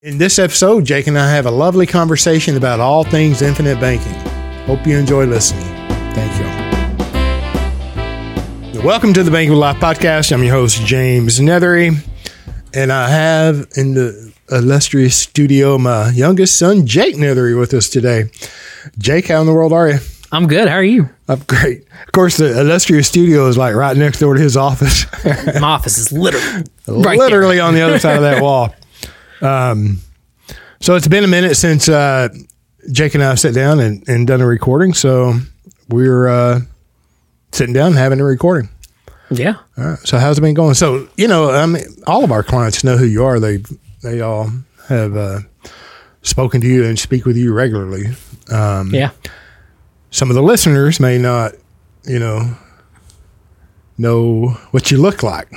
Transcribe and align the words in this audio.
In 0.00 0.16
this 0.16 0.38
episode, 0.38 0.84
Jake 0.84 1.08
and 1.08 1.18
I 1.18 1.28
have 1.28 1.46
a 1.46 1.50
lovely 1.50 1.84
conversation 1.84 2.56
about 2.56 2.78
all 2.78 3.02
things 3.02 3.42
infinite 3.42 3.80
banking. 3.80 4.12
Hope 4.64 4.86
you 4.86 4.96
enjoy 4.96 5.26
listening. 5.26 5.64
Thank 6.14 6.38
you. 6.38 6.46
Welcome 8.80 9.12
to 9.14 9.24
the 9.24 9.30
Banking 9.32 9.50
with 9.50 9.58
Life 9.58 9.78
podcast. 9.78 10.30
I'm 10.30 10.44
your 10.44 10.54
host, 10.54 10.86
James 10.86 11.40
Neathery, 11.40 11.96
and 12.72 12.92
I 12.92 13.08
have 13.08 13.66
in 13.76 13.94
the 13.94 14.32
illustrious 14.52 15.16
studio 15.16 15.78
my 15.78 16.10
youngest 16.10 16.60
son, 16.60 16.86
Jake 16.86 17.16
Neathery, 17.16 17.58
with 17.58 17.74
us 17.74 17.88
today. 17.88 18.30
Jake, 18.98 19.26
how 19.26 19.40
in 19.40 19.48
the 19.48 19.52
world 19.52 19.72
are 19.72 19.88
you? 19.88 19.98
I'm 20.30 20.46
good. 20.46 20.68
How 20.68 20.76
are 20.76 20.84
you? 20.84 21.08
I'm 21.26 21.40
great. 21.40 21.88
Of 22.06 22.12
course, 22.12 22.36
the 22.36 22.60
illustrious 22.60 23.08
studio 23.08 23.48
is 23.48 23.58
like 23.58 23.74
right 23.74 23.96
next 23.96 24.20
door 24.20 24.34
to 24.34 24.40
his 24.40 24.56
office. 24.56 25.06
My 25.60 25.70
office 25.70 25.98
is 25.98 26.12
literally 26.12 26.62
right 26.86 27.18
literally 27.22 27.56
there. 27.56 27.64
on 27.64 27.74
the 27.74 27.82
other 27.82 27.98
side 27.98 28.14
of 28.14 28.22
that 28.22 28.40
wall. 28.40 28.72
Um, 29.40 29.98
so 30.80 30.94
it's 30.94 31.08
been 31.08 31.24
a 31.24 31.28
minute 31.28 31.56
since 31.56 31.88
uh, 31.88 32.28
Jake 32.92 33.14
and 33.14 33.24
I 33.24 33.34
sat 33.34 33.54
down 33.54 33.80
and, 33.80 34.08
and 34.08 34.26
done 34.26 34.40
a 34.40 34.46
recording. 34.46 34.94
So 34.94 35.34
we're 35.88 36.28
uh, 36.28 36.60
sitting 37.52 37.74
down 37.74 37.88
and 37.88 37.96
having 37.96 38.20
a 38.20 38.24
recording. 38.24 38.68
Yeah. 39.30 39.56
All 39.76 39.84
right. 39.84 39.98
So 40.00 40.18
how's 40.18 40.38
it 40.38 40.40
been 40.40 40.54
going? 40.54 40.74
So 40.74 41.08
you 41.16 41.28
know, 41.28 41.50
I 41.50 41.66
mean, 41.66 41.84
all 42.06 42.24
of 42.24 42.32
our 42.32 42.42
clients 42.42 42.82
know 42.84 42.96
who 42.96 43.04
you 43.04 43.24
are. 43.24 43.38
They 43.38 43.62
they 44.02 44.20
all 44.20 44.50
have 44.88 45.16
uh, 45.16 45.40
spoken 46.22 46.60
to 46.62 46.66
you 46.66 46.84
and 46.84 46.98
speak 46.98 47.26
with 47.26 47.36
you 47.36 47.52
regularly. 47.52 48.06
Um, 48.50 48.94
yeah 48.94 49.10
some 50.10 50.30
of 50.30 50.34
the 50.34 50.42
listeners 50.42 51.00
may 51.00 51.18
not, 51.18 51.52
you 52.04 52.18
know, 52.18 52.56
know 53.96 54.48
what 54.70 54.90
you 54.90 54.98
look 54.98 55.22
like. 55.22 55.52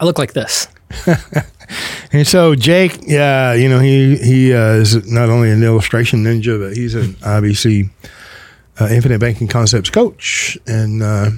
I 0.00 0.04
look 0.04 0.18
like 0.18 0.32
this. 0.32 0.68
and 2.14 2.26
so 2.26 2.54
Jake, 2.54 2.98
yeah, 3.02 3.54
you 3.54 3.68
know, 3.68 3.80
he 3.80 4.16
he 4.16 4.54
uh, 4.54 4.74
is 4.74 5.10
not 5.10 5.28
only 5.30 5.50
an 5.50 5.62
illustration 5.64 6.22
ninja, 6.22 6.58
but 6.60 6.76
he's 6.76 6.94
an 6.94 7.14
IBC 7.14 7.90
uh, 8.80 8.88
Infinite 8.88 9.18
Banking 9.18 9.48
Concepts 9.48 9.90
coach. 9.90 10.56
And 10.66 11.02
uh, 11.02 11.30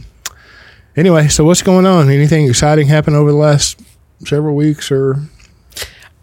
anyway, 0.97 1.29
so 1.29 1.45
what's 1.45 1.63
going 1.63 1.87
on? 1.87 2.11
Anything 2.11 2.47
exciting 2.47 2.89
happened 2.89 3.17
over 3.17 3.31
the 3.31 3.39
last 3.39 3.81
several 4.27 4.55
weeks, 4.55 4.91
or? 4.91 5.17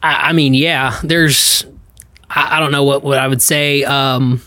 I, 0.04 0.30
I 0.30 0.34
mean, 0.34 0.54
yeah, 0.54 1.00
there's. 1.04 1.66
I, 2.30 2.58
I, 2.58 2.60
don't 2.60 2.72
know 2.72 2.84
what 2.84 3.04
what 3.04 3.18
I 3.18 3.28
would 3.28 3.42
say. 3.42 3.84
Um, 3.84 4.42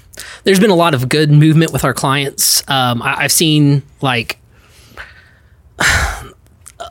there's 0.45 0.61
been 0.61 0.71
a 0.71 0.77
lot 0.77 0.95
of 0.95 1.09
good 1.09 1.33
movement 1.33 1.73
with 1.73 1.85
our 1.85 1.95
clients. 1.95 2.63
Um, 2.69 3.03
I, 3.03 3.23
have 3.23 3.33
seen 3.33 3.83
like 4.01 4.39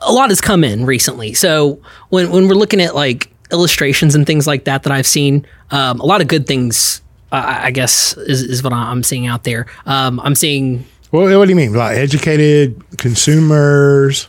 a 0.02 0.12
lot 0.12 0.30
has 0.30 0.40
come 0.40 0.64
in 0.64 0.86
recently. 0.86 1.34
So 1.34 1.80
when 2.10 2.30
when 2.30 2.48
we're 2.48 2.54
looking 2.54 2.80
at 2.80 2.94
like 2.94 3.30
illustrations 3.52 4.14
and 4.14 4.26
things 4.26 4.46
like 4.46 4.64
that 4.64 4.82
that 4.82 4.92
I've 4.92 5.06
seen, 5.06 5.46
um, 5.70 6.00
a 6.00 6.06
lot 6.06 6.20
of 6.20 6.28
good 6.28 6.46
things. 6.46 7.02
Uh, 7.32 7.58
I 7.64 7.72
guess 7.72 8.16
is, 8.18 8.40
is 8.42 8.62
what 8.62 8.72
I'm 8.72 9.02
seeing 9.02 9.26
out 9.26 9.42
there. 9.42 9.66
Um, 9.84 10.20
I'm 10.20 10.36
seeing. 10.36 10.86
Well, 11.10 11.38
what 11.38 11.46
do 11.46 11.50
you 11.50 11.56
mean? 11.56 11.74
Like 11.74 11.96
educated 11.96 12.80
consumers? 12.98 14.28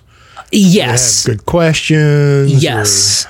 Yes. 0.52 1.26
Good 1.26 1.45
questions. 1.45 2.64
Yes. 2.64 3.28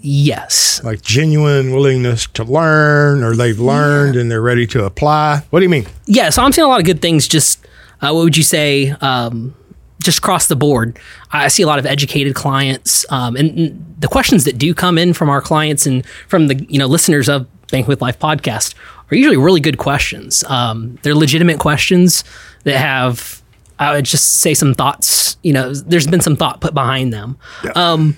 Yes. 0.00 0.82
Like 0.84 1.02
genuine 1.02 1.72
willingness 1.72 2.26
to 2.28 2.44
learn, 2.44 3.22
or 3.22 3.34
they've 3.34 3.58
learned 3.58 4.14
yeah. 4.14 4.20
and 4.20 4.30
they're 4.30 4.42
ready 4.42 4.66
to 4.68 4.84
apply. 4.84 5.42
What 5.50 5.60
do 5.60 5.64
you 5.64 5.68
mean? 5.68 5.86
Yeah, 6.06 6.30
so 6.30 6.42
I'm 6.42 6.52
seeing 6.52 6.66
a 6.66 6.68
lot 6.68 6.80
of 6.80 6.86
good 6.86 7.00
things. 7.00 7.26
Just 7.26 7.66
uh, 8.00 8.12
what 8.12 8.24
would 8.24 8.36
you 8.36 8.42
say? 8.42 8.90
Um, 9.00 9.54
just 10.02 10.18
across 10.18 10.46
the 10.46 10.56
board, 10.56 10.98
I 11.32 11.48
see 11.48 11.62
a 11.62 11.66
lot 11.66 11.78
of 11.78 11.86
educated 11.86 12.34
clients, 12.34 13.04
um, 13.10 13.36
and, 13.36 13.84
the 13.98 14.06
questions 14.06 14.44
that 14.44 14.58
do 14.58 14.74
come 14.74 14.96
in 14.96 15.12
from 15.12 15.28
our 15.28 15.40
clients 15.40 15.84
and 15.84 16.06
from 16.28 16.46
the 16.46 16.64
you 16.68 16.78
know 16.78 16.86
listeners 16.86 17.28
of 17.28 17.48
Bank 17.72 17.88
with 17.88 18.00
Life 18.00 18.18
podcast 18.18 18.74
are 19.10 19.16
usually 19.16 19.36
really 19.36 19.60
good 19.60 19.76
questions. 19.78 20.44
Um, 20.44 20.98
they're 21.02 21.16
legitimate 21.16 21.58
questions 21.58 22.22
that 22.62 22.76
have, 22.76 23.42
I 23.78 23.94
would 23.94 24.04
just 24.04 24.34
say, 24.40 24.54
some 24.54 24.74
thoughts. 24.74 25.36
You 25.42 25.52
know, 25.52 25.74
there's 25.74 26.06
been 26.06 26.20
some 26.20 26.36
thought 26.36 26.60
put 26.60 26.74
behind 26.74 27.12
them. 27.12 27.38
Yeah. 27.64 27.72
Um, 27.74 28.16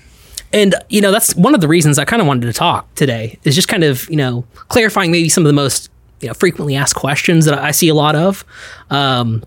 and 0.53 0.75
you 0.89 1.01
know 1.01 1.13
that's 1.13 1.35
one 1.37 1.55
of 1.55 1.61
the 1.61 1.69
reasons 1.69 1.99
I 1.99 2.05
kind 2.05 2.21
of 2.21 2.27
wanted 2.27 2.47
to 2.47 2.53
talk 2.53 2.93
today 2.95 3.39
is 3.45 3.55
just 3.55 3.69
kind 3.69 3.85
of 3.85 4.09
you 4.11 4.17
know 4.17 4.45
clarifying 4.69 5.13
maybe 5.13 5.29
some 5.29 5.45
of 5.45 5.49
the 5.49 5.55
most 5.55 5.91
you 6.21 6.29
know 6.29 6.35
frequently 6.35 6.77
asked 6.77 6.97
questions 6.97 7.45
that 7.45 7.59
I 7.59 7.71
see 7.71 7.89
a 7.89 7.95
lot 7.95 8.17
of. 8.17 8.45
Um, 8.91 9.45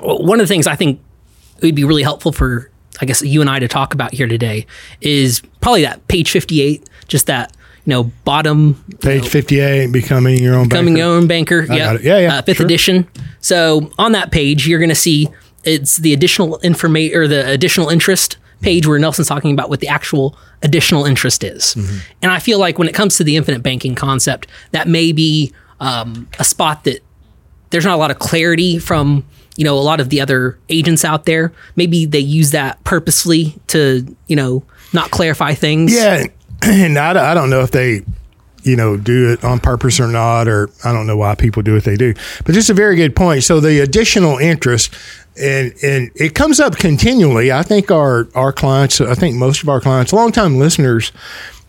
one 0.00 0.40
of 0.40 0.46
the 0.46 0.52
things 0.52 0.66
I 0.66 0.76
think 0.76 1.00
would 1.68 1.74
be 1.74 1.84
really 1.84 2.02
helpful 2.02 2.32
for 2.32 2.70
I 3.00 3.06
guess 3.06 3.22
you 3.22 3.40
and 3.40 3.50
I 3.50 3.58
to 3.58 3.68
talk 3.68 3.94
about 3.94 4.12
here 4.12 4.26
today 4.26 4.66
is 5.00 5.42
probably 5.60 5.82
that 5.82 6.06
page 6.08 6.30
fifty 6.30 6.60
eight, 6.62 6.88
just 7.08 7.26
that 7.26 7.56
you 7.84 7.90
know 7.90 8.04
bottom 8.24 8.84
page 9.00 9.22
know, 9.22 9.28
fifty 9.28 9.60
eight, 9.60 9.92
becoming 9.92 10.42
your 10.42 10.54
own 10.54 10.68
becoming 10.68 10.94
banker. 10.94 11.06
your 11.06 11.16
own 11.16 11.26
banker. 11.26 11.62
Yeah, 11.62 11.98
yeah, 12.00 12.18
yeah. 12.18 12.38
Uh, 12.38 12.42
fifth 12.42 12.58
sure. 12.58 12.66
edition. 12.66 13.08
So 13.40 13.90
on 13.98 14.12
that 14.12 14.30
page, 14.30 14.66
you're 14.68 14.78
going 14.78 14.90
to 14.90 14.94
see 14.94 15.28
it's 15.64 15.96
the 15.96 16.12
additional 16.12 16.58
information 16.60 17.16
or 17.16 17.26
the 17.26 17.48
additional 17.48 17.88
interest 17.88 18.36
page 18.60 18.86
where 18.86 18.98
Nelson's 18.98 19.28
talking 19.28 19.52
about 19.52 19.68
what 19.68 19.80
the 19.80 19.88
actual 19.88 20.38
additional 20.62 21.04
interest 21.04 21.44
is. 21.44 21.74
Mm-hmm. 21.74 21.98
And 22.22 22.32
I 22.32 22.38
feel 22.38 22.58
like 22.58 22.78
when 22.78 22.88
it 22.88 22.94
comes 22.94 23.16
to 23.16 23.24
the 23.24 23.36
infinite 23.36 23.62
banking 23.62 23.94
concept, 23.94 24.48
that 24.70 24.88
may 24.88 25.12
be 25.12 25.52
um, 25.80 26.28
a 26.38 26.44
spot 26.44 26.84
that 26.84 27.00
there's 27.70 27.84
not 27.84 27.94
a 27.94 27.98
lot 27.98 28.10
of 28.10 28.18
clarity 28.18 28.78
from 28.78 29.24
you 29.56 29.64
know 29.64 29.78
a 29.78 29.80
lot 29.80 30.00
of 30.00 30.08
the 30.08 30.20
other 30.20 30.58
agents 30.68 31.04
out 31.04 31.24
there. 31.24 31.52
Maybe 31.76 32.06
they 32.06 32.20
use 32.20 32.50
that 32.52 32.82
purposely 32.84 33.56
to 33.68 34.06
you 34.26 34.36
know 34.36 34.64
not 34.92 35.10
clarify 35.10 35.54
things. 35.54 35.94
Yeah, 35.94 36.24
and 36.62 36.98
I, 36.98 37.32
I 37.32 37.34
don't 37.34 37.50
know 37.50 37.60
if 37.60 37.70
they 37.70 38.02
you 38.64 38.76
know, 38.76 38.96
do 38.96 39.30
it 39.30 39.44
on 39.44 39.60
purpose 39.60 40.00
or 40.00 40.08
not, 40.08 40.48
or 40.48 40.70
I 40.84 40.92
don't 40.92 41.06
know 41.06 41.18
why 41.18 41.34
people 41.34 41.62
do 41.62 41.74
what 41.74 41.84
they 41.84 41.96
do. 41.96 42.14
But 42.44 42.54
just 42.54 42.70
a 42.70 42.74
very 42.74 42.96
good 42.96 43.14
point. 43.14 43.44
So 43.44 43.60
the 43.60 43.80
additional 43.80 44.38
interest, 44.38 44.92
and 45.40 45.74
and 45.82 46.10
it 46.14 46.34
comes 46.34 46.60
up 46.60 46.76
continually. 46.76 47.52
I 47.52 47.62
think 47.62 47.90
our 47.90 48.26
our 48.34 48.52
clients, 48.52 49.00
I 49.00 49.14
think 49.14 49.36
most 49.36 49.62
of 49.62 49.68
our 49.68 49.80
clients, 49.80 50.12
longtime 50.12 50.58
listeners, 50.58 51.12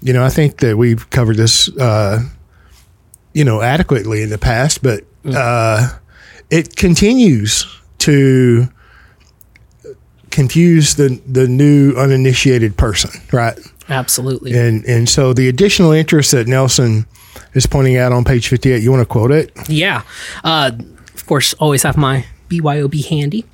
you 0.02 0.14
know, 0.14 0.24
I 0.24 0.30
think 0.30 0.60
that 0.60 0.78
we've 0.78 1.10
covered 1.10 1.36
this, 1.36 1.70
uh, 1.78 2.24
you 3.34 3.44
know, 3.44 3.62
adequately 3.62 4.24
in 4.24 4.30
the 4.30 4.38
past, 4.38 4.82
but 4.82 5.04
uh, 5.26 5.90
it 6.50 6.76
continues 6.76 7.66
to 8.00 8.68
confuse 10.30 10.96
the 10.96 11.22
the 11.28 11.48
new 11.48 11.94
uninitiated 11.96 12.78
person, 12.78 13.12
right? 13.32 13.58
Absolutely. 13.90 14.58
And 14.58 14.84
and 14.86 15.08
so 15.08 15.34
the 15.34 15.48
additional 15.48 15.92
interest 15.92 16.32
that 16.32 16.48
Nelson 16.48 17.06
is 17.54 17.66
pointing 17.66 17.98
out 17.98 18.12
on 18.12 18.24
page 18.24 18.48
58, 18.48 18.84
you 18.84 18.92
want 18.92 19.02
to 19.02 19.06
quote 19.06 19.32
it? 19.32 19.52
Yeah. 19.68 20.04
Uh, 20.44 20.72
of 21.14 21.26
course, 21.26 21.54
always 21.56 21.84
have 21.84 21.98
my 21.98 22.26
BYOB 22.50 23.06
handy. 23.06 23.46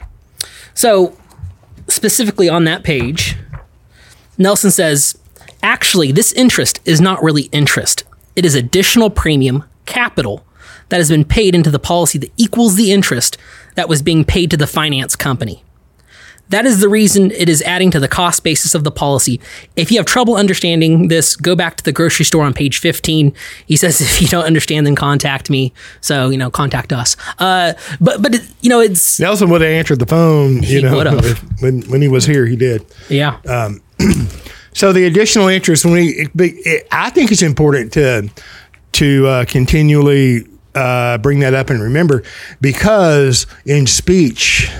So, 0.73 1.15
specifically 1.87 2.49
on 2.49 2.63
that 2.65 2.83
page, 2.83 3.37
Nelson 4.37 4.71
says, 4.71 5.17
actually, 5.61 6.11
this 6.11 6.33
interest 6.33 6.79
is 6.85 6.99
not 6.99 7.21
really 7.21 7.43
interest. 7.51 8.03
It 8.35 8.45
is 8.45 8.55
additional 8.55 9.09
premium 9.09 9.63
capital 9.85 10.45
that 10.91 10.97
has 10.97 11.09
been 11.09 11.23
paid 11.23 11.55
into 11.55 11.71
the 11.71 11.79
policy 11.79 12.19
that 12.19 12.31
equals 12.35 12.75
the 12.75 12.91
interest 12.91 13.37
that 13.75 13.87
was 13.87 14.01
being 14.01 14.25
paid 14.25 14.51
to 14.51 14.57
the 14.57 14.67
finance 14.67 15.15
company. 15.15 15.63
That 16.49 16.65
is 16.65 16.81
the 16.81 16.89
reason 16.89 17.31
it 17.31 17.47
is 17.47 17.61
adding 17.61 17.91
to 17.91 17.99
the 17.99 18.09
cost 18.09 18.43
basis 18.43 18.75
of 18.75 18.83
the 18.83 18.91
policy. 18.91 19.39
If 19.77 19.89
you 19.89 19.97
have 19.99 20.05
trouble 20.05 20.35
understanding 20.35 21.07
this, 21.07 21.37
go 21.37 21.55
back 21.55 21.77
to 21.77 21.83
the 21.85 21.93
grocery 21.93 22.25
store 22.25 22.43
on 22.43 22.53
page 22.53 22.79
15. 22.79 23.33
He 23.67 23.77
says, 23.77 24.01
if 24.01 24.21
you 24.21 24.27
don't 24.27 24.43
understand, 24.43 24.85
then 24.85 24.95
contact 24.95 25.49
me. 25.49 25.71
So, 26.01 26.29
you 26.29 26.37
know, 26.37 26.51
contact 26.51 26.91
us. 26.91 27.15
Uh, 27.39 27.71
but, 28.01 28.21
but, 28.21 28.35
it, 28.35 28.41
you 28.59 28.69
know, 28.69 28.81
it's. 28.81 29.17
Nelson 29.17 29.49
would 29.49 29.61
have 29.61 29.71
answered 29.71 29.99
the 29.99 30.05
phone, 30.05 30.61
you 30.61 30.81
know, 30.81 31.21
when, 31.59 31.83
when 31.83 32.01
he 32.01 32.09
was 32.09 32.25
here, 32.25 32.45
he 32.45 32.57
did. 32.57 32.85
Yeah. 33.07 33.39
Um, 33.47 33.81
so 34.73 34.91
the 34.91 35.05
additional 35.05 35.47
interest, 35.47 35.85
when 35.85 35.93
we, 35.93 36.07
it, 36.09 36.31
it, 36.35 36.87
I 36.91 37.11
think 37.11 37.31
it's 37.31 37.43
important 37.43 37.93
to, 37.93 38.29
to 38.91 39.27
uh, 39.27 39.45
continually 39.45 40.50
uh, 40.75 41.17
bring 41.17 41.39
that 41.39 41.53
up 41.53 41.69
and 41.69 41.81
remember 41.81 42.23
because 42.59 43.47
in 43.65 43.87
speech, 43.87 44.71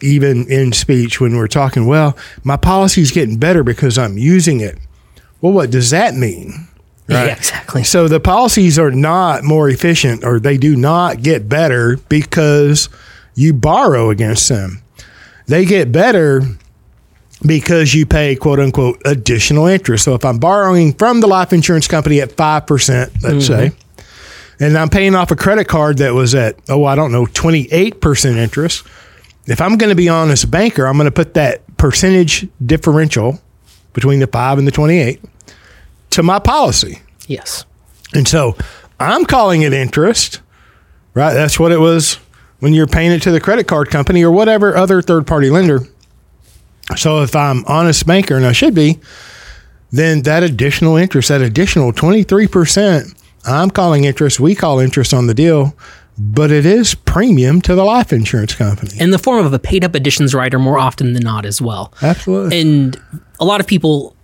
even 0.00 0.46
in 0.50 0.72
speech 0.72 1.20
when 1.20 1.36
we're 1.36 1.48
talking, 1.48 1.86
well, 1.86 2.16
my 2.44 2.56
policy 2.56 3.02
is 3.02 3.10
getting 3.10 3.36
better 3.36 3.64
because 3.64 3.98
I'm 3.98 4.18
using 4.18 4.60
it. 4.60 4.78
Well, 5.40 5.52
what 5.52 5.70
does 5.70 5.90
that 5.90 6.14
mean? 6.14 6.68
Right? 7.08 7.26
Yeah, 7.26 7.36
exactly. 7.36 7.84
So 7.84 8.08
the 8.08 8.20
policies 8.20 8.78
are 8.78 8.90
not 8.90 9.44
more 9.44 9.68
efficient 9.68 10.24
or 10.24 10.40
they 10.40 10.58
do 10.58 10.74
not 10.74 11.22
get 11.22 11.48
better 11.48 11.98
because 12.08 12.88
you 13.34 13.52
borrow 13.52 14.10
against 14.10 14.48
them. 14.48 14.82
They 15.46 15.64
get 15.64 15.92
better 15.92 16.42
because 17.44 17.94
you 17.94 18.06
pay 18.06 18.34
quote 18.34 18.58
unquote 18.58 19.00
additional 19.04 19.66
interest. 19.66 20.04
So 20.04 20.14
if 20.14 20.24
I'm 20.24 20.38
borrowing 20.38 20.94
from 20.94 21.20
the 21.20 21.26
life 21.26 21.52
insurance 21.52 21.86
company 21.86 22.20
at 22.20 22.30
5%, 22.30 22.68
let's 22.68 23.12
mm-hmm. 23.22 23.40
say, 23.40 23.72
and 24.58 24.76
I'm 24.76 24.88
paying 24.88 25.14
off 25.14 25.30
a 25.30 25.36
credit 25.36 25.66
card 25.66 25.98
that 25.98 26.14
was 26.14 26.34
at, 26.34 26.56
oh, 26.68 26.84
I 26.84 26.94
don't 26.94 27.12
know, 27.12 27.26
28% 27.26 28.36
interest 28.36 28.86
if 29.46 29.60
I'm 29.60 29.76
going 29.76 29.90
to 29.90 29.96
be 29.96 30.08
honest 30.08 30.50
banker, 30.50 30.86
I'm 30.86 30.96
going 30.96 31.06
to 31.06 31.12
put 31.12 31.34
that 31.34 31.62
percentage 31.76 32.48
differential 32.64 33.40
between 33.92 34.18
the 34.18 34.26
five 34.26 34.58
and 34.58 34.66
the 34.66 34.72
28 34.72 35.20
to 36.10 36.22
my 36.22 36.38
policy. 36.38 37.00
Yes. 37.26 37.64
And 38.12 38.26
so 38.26 38.56
I'm 38.98 39.24
calling 39.24 39.62
it 39.62 39.72
interest, 39.72 40.40
right? 41.14 41.32
That's 41.32 41.58
what 41.58 41.72
it 41.72 41.78
was 41.78 42.14
when 42.58 42.72
you're 42.72 42.86
paying 42.86 43.12
it 43.12 43.22
to 43.22 43.30
the 43.30 43.40
credit 43.40 43.68
card 43.68 43.90
company 43.90 44.24
or 44.24 44.30
whatever 44.30 44.76
other 44.76 45.00
third 45.00 45.26
party 45.26 45.50
lender. 45.50 45.80
So 46.96 47.22
if 47.22 47.34
I'm 47.34 47.64
honest 47.66 48.06
banker, 48.06 48.36
and 48.36 48.46
I 48.46 48.52
should 48.52 48.74
be, 48.74 48.98
then 49.90 50.22
that 50.22 50.42
additional 50.42 50.96
interest, 50.96 51.28
that 51.28 51.40
additional 51.40 51.92
23%, 51.92 53.14
I'm 53.46 53.70
calling 53.70 54.04
interest, 54.04 54.40
we 54.40 54.54
call 54.54 54.78
interest 54.78 55.14
on 55.14 55.26
the 55.26 55.34
deal, 55.34 55.76
but 56.18 56.50
it 56.50 56.66
is 56.66 56.94
premium 56.94 57.60
to 57.62 57.74
the 57.74 57.84
life 57.84 58.12
insurance 58.12 58.54
company. 58.54 58.98
In 58.98 59.10
the 59.10 59.18
form 59.18 59.44
of 59.44 59.52
a 59.52 59.58
paid 59.58 59.84
up 59.84 59.94
additions 59.94 60.34
rider 60.34 60.58
more 60.58 60.78
often 60.78 61.12
than 61.12 61.22
not 61.22 61.44
as 61.46 61.60
well. 61.60 61.92
Absolutely. 62.02 62.60
And 62.60 63.00
a 63.38 63.44
lot 63.44 63.60
of 63.60 63.66
people 63.66 64.16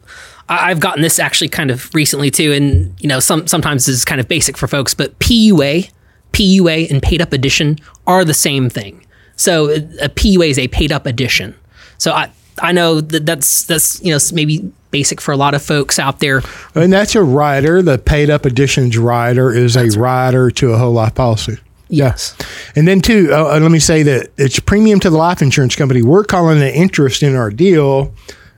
I've 0.49 0.81
gotten 0.81 1.03
this 1.03 1.19
actually 1.19 1.49
kind 1.49 1.71
of 1.71 1.95
recently 1.95 2.31
too, 2.31 2.53
and 2.53 2.95
you 3.01 3.09
know, 3.09 3.21
some 3.21 3.47
sometimes 3.47 3.87
this 3.87 3.95
is 3.95 4.05
kind 4.05 4.21
of 4.21 4.29
basic 4.29 4.59
for 4.59 4.67
folks, 4.67 4.93
but 4.93 5.19
PUA, 5.19 5.91
PUA, 6.33 6.91
and 6.91 7.03
paid 7.03 7.23
up 7.23 7.33
addition 7.33 7.79
are 8.07 8.25
the 8.25 8.35
same 8.35 8.69
thing. 8.69 9.05
So 9.37 9.71
a 9.71 10.09
PUA 10.09 10.51
is 10.51 10.59
a 10.59 10.69
paid 10.69 10.93
up 10.93 11.07
addition. 11.07 11.55
So 11.99 12.13
I 12.13 12.31
I 12.59 12.73
know 12.73 13.01
that 13.01 13.25
that's 13.25 13.65
that's 13.65 14.03
you 14.03 14.13
know 14.13 14.19
maybe 14.33 14.71
basic 14.93 15.21
for 15.21 15.33
a 15.33 15.37
lot 15.37 15.55
of 15.55 15.63
folks 15.63 15.99
out 15.99 16.21
there. 16.21 16.43
And 16.77 16.93
that's 16.93 17.17
a 17.17 17.23
rider. 17.23 17.83
The 17.83 17.99
paid 17.99 18.31
up 18.31 18.45
additions 18.45 18.97
rider 18.97 19.53
is 19.53 19.77
a 19.77 19.89
rider 19.99 20.53
to 20.53 20.73
a 20.73 20.79
whole 20.79 20.93
life 20.93 21.17
policy. 21.17 21.59
Yes. 21.89 22.37
And 22.77 22.87
then, 22.87 23.01
too, 23.01 23.31
uh, 23.33 23.57
uh, 23.57 23.61
let 23.61 23.73
me 23.73 23.81
say 23.81 24.05
that 24.05 24.31
it's 24.39 24.61
premium 24.61 25.01
to 25.01 25.11
the 25.11 25.17
life 25.17 25.43
insurance 25.43 25.75
company. 25.75 26.01
We're 26.01 26.25
calling 26.25 26.59
it 26.63 26.75
interest 26.75 27.23
in 27.23 27.35
our 27.35 27.51
deal 27.51 28.15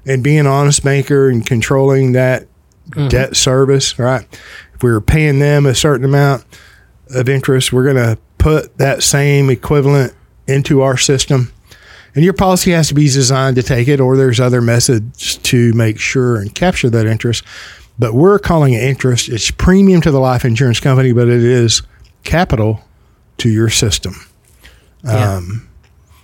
and 0.06 0.22
being 0.22 0.40
an 0.40 0.46
honest 0.46 0.84
banker 0.84 1.30
and 1.30 1.44
controlling 1.44 2.12
that 2.12 2.46
debt 3.08 3.34
service, 3.34 3.98
right? 3.98 4.26
If 4.74 4.82
we're 4.82 5.00
paying 5.00 5.38
them 5.38 5.66
a 5.66 5.74
certain 5.74 6.04
amount 6.04 6.44
of 7.10 7.28
interest, 7.28 7.72
we're 7.72 7.84
going 7.84 7.96
to 7.96 8.18
put 8.38 8.76
that 8.78 9.02
same 9.02 9.48
equivalent 9.48 10.12
into 10.46 10.82
our 10.82 10.98
system. 10.98 11.53
And 12.14 12.22
your 12.24 12.32
policy 12.32 12.70
has 12.70 12.88
to 12.88 12.94
be 12.94 13.04
designed 13.04 13.56
to 13.56 13.62
take 13.62 13.88
it, 13.88 14.00
or 14.00 14.16
there's 14.16 14.38
other 14.38 14.60
methods 14.60 15.36
to 15.38 15.72
make 15.72 15.98
sure 15.98 16.36
and 16.36 16.54
capture 16.54 16.88
that 16.90 17.06
interest. 17.06 17.42
But 17.98 18.14
we're 18.14 18.38
calling 18.38 18.72
it 18.74 18.82
interest. 18.82 19.28
It's 19.28 19.50
premium 19.50 20.00
to 20.02 20.10
the 20.10 20.20
life 20.20 20.44
insurance 20.44 20.80
company, 20.80 21.12
but 21.12 21.28
it 21.28 21.42
is 21.42 21.82
capital 22.22 22.82
to 23.38 23.48
your 23.48 23.68
system. 23.68 24.14
Yeah. 25.04 25.34
Um, 25.36 25.68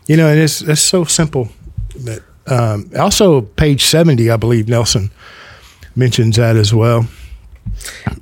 you 0.07 0.17
know, 0.17 0.29
and 0.29 0.41
it's 0.41 0.63
it's 0.63 0.81
so 0.81 1.05
simple. 1.05 1.49
But 2.05 2.23
um, 2.47 2.91
also, 2.99 3.43
page 3.43 3.85
seventy, 3.85 4.31
I 4.31 4.37
believe 4.37 4.69
Nelson 4.69 5.11
mentions 5.97 6.37
that 6.37 6.57
as 6.57 6.73
well 6.73 7.09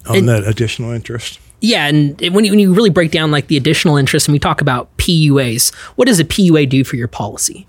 on 0.06 0.16
And- 0.16 0.28
that 0.28 0.44
additional 0.46 0.90
interest. 0.92 1.38
Yeah, 1.60 1.86
and 1.86 2.20
when 2.32 2.44
you, 2.44 2.52
when 2.52 2.58
you 2.60 2.72
really 2.72 2.90
break 2.90 3.10
down 3.10 3.30
like 3.30 3.48
the 3.48 3.56
additional 3.56 3.96
interest 3.96 4.28
and 4.28 4.32
we 4.32 4.38
talk 4.38 4.60
about 4.60 4.96
PUAs, 4.98 5.74
what 5.96 6.06
does 6.06 6.20
a 6.20 6.24
PUA 6.24 6.68
do 6.68 6.84
for 6.84 6.96
your 6.96 7.08
policy? 7.08 7.66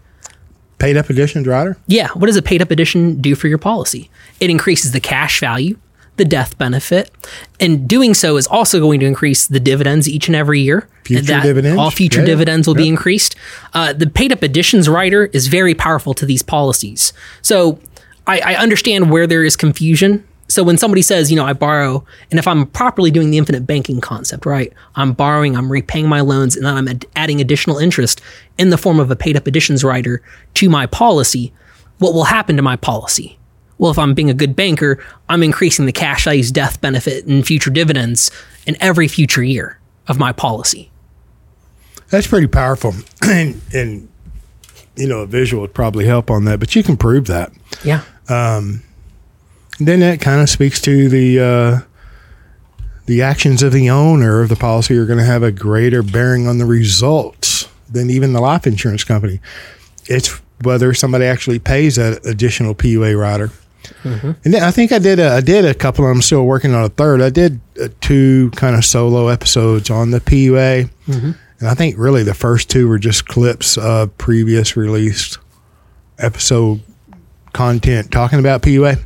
Paid 0.77 0.95
up 0.95 1.09
additions 1.09 1.47
rider. 1.47 1.77
Yeah, 1.87 2.09
what 2.09 2.27
does 2.27 2.37
a 2.37 2.41
paid 2.41 2.61
up 2.61 2.71
addition 2.71 3.19
do 3.19 3.35
for 3.35 3.47
your 3.47 3.57
policy? 3.57 4.09
It 4.39 4.49
increases 4.49 4.91
the 4.91 4.99
cash 5.01 5.39
value, 5.39 5.77
the 6.17 6.23
death 6.23 6.57
benefit, 6.57 7.11
and 7.59 7.87
doing 7.87 8.13
so 8.13 8.37
is 8.37 8.45
also 8.47 8.79
going 8.79 8.99
to 9.01 9.05
increase 9.05 9.47
the 9.47 9.59
dividends 9.59 10.07
each 10.07 10.27
and 10.27 10.35
every 10.35 10.59
year. 10.61 10.87
Future 11.03 11.23
that- 11.23 11.43
dividends? 11.43 11.79
All 11.79 11.91
future 11.91 12.19
Yeah, 12.19 12.23
yeah. 12.25 12.27
dividends 12.27 12.67
will 12.67 12.75
be 12.75 12.87
increased. 12.87 13.35
Uh, 13.73 13.91
the 13.91 14.07
paid 14.07 14.31
up 14.31 14.43
additions 14.43 14.87
rider 14.87 15.25
is 15.33 15.47
very 15.47 15.73
powerful 15.73 16.13
to 16.13 16.25
these 16.25 16.43
policies. 16.43 17.11
So 17.41 17.79
I, 18.27 18.39
I 18.39 18.55
understand 18.55 19.09
where 19.09 19.25
there 19.27 19.43
is 19.43 19.55
confusion. 19.55 20.23
So 20.49 20.63
when 20.63 20.79
somebody 20.79 21.03
says, 21.03 21.29
you 21.29 21.37
know, 21.37 21.45
I 21.45 21.53
borrow, 21.53 22.03
and 22.31 22.39
if 22.39 22.47
I'm 22.47 22.65
properly 22.65 23.11
doing 23.11 23.29
the 23.29 23.37
infinite 23.37 23.67
banking 23.67 24.01
concept, 24.01 24.47
right? 24.47 24.73
I'm 24.95 25.13
borrowing, 25.13 25.55
I'm 25.55 25.71
repaying 25.71 26.09
my 26.09 26.21
loans, 26.21 26.55
and 26.55 26.65
then 26.65 26.75
I'm 26.75 26.87
ad- 26.87 27.05
adding 27.15 27.39
additional 27.39 27.77
interest 27.77 28.19
in 28.57 28.71
the 28.71 28.77
form 28.77 28.99
of 28.99 29.11
a 29.11 29.15
paid 29.15 29.37
up 29.37 29.45
additions 29.45 29.83
rider 29.83 30.23
to 30.55 30.67
my 30.67 30.87
policy. 30.87 31.53
What 31.99 32.15
will 32.15 32.23
happen 32.25 32.55
to 32.55 32.63
my 32.63 32.75
policy? 32.75 33.37
Well, 33.77 33.91
if 33.91 33.99
I'm 33.99 34.15
being 34.15 34.31
a 34.31 34.33
good 34.33 34.55
banker, 34.55 35.01
I'm 35.29 35.43
increasing 35.43 35.85
the 35.85 35.91
cash 35.91 36.25
values, 36.25 36.51
death 36.51 36.81
benefit, 36.81 37.25
and 37.27 37.45
future 37.45 37.69
dividends 37.69 38.31
in 38.65 38.75
every 38.81 39.07
future 39.07 39.43
year 39.43 39.79
of 40.07 40.17
my 40.17 40.33
policy. 40.33 40.89
That's 42.09 42.25
pretty 42.27 42.47
powerful, 42.47 42.95
and 43.21 43.61
and 43.71 44.09
you 44.95 45.07
know 45.07 45.19
a 45.19 45.27
visual 45.27 45.61
would 45.61 45.75
probably 45.75 46.05
help 46.05 46.31
on 46.31 46.45
that. 46.45 46.59
But 46.59 46.75
you 46.75 46.81
can 46.81 46.97
prove 46.97 47.27
that. 47.27 47.51
Yeah. 47.83 48.01
Um, 48.27 48.83
then 49.87 50.01
that 50.01 50.21
kind 50.21 50.41
of 50.41 50.49
speaks 50.49 50.81
to 50.81 51.09
the 51.09 51.39
uh, 51.39 51.79
the 53.05 53.21
actions 53.21 53.63
of 53.63 53.71
the 53.71 53.89
owner 53.89 54.41
of 54.41 54.49
the 54.49 54.55
policy 54.55 54.95
are 54.97 55.05
going 55.05 55.19
to 55.19 55.25
have 55.25 55.41
a 55.41 55.51
greater 55.51 56.03
bearing 56.03 56.47
on 56.47 56.57
the 56.59 56.65
results 56.65 57.67
than 57.89 58.09
even 58.09 58.33
the 58.33 58.41
life 58.41 58.67
insurance 58.67 59.03
company. 59.03 59.39
It's 60.05 60.39
whether 60.61 60.93
somebody 60.93 61.25
actually 61.25 61.57
pays 61.59 61.95
that 61.95 62.25
additional 62.25 62.75
PUA 62.75 63.19
rider. 63.19 63.49
And 64.03 64.53
then 64.53 64.61
I 64.61 64.69
think 64.71 64.91
I 64.91 64.99
did 64.99 65.19
a, 65.19 65.29
I 65.31 65.41
did 65.41 65.65
a 65.65 65.73
couple. 65.73 66.05
I'm 66.05 66.21
still 66.21 66.45
working 66.45 66.75
on 66.75 66.83
a 66.83 66.89
third. 66.89 67.21
I 67.21 67.29
did 67.29 67.59
uh, 67.81 67.87
two 68.01 68.51
kind 68.51 68.75
of 68.75 68.85
solo 68.85 69.29
episodes 69.29 69.89
on 69.89 70.11
the 70.11 70.19
PUA, 70.19 70.89
and 71.59 71.67
I 71.67 71.73
think 71.73 71.97
really 71.97 72.21
the 72.23 72.33
first 72.35 72.69
two 72.69 72.87
were 72.87 72.99
just 72.99 73.25
clips 73.27 73.77
of 73.77 74.15
previous 74.17 74.77
released 74.77 75.39
episode 76.19 76.81
content 77.53 78.11
talking 78.11 78.37
about 78.39 78.61
PUA 78.61 79.03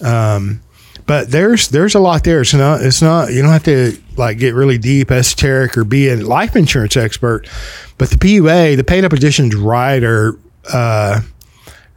but 0.00 1.30
there's 1.30 1.68
there's 1.68 1.94
a 1.94 2.00
lot 2.00 2.24
there. 2.24 2.40
It's 2.40 2.54
not 2.54 2.82
it's 2.82 3.02
not 3.02 3.32
you 3.32 3.42
don't 3.42 3.50
have 3.50 3.64
to 3.64 3.96
like 4.16 4.38
get 4.38 4.54
really 4.54 4.78
deep 4.78 5.10
esoteric 5.10 5.76
or 5.76 5.84
be 5.84 6.08
a 6.08 6.16
life 6.16 6.56
insurance 6.56 6.96
expert. 6.96 7.48
But 7.96 8.10
the 8.10 8.16
PUA, 8.16 8.76
the 8.76 8.84
paid 8.84 9.04
up 9.04 9.12
additions 9.12 9.54
rider, 9.54 10.38
uh, 10.72 11.20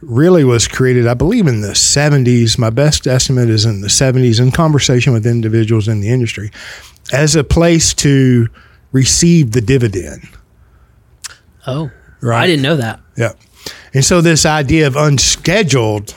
really 0.00 0.42
was 0.44 0.66
created, 0.66 1.06
I 1.06 1.14
believe, 1.14 1.46
in 1.46 1.60
the 1.60 1.74
70s. 1.74 2.58
My 2.58 2.70
best 2.70 3.06
estimate 3.06 3.48
is 3.48 3.64
in 3.64 3.82
the 3.82 3.88
70s. 3.88 4.40
In 4.40 4.50
conversation 4.50 5.12
with 5.12 5.26
individuals 5.26 5.86
in 5.86 6.00
the 6.00 6.08
industry, 6.10 6.50
as 7.12 7.36
a 7.36 7.44
place 7.44 7.94
to 7.94 8.48
receive 8.90 9.52
the 9.52 9.60
dividend. 9.60 10.28
Oh, 11.66 11.90
Right. 12.22 12.44
I 12.44 12.46
didn't 12.46 12.62
know 12.62 12.76
that. 12.76 13.00
Yeah. 13.16 13.32
And 13.92 14.04
so 14.04 14.20
this 14.20 14.46
idea 14.46 14.86
of 14.86 14.96
unscheduled 14.96 16.14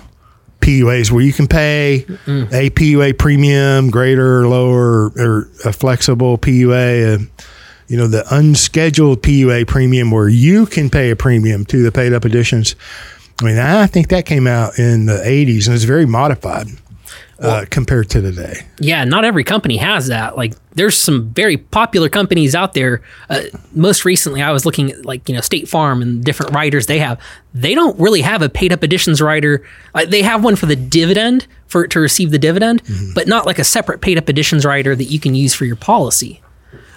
PUAs 0.61 1.11
where 1.11 1.21
you 1.21 1.33
can 1.33 1.47
pay 1.47 2.05
a 2.27 2.69
PUA 2.71 3.17
premium, 3.17 3.89
greater 3.89 4.41
or 4.41 4.47
lower, 4.47 5.11
or 5.17 5.49
a 5.63 5.71
flexible 5.71 6.37
PUA, 6.37 7.19
uh, 7.19 7.25
you 7.87 7.97
know, 7.97 8.07
the 8.07 8.23
unscheduled 8.33 9.21
PUA 9.21 9.67
premium 9.67 10.09
where 10.11 10.27
you 10.27 10.65
can 10.65 10.89
pay 10.89 11.11
a 11.11 11.15
premium 11.15 11.65
to 11.65 11.83
the 11.83 11.91
paid 11.91 12.13
up 12.13 12.25
additions. 12.25 12.75
I 13.41 13.45
mean, 13.45 13.57
I 13.59 13.85
think 13.85 14.07
that 14.09 14.25
came 14.25 14.47
out 14.47 14.79
in 14.79 15.05
the 15.05 15.17
80s 15.17 15.67
and 15.67 15.75
it's 15.75 15.83
very 15.83 16.05
modified 16.05 16.67
uh, 17.39 17.65
compared 17.69 18.09
to 18.09 18.21
today. 18.21 18.65
Yeah, 18.79 19.03
not 19.03 19.25
every 19.25 19.43
company 19.43 19.77
has 19.77 20.07
that. 20.07 20.37
Like, 20.37 20.53
there's 20.73 20.97
some 20.97 21.29
very 21.29 21.57
popular 21.57 22.07
companies 22.07 22.55
out 22.55 22.73
there. 22.73 23.01
Uh, 23.29 23.43
most 23.73 24.05
recently, 24.05 24.41
I 24.41 24.51
was 24.51 24.65
looking 24.65 24.91
at 24.91 25.05
like 25.05 25.27
you 25.27 25.35
know 25.35 25.41
State 25.41 25.67
Farm 25.67 26.01
and 26.01 26.23
different 26.23 26.53
riders 26.53 26.85
they 26.85 26.99
have. 26.99 27.19
They 27.53 27.75
don't 27.75 27.99
really 27.99 28.21
have 28.21 28.41
a 28.41 28.49
paid 28.49 28.71
up 28.71 28.83
additions 28.83 29.21
rider. 29.21 29.65
Uh, 29.93 30.05
they 30.05 30.21
have 30.21 30.43
one 30.43 30.55
for 30.55 30.65
the 30.65 30.75
dividend 30.75 31.47
for 31.67 31.87
to 31.87 31.99
receive 31.99 32.31
the 32.31 32.39
dividend, 32.39 32.81
but 33.13 33.27
not 33.27 33.45
like 33.45 33.59
a 33.59 33.63
separate 33.63 34.01
paid 34.01 34.17
up 34.17 34.29
additions 34.29 34.65
rider 34.65 34.95
that 34.95 35.05
you 35.05 35.19
can 35.19 35.35
use 35.35 35.53
for 35.53 35.65
your 35.65 35.75
policy. 35.75 36.41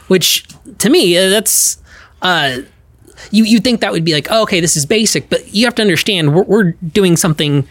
Which 0.06 0.46
to 0.78 0.88
me, 0.90 1.16
uh, 1.16 1.28
that's. 1.30 1.82
Uh, 2.22 2.62
you 3.30 3.44
you 3.44 3.58
think 3.58 3.80
that 3.80 3.90
would 3.90 4.04
be 4.04 4.12
like 4.12 4.28
oh, 4.30 4.42
okay 4.42 4.60
this 4.60 4.76
is 4.76 4.86
basic 4.86 5.28
but 5.28 5.52
you 5.52 5.64
have 5.66 5.74
to 5.74 5.82
understand 5.82 6.34
we're, 6.34 6.44
we're 6.44 6.72
doing 6.72 7.16
something 7.16 7.66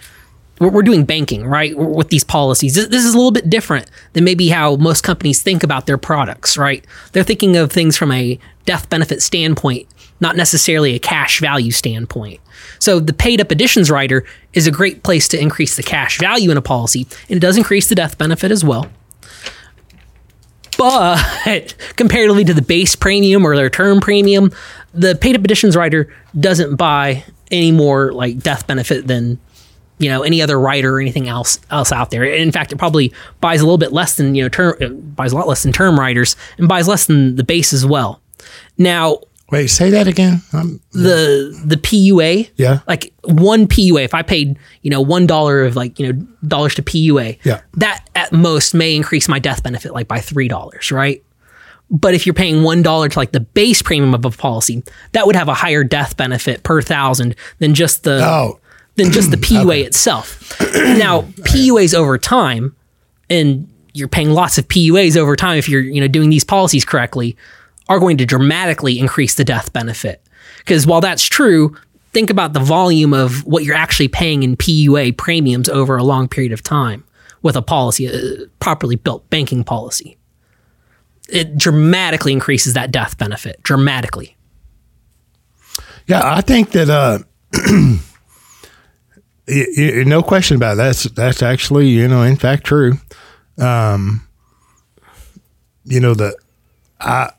we're, 0.60 0.82
doing 0.82 1.06
banking 1.06 1.46
right? 1.46 1.78
With 1.78 2.10
these 2.10 2.24
policies. 2.24 2.76
This, 2.76 2.88
this 2.88 3.06
is 3.06 3.14
a 3.14 3.18
little 3.18 3.32
bit 3.32 3.50
different 3.50 3.90
than 4.14 4.24
maybe 4.24 4.50
how 4.50 4.76
most 4.76 5.04
companies 5.04 5.42
think 5.42 5.64
about 5.64 5.86
their 5.86 5.98
products 5.98 6.58
right? 6.58 6.86
They're 7.12 7.24
thinking 7.24 7.56
of 7.56 7.72
things 7.72 7.98
from 7.98 8.12
a 8.12 8.40
death 8.66 8.90
benefit 8.90 9.22
standpoint 9.22 9.88
not 10.20 10.36
necessarily 10.36 10.96
a 10.96 11.00
cash 11.00 11.40
value 11.40 11.72
standpoint. 11.72 12.40
So 12.80 13.00
the 13.00 13.14
paid 13.14 13.42
up 13.42 13.52
additions 13.52 13.92
rider 13.92 14.26
is 14.54 14.68
a 14.68 14.72
great 14.72 15.04
place 15.04 15.28
to 15.30 15.40
increase 15.40 15.76
the 15.76 15.84
cash 15.84 16.20
value 16.20 16.52
in 16.52 16.58
a 16.58 16.62
policy 16.62 17.08
and 17.30 17.38
it 17.38 17.40
does 17.40 17.58
increase 17.58 17.90
the 17.90 17.96
death 17.96 18.18
benefit 18.18 18.52
as 18.52 18.64
well. 18.64 18.88
But 20.78 21.76
comparatively 21.96 22.46
to 22.46 22.54
the 22.54 22.62
base 22.62 22.96
premium 22.96 23.46
or 23.46 23.56
their 23.56 23.70
term 23.70 24.00
premium, 24.00 24.52
the 24.94 25.16
paid 25.16 25.36
up 25.36 25.44
additions 25.44 25.76
rider 25.76 26.14
doesn't 26.40 26.76
buy 26.76 27.24
any 27.52 27.72
more 27.72 28.12
like 28.12 28.40
death 28.40 28.68
benefit 28.68 29.08
than 29.08 29.40
you 30.00 30.10
know 30.10 30.22
any 30.24 30.42
other 30.42 30.60
rider 30.60 30.96
or 30.98 31.00
anything 31.02 31.28
else 31.28 31.60
else 31.72 31.92
out 31.92 32.12
there. 32.12 32.24
In 32.24 32.52
fact, 32.52 32.72
it 32.72 32.78
probably 32.78 33.12
buys 33.42 33.62
a 33.62 33.64
little 33.66 33.78
bit 33.78 33.92
less 33.94 34.16
than 34.16 34.36
you 34.36 34.44
know 34.44 34.50
term 34.50 34.76
it 34.80 35.16
buys 35.16 35.32
a 35.32 35.36
lot 35.36 35.48
less 35.48 35.64
than 35.64 35.72
term 35.72 36.00
riders 36.00 36.36
and 36.58 36.68
buys 36.68 36.88
less 36.88 37.06
than 37.06 37.36
the 37.36 37.44
base 37.44 37.74
as 37.74 37.86
well. 37.86 38.22
Now, 38.78 39.20
Wait, 39.50 39.68
say 39.68 39.90
that 39.92 40.08
again. 40.08 40.42
I'm, 40.52 40.82
The 40.92 41.58
the 41.66 41.78
PUA, 41.78 42.50
yeah. 42.58 42.80
like 42.86 43.14
one 43.24 43.66
PUA, 43.68 44.04
if 44.04 44.14
I 44.14 44.22
paid, 44.22 44.60
you 44.82 44.92
know, 44.92 45.00
one 45.00 45.26
dollar 45.26 45.64
of 45.64 45.78
like, 45.78 45.98
you 46.00 46.12
know, 46.12 46.28
dollars 46.46 46.76
to 46.76 46.82
PUA, 46.82 47.40
Yeah. 47.46 47.62
that 47.76 48.06
at 48.14 48.34
most 48.34 48.74
may 48.74 48.94
increase 48.94 49.30
my 49.30 49.40
death 49.40 49.64
benefit 49.64 49.94
like 49.94 50.08
by 50.08 50.20
three 50.20 50.50
dollars, 50.50 50.92
right? 50.92 51.24
But 51.90 52.14
if 52.14 52.26
you're 52.26 52.34
paying 52.34 52.64
one 52.64 52.82
dollar 52.84 53.08
to 53.08 53.18
like 53.18 53.32
the 53.32 53.40
base 53.40 53.82
premium 53.82 54.14
of 54.14 54.26
a 54.26 54.32
policy, 54.32 54.84
that 55.14 55.26
would 55.26 55.38
have 55.38 55.48
a 55.48 55.54
higher 55.54 55.86
death 55.86 56.18
benefit 56.18 56.64
per 56.64 56.82
thousand 56.82 57.34
than 57.60 57.74
just 57.74 58.04
the 58.04 58.20
Oh, 58.26 58.60
than 58.98 59.12
just 59.12 59.32
the 59.32 59.38
PUA 59.48 59.86
itself. 59.86 60.60
now, 60.62 61.22
PUAs 61.22 61.94
over 61.96 62.18
time, 62.18 62.76
and 63.30 63.70
you're 63.94 64.08
paying 64.08 64.32
lots 64.32 64.58
of 64.58 64.68
PUAs 64.68 65.16
over 65.16 65.36
time 65.36 65.58
if 65.58 65.70
you're 65.70 65.82
you 65.82 66.02
know 66.02 66.08
doing 66.08 66.30
these 66.30 66.44
policies 66.44 66.84
correctly, 66.84 67.38
are 67.88 68.00
going 68.00 68.18
to 68.18 68.26
dramatically 68.26 69.00
increase 69.00 69.36
the 69.36 69.44
death 69.44 69.72
benefit. 69.72 70.22
Because 70.58 70.86
while 70.86 71.02
that's 71.02 71.24
true, 71.26 71.76
think 72.12 72.30
about 72.30 72.54
the 72.54 72.60
volume 72.60 73.14
of 73.14 73.46
what 73.46 73.64
you're 73.64 73.76
actually 73.76 74.08
paying 74.08 74.44
in 74.44 74.58
PUA 74.58 75.18
premiums 75.18 75.70
over 75.70 75.96
a 75.96 76.04
long 76.04 76.28
period 76.28 76.52
of 76.52 76.62
time 76.62 77.04
with 77.42 77.56
a 77.56 77.62
policy, 77.62 78.08
a 78.08 78.48
properly 78.60 78.96
built 78.96 79.30
banking 79.30 79.64
policy. 79.64 80.18
It 81.30 81.58
dramatically 81.58 82.34
increases 82.34 82.74
that 82.74 82.92
death 82.92 83.18
benefit. 83.18 83.62
Dramatically. 83.64 84.36
yeah. 86.08 86.22
I 86.24 86.42
think 86.42 86.72
that 86.72 86.90
uh, 86.90 87.20
y- 89.48 89.66
y- 89.78 90.04
no 90.06 90.22
question 90.22 90.58
about 90.58 90.74
it. 90.74 90.78
That's 90.78 91.04
that's 91.12 91.42
actually 91.44 91.88
you 91.88 92.08
know 92.08 92.24
in 92.24 92.36
fact 92.36 92.66
true. 92.66 92.94
Um, 93.58 94.28
you 95.86 96.00
know 96.00 96.14
that 96.14 96.36
I 97.00 97.32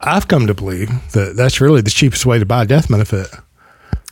I've 0.00 0.28
come 0.28 0.46
to 0.46 0.54
believe 0.54 0.88
that 1.12 1.36
that's 1.36 1.60
really 1.60 1.80
the 1.80 1.90
cheapest 1.90 2.26
way 2.26 2.38
to 2.38 2.46
buy 2.46 2.62
a 2.62 2.66
death 2.66 2.88
benefit. 2.88 3.28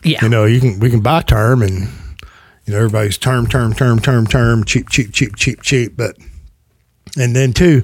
Yeah. 0.02 0.20
You 0.22 0.28
know, 0.28 0.44
you 0.44 0.60
can 0.60 0.78
we 0.80 0.90
can 0.90 1.00
buy 1.00 1.22
term 1.22 1.62
and 1.62 1.88
you 2.64 2.72
know 2.72 2.76
everybody's 2.76 3.18
term, 3.18 3.46
term, 3.46 3.74
term, 3.74 3.98
term, 4.00 4.26
term, 4.26 4.64
cheap, 4.64 4.88
cheap, 4.88 5.12
cheap, 5.12 5.36
cheap, 5.36 5.60
cheap. 5.62 5.96
But 5.96 6.16
and 7.18 7.34
then 7.34 7.52
too, 7.52 7.82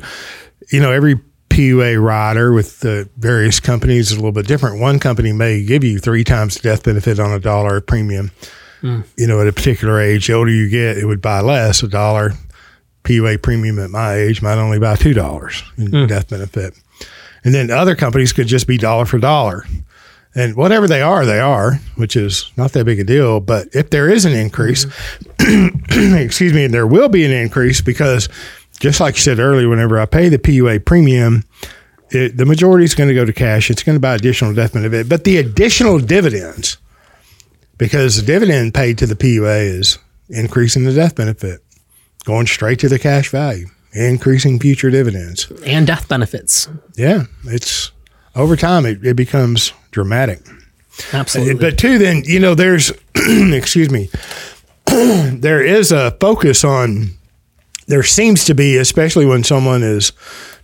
you 0.73 0.81
know, 0.81 0.93
every 0.93 1.21
PUA 1.51 2.03
rider 2.03 2.53
with 2.53 2.81
the 2.81 3.09
various 3.17 3.61
companies 3.61 4.11
is 4.11 4.13
a 4.13 4.17
little 4.17 4.33
bit 4.33 4.47
different. 4.47 4.81
One 4.81 4.99
company 4.99 5.33
may 5.33 5.65
give 5.65 5.85
you 5.85 5.99
three 5.99 6.25
times 6.25 6.55
the 6.57 6.63
death 6.63 6.85
benefit 6.85 7.19
on 7.19 7.33
a 7.33 7.39
dollar 7.39 7.81
premium. 7.81 8.31
Mm. 8.83 9.07
You 9.17 9.27
know, 9.27 9.41
at 9.41 9.49
a 9.49 9.53
particular 9.53 10.01
age, 10.01 10.27
the 10.27 10.35
older 10.35 10.51
you 10.51 10.69
get, 10.69 10.99
it 10.99 11.07
would 11.07 11.23
buy 11.23 11.41
less. 11.41 11.83
A 11.83 11.89
dollar 11.89 12.33
PUA 13.05 13.43
premium 13.43 13.79
at 13.79 13.91
my 13.91 14.15
age 14.15 14.43
might 14.43 14.59
only 14.59 14.79
buy 14.79 14.97
two 14.97 15.15
dollars 15.15 15.63
in 15.77 15.89
mm. 15.89 16.09
death 16.09 16.29
benefit. 16.29 16.75
And 17.45 17.55
then 17.55 17.71
other 17.71 17.95
companies 17.95 18.33
could 18.33 18.49
just 18.49 18.67
be 18.67 18.77
dollar 18.77 19.07
for 19.07 19.19
dollar. 19.19 19.65
And 20.35 20.55
whatever 20.55 20.87
they 20.87 21.01
are, 21.01 21.25
they 21.25 21.41
are, 21.41 21.77
which 21.95 22.15
is 22.15 22.53
not 22.57 22.73
that 22.73 22.85
big 22.85 23.01
a 23.01 23.05
deal. 23.05 23.41
But 23.41 23.69
if 23.73 23.91
there 23.91 24.11
is 24.11 24.25
an 24.27 24.33
increase, 24.33 24.85
mm-hmm. 24.85 26.15
excuse 26.17 26.53
me, 26.53 26.65
and 26.65 26.75
there 26.75 26.87
will 26.87 27.09
be 27.09 27.25
an 27.25 27.31
increase 27.31 27.81
because 27.81 28.29
just 28.79 29.01
like 29.01 29.15
you 29.15 29.23
said 29.23 29.39
earlier, 29.39 29.69
whenever 29.69 29.99
I 29.99 30.05
pay 30.05 30.29
the 30.29 30.39
PUA 30.39 30.85
premium, 30.85 31.45
it, 32.11 32.37
the 32.37 32.45
majority 32.45 32.85
is 32.85 32.95
going 32.95 33.09
to 33.09 33.15
go 33.15 33.25
to 33.25 33.33
cash. 33.33 33.71
It's 33.71 33.83
going 33.83 33.97
to 33.97 34.01
buy 34.01 34.15
additional 34.15 34.53
death 34.53 34.75
benefit. 34.75 35.09
But 35.09 35.25
the 35.25 35.39
additional 35.39 35.99
dividends, 35.99 36.77
because 37.79 38.17
the 38.17 38.27
dividend 38.27 38.75
paid 38.75 38.99
to 38.99 39.07
the 39.07 39.17
PUA 39.17 39.79
is 39.79 39.99
increasing 40.29 40.85
the 40.85 40.93
death 40.93 41.15
benefit, 41.15 41.61
going 42.25 42.47
straight 42.47 42.79
to 42.81 42.89
the 42.89 42.99
cash 42.99 43.31
value, 43.31 43.67
increasing 43.93 44.59
future 44.59 44.91
dividends. 44.91 45.51
And 45.65 45.87
death 45.87 46.09
benefits. 46.09 46.69
Yeah, 46.95 47.25
it's 47.45 47.93
over 48.35 48.57
time 48.57 48.87
it, 48.87 49.05
it 49.05 49.15
becomes 49.15 49.73
dramatic. 49.91 50.41
Absolutely. 51.13 51.55
But 51.55 51.79
two, 51.79 51.99
then 51.99 52.23
you 52.25 52.41
know, 52.41 52.55
there's 52.55 52.93
excuse 53.15 53.91
me, 53.91 54.09
there 54.87 55.63
is 55.63 55.93
a 55.93 56.13
focus 56.13 56.65
on. 56.65 57.11
There 57.89 58.03
seems 58.03 58.45
to 58.47 58.55
be, 58.55 58.79
especially 58.79 59.27
when 59.27 59.45
someone 59.45 59.85
is 59.85 60.11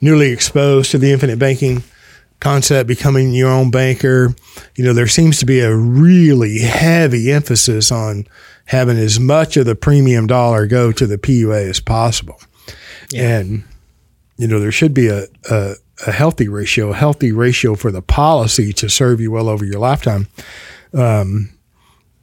newly 0.00 0.32
exposed 0.32 0.90
to 0.90 0.98
the 0.98 1.12
infinite 1.12 1.38
banking 1.38 1.84
concept, 2.42 2.88
becoming 2.88 3.32
your 3.32 3.50
own 3.50 3.70
banker. 3.70 4.34
You 4.76 4.84
know, 4.84 4.92
there 4.92 5.06
seems 5.06 5.38
to 5.38 5.46
be 5.46 5.60
a 5.60 5.74
really 5.74 6.58
heavy 6.58 7.32
emphasis 7.32 7.90
on 7.90 8.26
having 8.66 8.98
as 8.98 9.18
much 9.18 9.56
of 9.56 9.66
the 9.66 9.74
premium 9.74 10.26
dollar 10.26 10.66
go 10.66 10.92
to 10.92 11.06
the 11.06 11.18
PUA 11.18 11.70
as 11.70 11.80
possible, 11.80 12.40
and 13.14 13.64
you 14.36 14.46
know 14.46 14.60
there 14.60 14.72
should 14.72 14.92
be 14.92 15.08
a, 15.08 15.26
a 15.50 15.74
a 16.06 16.12
healthy 16.12 16.48
ratio, 16.48 16.90
a 16.90 16.94
healthy 16.94 17.32
ratio 17.32 17.74
for 17.74 17.90
the 17.90 18.02
policy 18.02 18.72
to 18.72 18.88
serve 18.88 19.20
you 19.20 19.30
well 19.30 19.48
over 19.48 19.64
your 19.64 19.78
lifetime. 19.78 20.26
Um, 20.92 21.50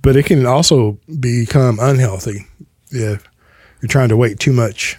but 0.02 0.16
it 0.16 0.26
can 0.26 0.46
also 0.46 0.98
become 1.20 1.78
unhealthy 1.80 2.46
if 2.92 3.24
you're 3.82 3.90
trying 3.90 4.10
to 4.10 4.18
weight 4.18 4.40
too 4.40 4.54
much 4.54 4.98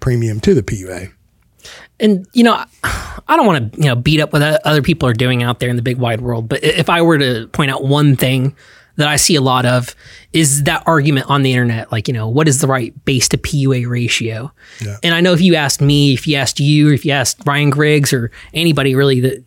premium 0.00 0.40
to 0.40 0.54
the 0.54 0.62
PUA. 0.62 1.13
And 2.00 2.26
you 2.32 2.42
know 2.44 2.54
i 2.84 3.36
don't 3.36 3.46
want 3.46 3.72
to 3.72 3.80
you 3.80 3.86
know 3.88 3.94
beat 3.94 4.20
up 4.20 4.32
what 4.32 4.42
other 4.66 4.82
people 4.82 5.08
are 5.08 5.12
doing 5.14 5.42
out 5.42 5.60
there 5.60 5.68
in 5.68 5.76
the 5.76 5.82
big 5.82 5.96
wide 5.98 6.20
world 6.20 6.48
but 6.48 6.62
if 6.64 6.88
i 6.90 7.00
were 7.02 7.18
to 7.18 7.46
point 7.48 7.70
out 7.70 7.84
one 7.84 8.16
thing 8.16 8.54
that 8.96 9.08
i 9.08 9.16
see 9.16 9.34
a 9.34 9.40
lot 9.40 9.64
of 9.66 9.94
is 10.32 10.64
that 10.64 10.82
argument 10.86 11.28
on 11.28 11.42
the 11.42 11.52
internet 11.52 11.90
like 11.92 12.06
you 12.08 12.14
know 12.14 12.28
what 12.28 12.46
is 12.48 12.60
the 12.60 12.66
right 12.66 12.92
base 13.04 13.28
to 13.28 13.36
pua 13.38 13.88
ratio 13.88 14.52
Yeah. 14.80 14.96
and 15.02 15.14
i 15.14 15.20
know 15.20 15.32
if 15.32 15.40
you 15.40 15.54
asked 15.54 15.80
me 15.80 16.12
if 16.14 16.26
you 16.26 16.36
asked 16.36 16.60
you 16.60 16.90
or 16.90 16.92
if 16.92 17.04
you 17.04 17.12
asked 17.12 17.42
ryan 17.46 17.70
griggs 17.70 18.12
or 18.12 18.30
anybody 18.52 18.94
really 18.94 19.20
that 19.20 19.44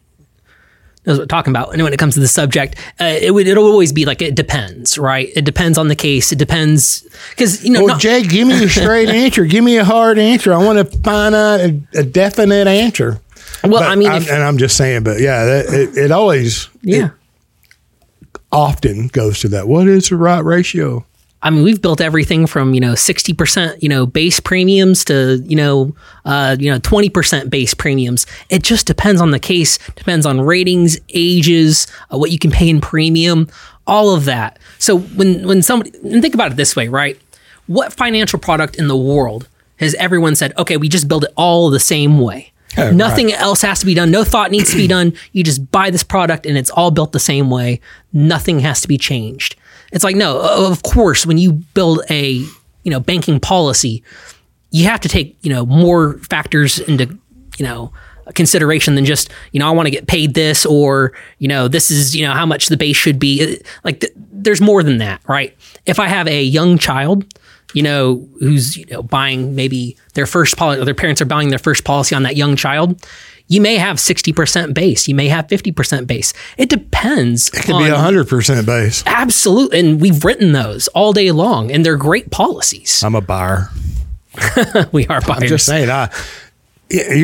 knows 1.08 1.18
what 1.18 1.24
we're 1.24 1.28
talking 1.28 1.52
about 1.52 1.74
and 1.74 1.82
when 1.82 1.94
it 1.94 1.98
comes 1.98 2.14
to 2.14 2.20
the 2.20 2.28
subject 2.28 2.76
uh, 3.00 3.06
it 3.20 3.34
would 3.34 3.48
it'll 3.48 3.66
always 3.66 3.92
be 3.94 4.06
like 4.06 4.22
it 4.22 4.36
depends 4.36 4.98
right 4.98 5.30
it 5.36 5.46
depends 5.46 5.78
on 5.78 5.88
the 5.88 5.96
case 5.96 6.32
it 6.32 6.38
depends 6.38 7.08
because 7.32 7.64
you 7.64 7.72
know 7.72 7.84
Well, 7.86 7.98
Jay, 7.98 8.22
give 8.24 8.48
me 8.48 8.64
a 8.64 8.70
straight 8.80 9.10
answer. 9.10 9.46
Give 9.46 9.64
me 9.64 9.78
a 9.78 9.86
hard 9.86 10.20
answer. 10.20 10.54
I 10.54 10.58
want 10.64 10.78
to 10.80 10.98
find 11.00 11.34
out 11.34 11.60
a, 11.62 11.82
a 11.96 12.04
definite 12.04 12.68
answer. 12.68 13.20
well 13.64 13.82
But 13.82 13.84
i 13.90 13.96
mean 13.96 14.10
I'm- 14.10 14.22
if, 14.22 14.30
and 14.30 14.44
I'm 14.44 14.58
just 14.58 14.78
saying, 14.78 15.04
but 15.04 15.20
yeah, 15.20 15.46
that, 15.46 15.66
it, 15.74 15.98
it 15.98 16.12
always 16.12 16.70
yeah 16.84 17.10
often 18.52 19.08
goes 19.08 19.40
to 19.42 19.48
that. 19.50 19.68
What 19.68 19.88
is 19.88 20.10
the 20.10 20.16
right 20.18 20.44
ratio? 20.44 21.06
I 21.44 21.50
mean, 21.52 21.64
we've 21.64 21.82
built 21.82 22.02
everything 22.02 22.48
from 22.48 22.74
you 22.74 22.80
know 22.80 22.96
sixty 22.96 23.34
percent 23.34 23.82
you 23.82 23.90
know 23.90 24.06
base 24.06 24.40
premiums 24.40 25.06
to 25.06 25.44
you 25.46 25.56
know 25.56 25.96
uh, 26.26 26.56
you 26.60 26.72
know 26.72 26.80
twenty 26.80 27.10
percent 27.10 27.50
base 27.50 27.74
premiums. 27.74 28.26
It 28.50 28.64
just 28.64 28.88
depends 28.88 29.22
on 29.22 29.32
the 29.32 29.40
case, 29.40 29.78
depends 29.96 30.26
on 30.26 30.42
ratings, 30.42 30.98
ages, 31.10 31.88
uh, 32.12 32.18
what 32.18 32.32
you 32.32 32.40
can 32.40 32.52
pay 32.52 32.70
in 32.70 32.82
premium, 32.82 33.48
all 33.86 34.14
of 34.14 34.26
that. 34.26 34.60
So 34.80 35.00
when 35.00 35.48
when 35.48 35.62
somebody 35.62 35.92
and 36.04 36.22
think 36.22 36.34
about 36.34 36.52
it 36.52 36.58
this 36.58 36.76
way, 36.76 36.88
right? 36.88 37.20
What 37.68 37.94
financial 37.94 38.40
product 38.40 38.78
in 38.78 38.88
the 38.88 38.98
world 38.98 39.48
has 39.78 39.94
everyone 39.96 40.36
said, 40.36 40.54
okay, 40.58 40.78
we 40.78 40.90
just 40.90 41.08
build 41.08 41.26
it 41.26 41.34
all 41.36 41.70
the 41.70 41.80
same 41.80 42.20
way? 42.20 42.52
Yeah, 42.78 42.92
Nothing 42.92 43.32
else 43.32 43.62
has 43.62 43.80
to 43.82 43.86
be 43.86 43.94
done. 43.94 44.10
No 44.10 44.24
thought 44.24 44.52
needs 44.52 44.72
to 44.72 44.78
be 44.78 44.88
done. 44.88 45.14
You 45.34 45.44
just 45.44 45.72
buy 45.72 45.90
this 45.90 46.04
product 46.04 46.46
and 46.46 46.58
it's 46.58 46.70
all 46.70 46.92
built 46.92 47.12
the 47.12 47.20
same 47.20 47.50
way. 47.50 47.80
Nothing 48.14 48.60
has 48.60 48.82
to 48.82 48.88
be 48.88 48.98
changed. 48.98 49.56
It's 49.92 50.04
like 50.04 50.16
no, 50.16 50.40
of 50.40 50.84
course, 50.84 51.26
when 51.26 51.38
you 51.38 51.54
build 51.54 52.02
a 52.10 52.32
you 52.84 52.92
know 52.92 53.00
banking 53.00 53.40
policy, 53.40 54.04
you 54.72 54.86
have 54.86 55.02
to 55.02 55.10
take 55.10 55.38
you 55.42 55.50
know 55.50 55.66
more 55.66 56.20
factors 56.20 56.80
into 56.80 57.18
you 57.58 57.66
know 57.66 57.92
consideration 58.34 58.96
than 58.96 59.06
just 59.06 59.30
you 59.52 59.60
know 59.60 59.68
I 59.68 59.72
want 59.72 59.88
to 59.88 59.92
get 59.92 60.08
paid 60.08 60.34
this 60.34 60.66
or 60.66 61.14
you 61.40 61.48
know 61.48 61.68
this 61.68 61.92
is 61.92 62.16
you 62.16 62.26
know 62.26 62.34
how 62.34 62.46
much 62.46 62.68
the 62.68 62.78
base 62.78 62.98
should 62.98 63.20
be. 63.20 63.56
Uh, 63.56 63.58
like 63.84 64.02
th- 64.02 64.14
there's 64.32 64.62
more 64.62 64.84
than 64.84 64.98
that, 65.00 65.22
right? 65.28 65.56
If 65.86 66.00
I 66.00 66.08
have 66.08 66.28
a 66.28 66.44
young 66.44 66.78
child, 66.78 67.26
you 67.74 67.84
know 67.84 68.28
who's 68.40 68.78
you 68.78 68.86
know 68.88 69.04
buying 69.04 69.56
maybe 69.56 69.98
their 70.14 70.26
first 70.26 70.58
policy, 70.58 70.84
their 70.84 70.96
parents 70.96 71.22
are 71.22 71.26
buying 71.26 71.50
their 71.50 71.60
first 71.60 71.84
policy 71.84 72.16
on 72.16 72.24
that 72.24 72.36
young 72.36 72.56
child. 72.56 73.06
You 73.48 73.62
may 73.62 73.76
have 73.76 73.98
60% 73.98 74.74
base. 74.74 75.08
You 75.08 75.16
may 75.16 75.30
have 75.30 75.48
50% 75.48 76.06
base. 76.06 76.34
It 76.58 76.70
depends. 76.70 77.48
It 77.50 77.64
could 77.64 77.78
be 77.78 77.90
hundred 77.90 78.28
percent 78.28 78.66
base. 78.66 79.04
Absolutely. 79.06 79.80
And 79.80 80.02
we've 80.02 80.24
written 80.26 80.52
those 80.52 80.88
all 80.90 81.14
day 81.14 81.32
long, 81.32 81.72
and 81.72 81.86
they're 81.86 81.98
great 81.98 82.30
policies. 82.30 83.02
I'm 83.04 83.16
a 83.16 83.22
buyer. 83.22 83.70
we 84.92 85.08
are 85.08 85.22
buyers. 85.22 85.44
I'm 85.44 85.48
just 85.48 85.66
saying, 85.66 85.90
I 85.90 86.10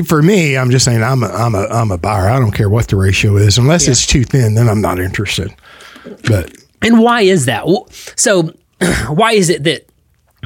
for 0.06 0.22
me, 0.22 0.58
I'm 0.58 0.72
just 0.72 0.86
saying, 0.86 1.04
I'm 1.04 1.24
a, 1.24 1.28
I'm 1.28 1.56
a, 1.56 1.66
I'm 1.66 1.92
a 1.92 1.98
buyer. 1.98 2.30
I 2.30 2.40
don't 2.40 2.52
care 2.52 2.70
what 2.70 2.88
the 2.88 2.96
ratio 2.96 3.38
is, 3.38 3.58
unless 3.58 3.88
it's 3.88 4.06
too 4.06 4.24
thin. 4.24 4.56
Then 4.56 4.68
I'm 4.68 4.82
not 4.82 5.00
interested. 5.00 5.54
But 6.28 6.54
and 6.82 7.00
why 7.00 7.22
is 7.22 7.46
that? 7.46 7.66
So, 8.16 8.54
why 9.08 9.34
is 9.34 9.50
it 9.50 9.64
that 9.64 9.88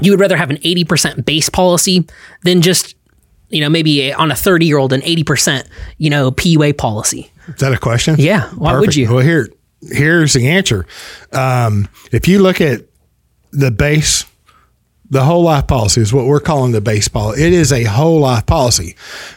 you 0.01 0.11
would 0.11 0.19
rather 0.19 0.37
have 0.37 0.51
an 0.51 0.57
80% 0.57 1.25
base 1.25 1.49
policy 1.49 2.07
than 2.43 2.61
just, 2.61 2.95
you 3.49 3.61
know, 3.61 3.69
maybe 3.69 4.13
on 4.13 4.31
a 4.31 4.35
30 4.35 4.65
year 4.65 4.77
old, 4.77 4.93
an 4.93 5.01
80%, 5.01 5.67
you 5.97 6.09
know, 6.09 6.31
PUA 6.31 6.77
policy? 6.77 7.31
is 7.47 7.55
that 7.55 7.73
a 7.73 7.77
question? 7.77 8.15
Yeah. 8.17 8.49
Why 8.51 8.79
would 8.79 8.95
you? 8.95 9.13
Well, 9.13 9.23
here, 9.23 9.49
here's 9.81 10.33
the 10.33 10.47
answer. 10.47 10.85
Um, 11.31 11.87
if 12.11 12.27
you 12.27 12.39
look 12.39 12.61
at 12.61 12.81
the 13.51 13.71
base, 13.71 14.25
the 15.09 15.23
whole 15.23 15.43
life 15.43 15.67
policy 15.67 16.01
is 16.01 16.13
what 16.13 16.25
we're 16.25 16.39
calling 16.39 16.73
the 16.73 16.81
base 16.81 17.07
policy. 17.07 17.43
It 17.43 17.53
is 17.53 17.71
a 17.71 17.83
whole 17.83 18.19
life 18.19 18.45
policy. 18.45 18.95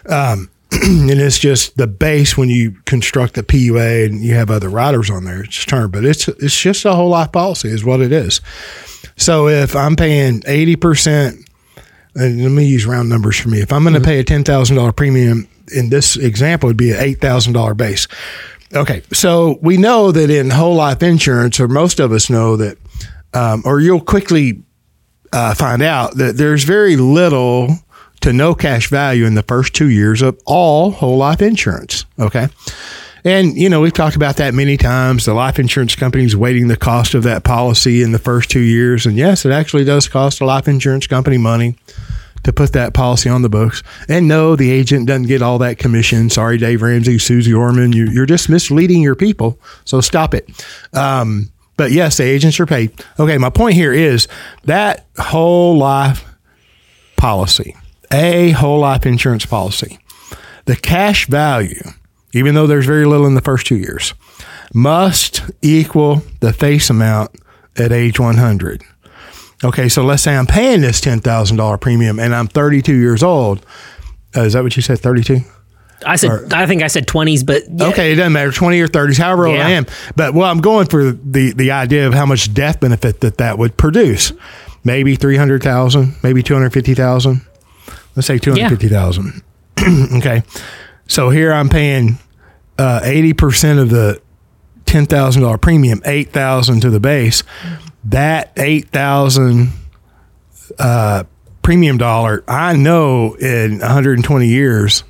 Um, 0.08 0.50
and 0.72 1.10
it's 1.10 1.38
just 1.38 1.76
the 1.76 1.86
base 1.86 2.36
when 2.36 2.48
you 2.48 2.72
construct 2.84 3.34
the 3.34 3.42
PUA 3.42 4.06
and 4.06 4.22
you 4.22 4.34
have 4.34 4.50
other 4.50 4.68
riders 4.68 5.10
on 5.10 5.24
there. 5.24 5.42
It's 5.42 5.64
term, 5.64 5.90
but 5.90 6.04
it's 6.04 6.28
it's 6.28 6.60
just 6.60 6.84
a 6.84 6.94
whole 6.94 7.08
life 7.08 7.32
policy 7.32 7.68
is 7.68 7.84
what 7.84 8.00
it 8.00 8.12
is. 8.12 8.40
So 9.16 9.48
if 9.48 9.74
I'm 9.74 9.96
paying 9.96 10.42
eighty 10.46 10.76
percent, 10.76 11.49
and 12.14 12.42
let 12.42 12.50
me 12.50 12.64
use 12.66 12.86
round 12.86 13.08
numbers 13.08 13.38
for 13.38 13.48
me. 13.48 13.60
If 13.60 13.72
I'm 13.72 13.82
going 13.82 13.94
to 13.94 14.00
pay 14.00 14.18
a 14.18 14.24
ten 14.24 14.44
thousand 14.44 14.76
dollar 14.76 14.92
premium 14.92 15.48
in 15.72 15.90
this 15.90 16.16
example, 16.16 16.68
it'd 16.68 16.76
be 16.76 16.90
an 16.92 17.00
eight 17.00 17.20
thousand 17.20 17.52
dollar 17.52 17.74
base. 17.74 18.06
Okay, 18.72 19.02
so 19.12 19.58
we 19.62 19.76
know 19.76 20.12
that 20.12 20.30
in 20.30 20.50
whole 20.50 20.76
life 20.76 21.02
insurance, 21.02 21.58
or 21.58 21.66
most 21.66 21.98
of 21.98 22.12
us 22.12 22.30
know 22.30 22.56
that, 22.56 22.78
um, 23.34 23.62
or 23.64 23.80
you'll 23.80 24.00
quickly 24.00 24.62
uh, 25.32 25.54
find 25.54 25.82
out 25.82 26.16
that 26.16 26.36
there's 26.36 26.64
very 26.64 26.96
little 26.96 27.68
to 28.20 28.32
no 28.32 28.54
cash 28.54 28.88
value 28.88 29.24
in 29.24 29.34
the 29.34 29.42
first 29.42 29.74
two 29.74 29.88
years 29.88 30.22
of 30.22 30.38
all 30.46 30.90
whole 30.90 31.16
life 31.16 31.42
insurance. 31.42 32.04
Okay. 32.18 32.48
And, 33.24 33.56
you 33.56 33.68
know, 33.68 33.80
we've 33.80 33.92
talked 33.92 34.16
about 34.16 34.36
that 34.36 34.54
many 34.54 34.76
times. 34.76 35.26
The 35.26 35.34
life 35.34 35.58
insurance 35.58 35.94
company's 35.94 36.36
weighting 36.36 36.68
the 36.68 36.76
cost 36.76 37.14
of 37.14 37.22
that 37.24 37.44
policy 37.44 38.02
in 38.02 38.12
the 38.12 38.18
first 38.18 38.50
two 38.50 38.60
years. 38.60 39.06
And 39.06 39.16
yes, 39.16 39.44
it 39.44 39.52
actually 39.52 39.84
does 39.84 40.08
cost 40.08 40.40
a 40.40 40.44
life 40.44 40.68
insurance 40.68 41.06
company 41.06 41.38
money 41.38 41.76
to 42.42 42.52
put 42.52 42.72
that 42.72 42.94
policy 42.94 43.28
on 43.28 43.42
the 43.42 43.48
books. 43.48 43.82
And 44.08 44.26
no, 44.26 44.56
the 44.56 44.70
agent 44.70 45.06
doesn't 45.06 45.26
get 45.26 45.42
all 45.42 45.58
that 45.58 45.78
commission. 45.78 46.30
Sorry, 46.30 46.56
Dave 46.56 46.82
Ramsey, 46.82 47.18
Susie 47.18 47.52
Orman, 47.52 47.92
you, 47.92 48.06
you're 48.06 48.26
just 48.26 48.48
misleading 48.48 49.02
your 49.02 49.14
people. 49.14 49.58
So 49.84 50.00
stop 50.00 50.34
it. 50.34 50.48
Um, 50.94 51.50
but 51.76 51.92
yes, 51.92 52.16
the 52.16 52.24
agents 52.24 52.58
are 52.60 52.66
paid. 52.66 52.92
Okay, 53.18 53.38
my 53.38 53.50
point 53.50 53.74
here 53.74 53.92
is 53.92 54.28
that 54.64 55.06
whole 55.18 55.76
life 55.76 56.24
policy, 57.16 57.76
a 58.12 58.50
whole 58.50 58.80
life 58.80 59.04
insurance 59.04 59.44
policy, 59.44 59.98
the 60.64 60.76
cash 60.76 61.26
value, 61.26 61.82
even 62.32 62.54
though 62.54 62.66
there's 62.66 62.86
very 62.86 63.06
little 63.06 63.26
in 63.26 63.34
the 63.34 63.40
first 63.40 63.66
two 63.66 63.76
years, 63.76 64.14
must 64.72 65.42
equal 65.62 66.22
the 66.40 66.52
face 66.52 66.90
amount 66.90 67.30
at 67.76 67.92
age 67.92 68.20
100. 68.20 68.82
Okay, 69.62 69.88
so 69.88 70.04
let's 70.04 70.22
say 70.22 70.36
I'm 70.36 70.46
paying 70.46 70.80
this 70.80 71.00
$10,000 71.00 71.80
premium 71.80 72.18
and 72.18 72.34
I'm 72.34 72.46
32 72.46 72.94
years 72.94 73.22
old. 73.22 73.64
Uh, 74.34 74.42
is 74.42 74.54
that 74.54 74.62
what 74.62 74.76
you 74.76 74.82
said, 74.82 75.00
32? 75.00 75.40
I 76.06 76.16
said, 76.16 76.52
I 76.54 76.66
think 76.66 76.82
I 76.82 76.86
said 76.86 77.06
20s, 77.06 77.44
but 77.44 77.64
yeah. 77.68 77.88
Okay, 77.88 78.12
it 78.12 78.16
doesn't 78.16 78.32
matter, 78.32 78.52
20 78.52 78.80
or 78.80 78.88
30s, 78.88 79.18
however 79.18 79.46
old 79.46 79.58
I 79.58 79.70
am. 79.70 79.84
But 80.16 80.32
well, 80.32 80.50
I'm 80.50 80.62
going 80.62 80.86
for 80.86 81.12
the, 81.12 81.52
the 81.52 81.72
idea 81.72 82.06
of 82.06 82.14
how 82.14 82.24
much 82.24 82.54
death 82.54 82.80
benefit 82.80 83.20
that 83.20 83.36
that 83.36 83.58
would 83.58 83.76
produce. 83.76 84.32
Maybe 84.82 85.14
300,000, 85.14 86.14
maybe 86.22 86.42
250,000. 86.42 87.42
Let's 88.16 88.26
say 88.26 88.38
250,000. 88.38 89.42
okay. 90.16 90.42
So 91.10 91.28
here 91.30 91.52
I'm 91.52 91.68
paying 91.68 92.20
uh, 92.78 93.00
80% 93.02 93.82
of 93.82 93.90
the 93.90 94.22
$10,000 94.84 95.60
premium, 95.60 96.00
8,000 96.04 96.80
to 96.82 96.90
the 96.90 97.00
base. 97.00 97.42
That 98.04 98.52
8,000 98.56 99.70
uh, 100.78 101.24
premium 101.62 101.98
dollar, 101.98 102.44
I 102.46 102.76
know 102.76 103.34
in 103.34 103.80
120 103.80 104.46
years, 104.46 105.02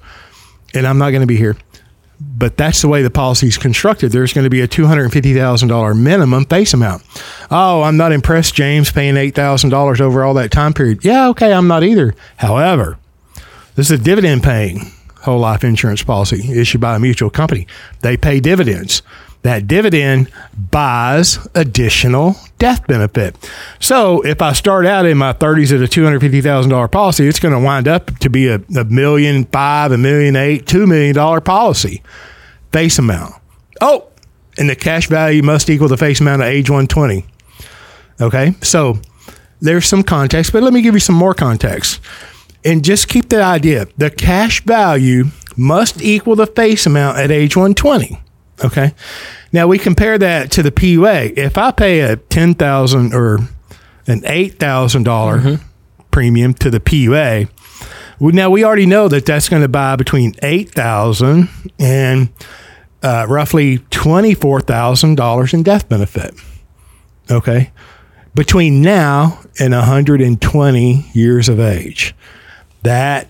and 0.73 0.87
I'm 0.87 0.97
not 0.97 1.11
going 1.11 1.21
to 1.21 1.27
be 1.27 1.37
here, 1.37 1.59
but 2.19 2.57
that's 2.57 2.81
the 2.81 2.89
way 2.89 3.03
the 3.03 3.11
policy 3.11 3.49
is 3.49 3.59
constructed. 3.59 4.11
There's 4.11 4.33
going 4.33 4.45
to 4.45 4.51
be 4.51 4.63
a 4.63 4.69
$250,000 4.69 6.01
minimum 6.01 6.47
face 6.47 6.73
amount. 6.73 7.03
Oh, 7.51 7.83
I'm 7.83 7.99
not 7.99 8.13
impressed, 8.13 8.55
James, 8.55 8.91
paying 8.91 9.17
$8,000 9.17 10.01
over 10.01 10.25
all 10.25 10.33
that 10.33 10.51
time 10.51 10.73
period. 10.73 11.05
Yeah, 11.05 11.29
okay, 11.29 11.53
I'm 11.53 11.69
not 11.69 11.85
either. 11.85 12.15
However, 12.39 12.99
this 13.75 13.91
is 13.91 14.01
a 14.01 14.03
dividend 14.03 14.43
paying 14.43 14.93
whole 15.23 15.39
life 15.39 15.65
insurance 15.65 16.03
policy 16.03 16.59
issued 16.59 16.81
by 16.81 16.97
a 16.97 16.99
mutual 16.99 17.31
company. 17.31 17.67
They 18.01 18.17
pay 18.17 18.41
dividends. 18.41 19.03
That 19.43 19.67
dividend 19.67 20.31
buys 20.71 21.39
additional 21.55 22.37
death 22.59 22.87
benefit. 22.87 23.37
So 23.79 24.21
if 24.21 24.43
I 24.43 24.53
start 24.53 24.85
out 24.85 25.07
in 25.07 25.17
my 25.17 25.33
30s 25.33 25.75
at 25.75 25.81
a 25.81 26.01
$250,000 26.01 26.93
policy, 26.93 27.27
it's 27.27 27.41
going 27.41 27.55
to 27.55 27.61
wind 27.61 27.89
up 27.89 28.19
to 28.19 28.29
be 28.29 28.49
a, 28.49 28.57
a 28.77 28.85
million 28.85 29.47
five, 29.47 29.93
a 29.93 29.99
million 29.99 30.37
eight, 30.37 30.67
two 30.67 30.87
million 30.87 31.15
dollar 31.15 31.41
policy 31.41 32.03
face 32.71 32.99
amount. 32.99 33.35
Oh, 33.81 34.09
and 34.59 34.69
the 34.69 34.77
cash 34.77 35.09
value 35.09 35.43
must 35.43 35.71
equal 35.71 35.89
the 35.89 35.97
face 35.97 36.21
amount 36.21 36.43
at 36.43 36.49
age 36.49 36.69
120. 36.69 37.25
Okay, 38.21 38.55
so 38.61 38.99
there's 39.61 39.87
some 39.87 40.03
context, 40.03 40.53
but 40.53 40.63
let 40.63 40.75
me 40.75 40.83
give 40.83 40.93
you 40.95 41.01
some 41.01 41.15
more 41.15 41.33
context. 41.33 42.01
And 42.65 42.85
just 42.85 43.09
keep 43.09 43.29
the 43.29 43.43
idea 43.43 43.87
the 43.97 44.11
cash 44.11 44.63
value 44.65 45.27
must 45.57 46.03
equal 46.03 46.37
the 46.37 46.47
face 46.47 46.87
amount 46.87 47.19
at 47.19 47.31
age 47.31 47.57
120. 47.57 48.21
Okay. 48.65 48.95
Now 49.53 49.67
we 49.67 49.79
compare 49.79 50.19
that 50.19 50.51
to 50.53 50.63
the 50.63 50.71
PUA. 50.71 51.37
If 51.37 51.59
I 51.59 51.71
pay 51.71 52.01
a 52.01 52.17
10000 52.17 53.15
or 53.15 53.37
an 54.07 54.21
$8,000 54.23 55.61
premium 56.11 56.55
to 56.55 56.71
the 56.71 56.81
PUA, 56.81 57.49
now 58.21 58.51
we 58.51 58.65
already 58.65 58.87
know 58.87 59.09
that 59.09 59.25
that's 59.25 59.49
going 59.49 59.63
to 59.63 59.69
buy 59.69 59.97
between 59.97 60.35
8000 60.43 61.49
and 61.79 62.29
uh, 63.03 63.27
roughly 63.29 63.79
$24,000 63.79 65.55
in 65.55 65.63
death 65.63 65.89
benefit. 65.89 66.35
Okay. 67.31 67.71
Between 68.35 68.83
now 68.83 69.41
and 69.59 69.73
120 69.73 71.11
years 71.15 71.49
of 71.49 71.59
age, 71.59 72.15
that 72.83 73.29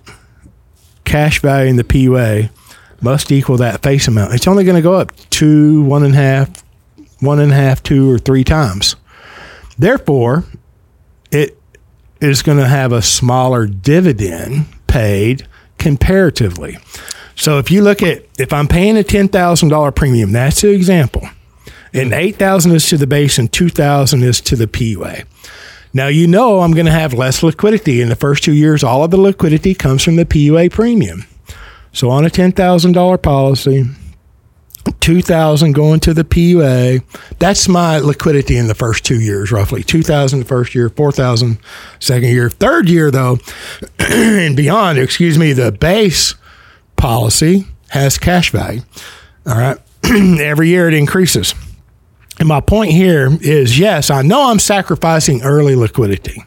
cash 1.05 1.41
value 1.41 1.71
in 1.71 1.77
the 1.77 1.85
PUA 1.85 2.51
must 3.01 3.33
equal 3.33 3.57
that 3.57 3.83
face 3.83 4.09
amount. 4.09 4.35
It's 4.35 4.47
only 4.47 4.65
going 4.65 4.77
to 4.77 4.83
go 4.83 4.95
up 4.95 5.13
two, 5.31 5.83
one 5.85 6.05
and 6.05 6.15
a 6.15 6.17
half, 6.17 6.65
one 7.21 7.41
and 7.41 7.53
a 7.53 7.55
half, 7.55 7.83
two, 7.83 8.11
or 8.11 8.19
three 8.19 8.45
times. 8.45 8.97
Therefore, 9.79 10.45
it 11.31 11.59
is 12.21 12.43
going 12.43 12.59
to 12.59 12.69
have 12.69 12.93
a 12.93 13.03
smaller 13.03 13.67
dividend 13.67 14.67
paid 14.87 15.47
comparatively. 15.79 16.79
So 17.35 17.59
if 17.59 17.71
you 17.71 17.83
look 17.83 18.03
at 18.03 18.27
if 18.39 18.53
I'm 18.53 18.69
paying 18.69 18.99
a 18.99 19.03
ten 19.03 19.29
thousand 19.29 19.71
dollar 19.71 19.93
premium, 19.93 20.33
that's 20.33 20.61
the 20.61 20.69
example, 20.69 21.27
and 21.95 22.13
eight 22.13 22.37
thousand 22.37 22.73
is 22.73 22.87
to 22.91 22.99
the 22.99 23.07
base 23.07 23.39
and 23.39 23.51
two 23.51 23.71
thousand 23.71 24.23
is 24.23 24.43
to 24.43 24.57
the 24.57 24.67
PUA. 24.67 25.25
Now 25.93 26.07
you 26.07 26.27
know 26.27 26.61
I'm 26.61 26.73
going 26.73 26.87
to 26.87 26.93
have 26.93 27.13
less 27.13 27.43
liquidity 27.43 28.01
in 28.01 28.09
the 28.09 28.17
first 28.17 28.45
two 28.45 28.53
years. 28.53 28.85
All 28.85 29.03
of 29.03 29.11
the 29.11 29.21
liquidity 29.21 29.75
comes 29.75 30.05
from 30.05 30.17
the 30.17 30.25
PUA 30.25 30.71
premium. 30.71 31.25
So 31.93 32.11
on 32.11 32.25
a 32.25 32.31
ten 32.31 32.53
thousand 32.53 32.93
dollar 32.93 33.19
policy, 33.19 33.85
two 35.01 35.23
thousand 35.23 35.73
going 35.73 36.01
to 36.01 36.15
the 36.15 36.25
PUA. 36.25 37.03
That's 37.39 37.69
my 37.69 37.99
liquidity 37.99 38.57
in 38.57 38.69
the 38.69 38.75
first 38.75 39.05
two 39.05 39.21
years, 39.21 39.51
roughly 39.51 39.83
two 39.83 40.03
thousand 40.03 40.41
the 40.41 40.45
first 40.45 40.75
year, 40.75 40.89
four 40.89 41.11
thousand 41.11 41.59
second 41.99 42.29
year, 42.29 42.49
third 42.49 42.89
year 42.89 43.11
though, 43.11 43.39
and 43.99 44.57
beyond. 44.57 44.99
Excuse 44.99 45.39
me, 45.39 45.53
the 45.53 45.73
base 45.73 46.35
policy 46.97 47.67
has 47.89 48.19
cash 48.19 48.51
value. 48.51 48.83
All 49.47 49.57
right, 49.57 49.79
every 50.05 50.69
year 50.69 50.87
it 50.87 50.95
increases. 50.95 51.55
And 52.41 52.49
my 52.49 52.61
point 52.61 52.91
here 52.93 53.29
is 53.43 53.79
yes, 53.79 54.11
I 54.11 54.23
know 54.23 54.51
I'm 54.51 54.59
sacrificing 54.59 55.43
early 55.43 55.77
liquidity. 55.77 56.43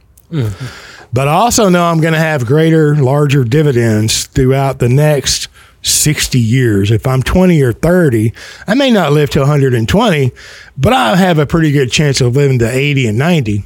But 1.13 1.27
I 1.27 1.33
also 1.33 1.69
know 1.69 1.85
I'm 1.85 2.01
going 2.01 2.13
to 2.15 2.19
have 2.19 2.47
greater, 2.47 2.95
larger 2.95 3.43
dividends 3.43 4.25
throughout 4.25 4.79
the 4.79 4.89
next 4.89 5.47
60 5.83 6.39
years. 6.39 6.89
If 6.89 7.05
I'm 7.05 7.21
20 7.21 7.61
or 7.61 7.71
30, 7.71 8.33
I 8.67 8.73
may 8.73 8.89
not 8.89 9.11
live 9.13 9.29
to 9.31 9.41
120, 9.41 10.31
but 10.75 10.93
I 10.93 11.15
have 11.15 11.37
a 11.37 11.45
pretty 11.45 11.71
good 11.71 11.91
chance 11.91 12.19
of 12.19 12.35
living 12.35 12.57
to 12.59 12.69
80 12.69 13.07
and 13.07 13.17
90. 13.19 13.63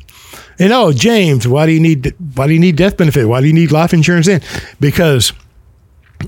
And 0.60 0.74
oh, 0.74 0.92
James, 0.92 1.48
why 1.48 1.66
do 1.66 1.72
you 1.72 1.80
need 1.80 2.14
why 2.36 2.48
do 2.48 2.54
you 2.54 2.60
need 2.60 2.76
death 2.76 2.98
benefit? 2.98 3.26
Why 3.26 3.40
do 3.40 3.48
you 3.48 3.54
need 3.54 3.72
life 3.72 3.94
insurance 3.94 4.28
in? 4.28 4.42
Because 4.80 5.32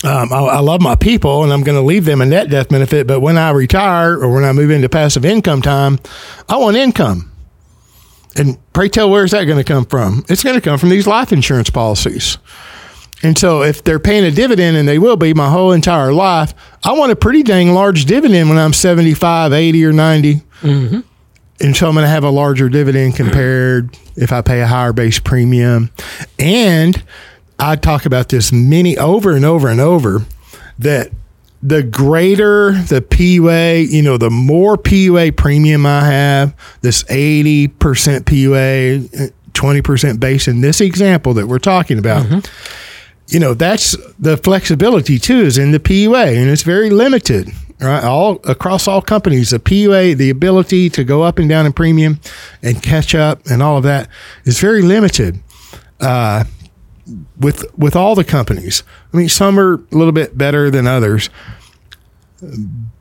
um, 0.03 0.31
I, 0.31 0.37
I 0.37 0.59
love 0.59 0.81
my 0.81 0.95
people 0.95 1.43
and 1.43 1.51
I'm 1.51 1.63
going 1.63 1.77
to 1.77 1.83
leave 1.85 2.05
them 2.05 2.21
a 2.21 2.25
net 2.25 2.49
death 2.49 2.69
benefit. 2.69 3.07
But 3.07 3.19
when 3.19 3.37
I 3.37 3.51
retire 3.51 4.13
or 4.13 4.33
when 4.33 4.43
I 4.43 4.51
move 4.53 4.71
into 4.71 4.87
passive 4.89 5.25
income 5.25 5.61
time, 5.61 5.99
I 6.47 6.57
want 6.57 6.77
income. 6.77 7.31
And 8.35 8.57
pray 8.73 8.87
tell, 8.89 9.09
where's 9.09 9.31
that 9.31 9.45
going 9.45 9.57
to 9.57 9.63
come 9.63 9.85
from? 9.85 10.23
It's 10.29 10.43
going 10.43 10.55
to 10.55 10.61
come 10.61 10.77
from 10.77 10.89
these 10.89 11.07
life 11.07 11.31
insurance 11.33 11.69
policies. 11.69 12.37
And 13.21 13.37
so 13.37 13.63
if 13.63 13.83
they're 13.83 13.99
paying 13.99 14.23
a 14.23 14.31
dividend, 14.31 14.77
and 14.77 14.87
they 14.87 14.97
will 14.97 15.17
be 15.17 15.33
my 15.33 15.49
whole 15.49 15.73
entire 15.73 16.13
life, 16.13 16.53
I 16.85 16.93
want 16.93 17.11
a 17.11 17.17
pretty 17.17 17.43
dang 17.43 17.73
large 17.73 18.05
dividend 18.05 18.47
when 18.47 18.57
I'm 18.57 18.71
75, 18.71 19.51
80, 19.51 19.85
or 19.85 19.91
90. 19.91 20.41
And 21.61 21.75
so 21.75 21.87
I'm 21.89 21.93
going 21.95 22.03
to 22.05 22.09
have 22.09 22.23
a 22.23 22.29
larger 22.29 22.69
dividend 22.69 23.15
compared 23.17 23.97
if 24.15 24.31
I 24.31 24.41
pay 24.41 24.61
a 24.61 24.67
higher 24.67 24.93
base 24.93 25.19
premium. 25.19 25.89
And 26.37 27.03
I 27.59 27.75
talk 27.75 28.05
about 28.05 28.29
this 28.29 28.51
many 28.51 28.97
over 28.97 29.35
and 29.35 29.43
over 29.45 29.67
and 29.67 29.79
over 29.81 30.25
that 30.79 31.11
the 31.61 31.83
greater 31.83 32.71
the 32.71 33.01
PUA, 33.01 33.89
you 33.91 34.01
know, 34.01 34.17
the 34.17 34.29
more 34.29 34.77
PUA 34.77 35.35
premium 35.35 35.85
I 35.85 36.05
have, 36.05 36.55
this 36.81 37.03
80% 37.03 37.67
PUA, 38.23 39.33
20% 39.51 40.19
base 40.21 40.47
in 40.47 40.61
this 40.61 40.79
example 40.79 41.33
that 41.33 41.47
we're 41.47 41.59
talking 41.59 41.99
about, 41.99 42.25
you 43.27 43.39
know, 43.41 43.53
that's 43.53 43.97
the 44.17 44.37
flexibility 44.37 45.19
too 45.19 45.41
is 45.41 45.57
in 45.57 45.71
the 45.71 45.79
PUA 45.79 46.37
and 46.37 46.49
it's 46.49 46.63
very 46.63 46.89
limited. 46.89 47.49
Right, 47.81 48.03
all 48.03 48.41
across 48.43 48.89
all 48.89 49.01
companies, 49.01 49.51
the 49.51 49.59
PUA, 49.59 50.17
the 50.17 50.29
ability 50.29 50.89
to 50.89 51.05
go 51.05 51.23
up 51.23 51.39
and 51.39 51.47
down 51.47 51.65
in 51.65 51.71
premium 51.71 52.19
and 52.61 52.81
catch 52.83 53.15
up 53.15 53.45
and 53.45 53.63
all 53.63 53.77
of 53.77 53.83
that 53.83 54.09
is 54.43 54.59
very 54.59 54.81
limited. 54.81 55.39
Uh, 56.01 56.43
with 57.39 57.65
with 57.77 57.95
all 57.95 58.15
the 58.15 58.23
companies, 58.23 58.83
I 59.13 59.17
mean, 59.17 59.29
some 59.29 59.59
are 59.59 59.75
a 59.75 59.95
little 59.95 60.11
bit 60.11 60.37
better 60.37 60.69
than 60.69 60.87
others, 60.87 61.29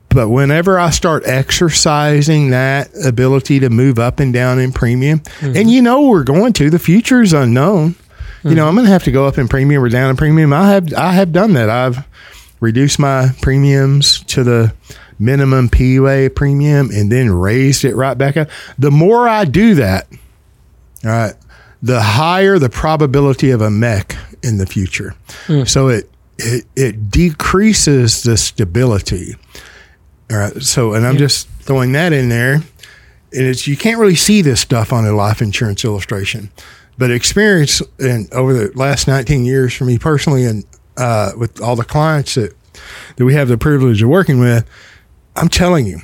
but 0.09 0.29
whenever 0.29 0.79
I 0.79 0.89
start 0.89 1.23
exercising 1.25 2.49
that 2.49 2.89
ability 3.05 3.59
to 3.59 3.69
move 3.69 3.99
up 3.99 4.19
and 4.19 4.33
down 4.33 4.59
in 4.59 4.71
premium, 4.71 5.19
mm-hmm. 5.19 5.55
and 5.55 5.69
you 5.69 5.81
know 5.81 6.07
we're 6.07 6.23
going 6.23 6.53
to, 6.53 6.69
the 6.69 6.79
future 6.79 7.21
is 7.21 7.33
unknown. 7.33 7.91
Mm-hmm. 7.91 8.49
You 8.49 8.55
know, 8.55 8.67
I'm 8.67 8.75
going 8.75 8.85
to 8.85 8.91
have 8.91 9.03
to 9.03 9.11
go 9.11 9.27
up 9.27 9.37
in 9.37 9.47
premium 9.47 9.83
or 9.83 9.89
down 9.89 10.09
in 10.09 10.17
premium. 10.17 10.53
I 10.53 10.69
have 10.71 10.93
I 10.93 11.13
have 11.13 11.31
done 11.31 11.53
that. 11.53 11.69
I've 11.69 12.05
reduced 12.59 12.99
my 12.99 13.29
premiums 13.41 14.23
to 14.25 14.43
the 14.43 14.73
minimum 15.19 15.69
PUA 15.69 16.33
premium 16.35 16.89
and 16.91 17.11
then 17.11 17.29
raised 17.31 17.83
it 17.83 17.95
right 17.95 18.17
back 18.17 18.37
up. 18.37 18.49
The 18.77 18.91
more 18.91 19.27
I 19.27 19.45
do 19.45 19.75
that, 19.75 20.07
all 21.03 21.11
right, 21.11 21.33
the 21.81 22.01
higher 22.01 22.59
the 22.59 22.69
probability 22.69 23.51
of 23.51 23.61
a 23.61 23.69
MEC 23.69 24.17
in 24.43 24.57
the 24.57 24.65
future. 24.65 25.15
Mm. 25.47 25.67
So 25.67 25.87
it, 25.87 26.09
it 26.37 26.65
it 26.75 27.09
decreases 27.09 28.23
the 28.23 28.37
stability. 28.37 29.35
All 30.31 30.37
right. 30.37 30.61
So, 30.61 30.93
and 30.93 31.05
I'm 31.05 31.13
yeah. 31.13 31.19
just 31.19 31.47
throwing 31.61 31.91
that 31.93 32.13
in 32.13 32.29
there. 32.29 32.55
And 32.55 33.45
it's 33.45 33.67
you 33.67 33.77
can't 33.77 33.99
really 33.99 34.15
see 34.15 34.41
this 34.41 34.59
stuff 34.59 34.91
on 34.91 35.05
a 35.05 35.11
life 35.11 35.41
insurance 35.41 35.85
illustration, 35.85 36.49
but 36.97 37.11
experience 37.11 37.81
and 37.99 38.31
over 38.33 38.53
the 38.53 38.71
last 38.77 39.07
19 39.07 39.45
years 39.45 39.73
for 39.73 39.85
me 39.85 39.99
personally, 39.99 40.45
and 40.45 40.65
uh, 40.97 41.31
with 41.37 41.61
all 41.61 41.75
the 41.75 41.85
clients 41.85 42.35
that 42.35 42.55
that 43.17 43.25
we 43.25 43.33
have 43.33 43.47
the 43.47 43.57
privilege 43.57 44.01
of 44.01 44.09
working 44.09 44.39
with, 44.39 44.67
I'm 45.35 45.49
telling 45.49 45.85
you 45.85 46.01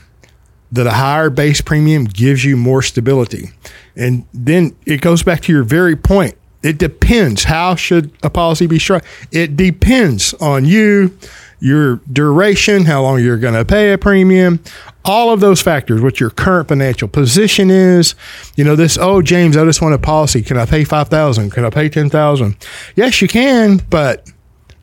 that 0.72 0.88
a 0.88 0.92
higher 0.92 1.30
base 1.30 1.62
premium 1.62 2.06
gives 2.06 2.44
you 2.44 2.58
more 2.58 2.82
stability. 2.82 3.52
And 3.96 4.26
then 4.34 4.76
it 4.86 5.02
goes 5.02 5.24
back 5.24 5.42
to 5.42 5.52
your 5.52 5.64
very 5.64 5.96
point. 5.96 6.36
It 6.64 6.78
depends. 6.80 7.44
How 7.44 7.76
should 7.76 8.12
a 8.24 8.30
policy 8.30 8.66
be 8.66 8.80
structured? 8.80 9.10
It 9.32 9.56
depends 9.56 10.34
on 10.36 10.66
you, 10.66 11.16
your 11.60 11.98
duration, 12.12 12.86
how 12.86 13.04
long 13.04 13.22
you're 13.22 13.38
going 13.38 13.54
to 13.54 13.64
pay 13.64 13.94
a 13.94 13.98
premium, 14.00 14.60
all 15.06 15.32
of 15.32 15.40
those 15.40 15.62
factors, 15.62 16.02
what 16.02 16.20
your 16.20 16.32
current 16.32 16.68
financial 16.68 17.08
position 17.08 17.70
is. 17.70 18.16
You 18.56 18.64
know, 18.64 18.76
this, 18.76 18.98
oh, 19.00 19.22
James, 19.22 19.56
I 19.56 19.64
just 19.64 19.82
want 19.82 19.94
a 19.94 20.00
policy. 20.00 20.42
Can 20.42 20.58
I 20.58 20.66
pay 20.66 20.84
5000 20.84 21.52
Can 21.52 21.66
I 21.66 21.70
pay 21.70 21.88
10000 21.88 22.56
Yes, 22.96 23.22
you 23.22 23.28
can, 23.28 23.78
but 23.90 24.28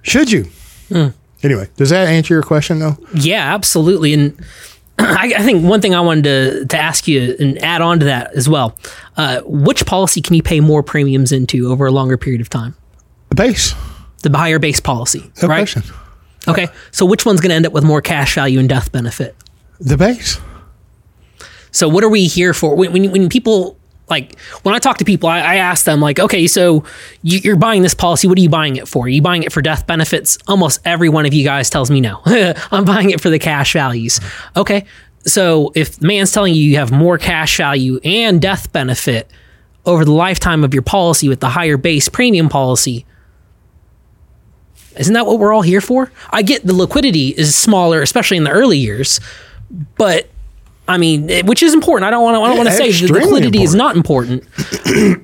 should 0.03 0.31
you? 0.31 0.45
Hmm. 0.89 1.09
Anyway, 1.43 1.69
does 1.77 1.91
that 1.91 2.07
answer 2.07 2.35
your 2.35 2.43
question 2.43 2.79
though? 2.79 2.97
Yeah, 3.15 3.53
absolutely. 3.53 4.15
And 4.15 4.41
I, 4.99 5.35
I, 5.37 5.43
think 5.43 5.65
one 5.65 5.81
thing 5.81 5.95
I 5.95 6.01
wanted 6.01 6.25
to, 6.25 6.67
to 6.67 6.79
ask 6.79 7.09
you 7.09 7.37
and 7.41 7.59
add 7.63 7.81
on 7.81 8.01
to 8.01 8.07
that 8.07 8.33
as 8.35 8.49
well 8.49 8.77
uh, 9.17 9.41
which 9.45 9.87
policy 9.87 10.21
can 10.21 10.35
you 10.35 10.43
pay 10.43 10.61
more 10.61 10.83
premiums 10.83 11.33
into 11.33 11.71
over 11.71 11.87
a 11.87 11.91
longer 11.91 12.17
period 12.17 12.41
of 12.41 12.49
time? 12.49 12.75
The 13.29 13.35
base. 13.37 13.75
The 14.23 14.37
higher 14.37 14.59
base 14.59 14.81
policy, 14.81 15.31
no 15.43 15.49
right? 15.49 15.59
Question. 15.59 15.83
Okay, 16.49 16.69
so 16.91 17.07
which 17.07 17.25
one's 17.25 17.41
going 17.41 17.51
to 17.51 17.55
end 17.55 17.67
up 17.67 17.73
with 17.73 17.85
more 17.85 18.01
cash 18.01 18.35
value 18.35 18.59
and 18.59 18.69
death 18.69 18.91
benefit? 18.91 19.37
The 19.81 19.97
base. 19.97 20.39
So 21.71 21.89
what 21.89 22.05
are 22.05 22.09
we 22.09 22.27
here 22.27 22.53
for? 22.53 22.75
When, 22.75 22.93
when, 22.93 23.11
when 23.11 23.29
people 23.29 23.79
like 24.09 24.39
when 24.63 24.75
I 24.75 24.79
talk 24.79 24.99
to 24.99 25.05
people, 25.05 25.29
I, 25.29 25.39
I 25.39 25.55
ask 25.57 25.85
them 25.85 26.01
like, 26.01 26.19
okay, 26.19 26.47
so 26.47 26.85
you, 27.23 27.53
are 27.53 27.57
buying 27.57 27.83
this 27.83 27.95
policy. 27.95 28.29
What 28.29 28.37
are 28.39 28.43
you 28.43 28.49
buying 28.49 28.77
it 28.77 28.89
for? 28.89 29.07
Are 29.07 29.09
you 29.09 29.23
buying 29.23 29.43
it 29.43 29.53
for 29.53 29.63
death 29.63 29.87
benefits? 29.87 30.39
Almost 30.47 30.81
every 30.85 31.09
one 31.09 31.25
of 31.25 31.33
you 31.33 31.45
guys 31.45 31.71
tells 31.71 31.91
me 31.91 32.01
no. 32.01 32.21
I'm 32.71 32.85
buying 32.85 33.11
it 33.11 33.21
for 33.21 33.31
the 33.31 33.39
cash 33.39 33.73
values. 33.73 34.21
Okay, 34.57 34.85
so 35.25 35.73
if 35.75 35.99
the 35.99 36.07
man's 36.07 36.33
telling 36.33 36.55
you 36.55 36.63
you 36.63 36.77
have 36.77 36.91
more 36.91 37.17
cash 37.19 37.57
value 37.57 38.01
and 38.05 38.41
death 38.41 38.73
benefit 38.73 39.31
over 39.87 40.05
the 40.05 40.13
lifetime 40.13 40.65
of 40.65 40.75
your 40.75 40.83
policy 40.83 41.29
with 41.29 41.41
the 41.41 41.49
higher 41.49 41.77
base 41.77 42.09
premium 42.09 42.49
policy, 42.49 43.07
isn't 44.97 45.15
that 45.15 45.27
what 45.27 45.39
we're 45.39 45.53
all 45.53 45.63
here 45.63 45.81
for? 45.81 46.13
I 46.31 46.43
get 46.43 46.67
the 46.67 46.75
liquidity 46.75 47.29
is 47.29 47.55
smaller, 47.55 48.03
especially 48.03 48.37
in 48.37 48.45
the 48.45 48.51
early 48.51 48.79
years, 48.79 49.21
but 49.97 50.29
I 50.93 50.99
mean, 50.99 51.31
eh, 51.31 51.43
which 51.45 51.63
is 51.63 51.73
important. 51.73 52.07
I 52.07 52.11
don't 52.11 52.23
want 52.23 52.37
to. 52.37 52.43
I 52.43 52.49
don't 52.49 52.59
want 52.59 52.69
to 52.69 52.75
say 52.77 52.93
the 52.93 53.13
liquidity 53.13 53.47
important. 53.47 53.65
is 53.65 53.75
not 53.75 53.97
important, 53.97 54.45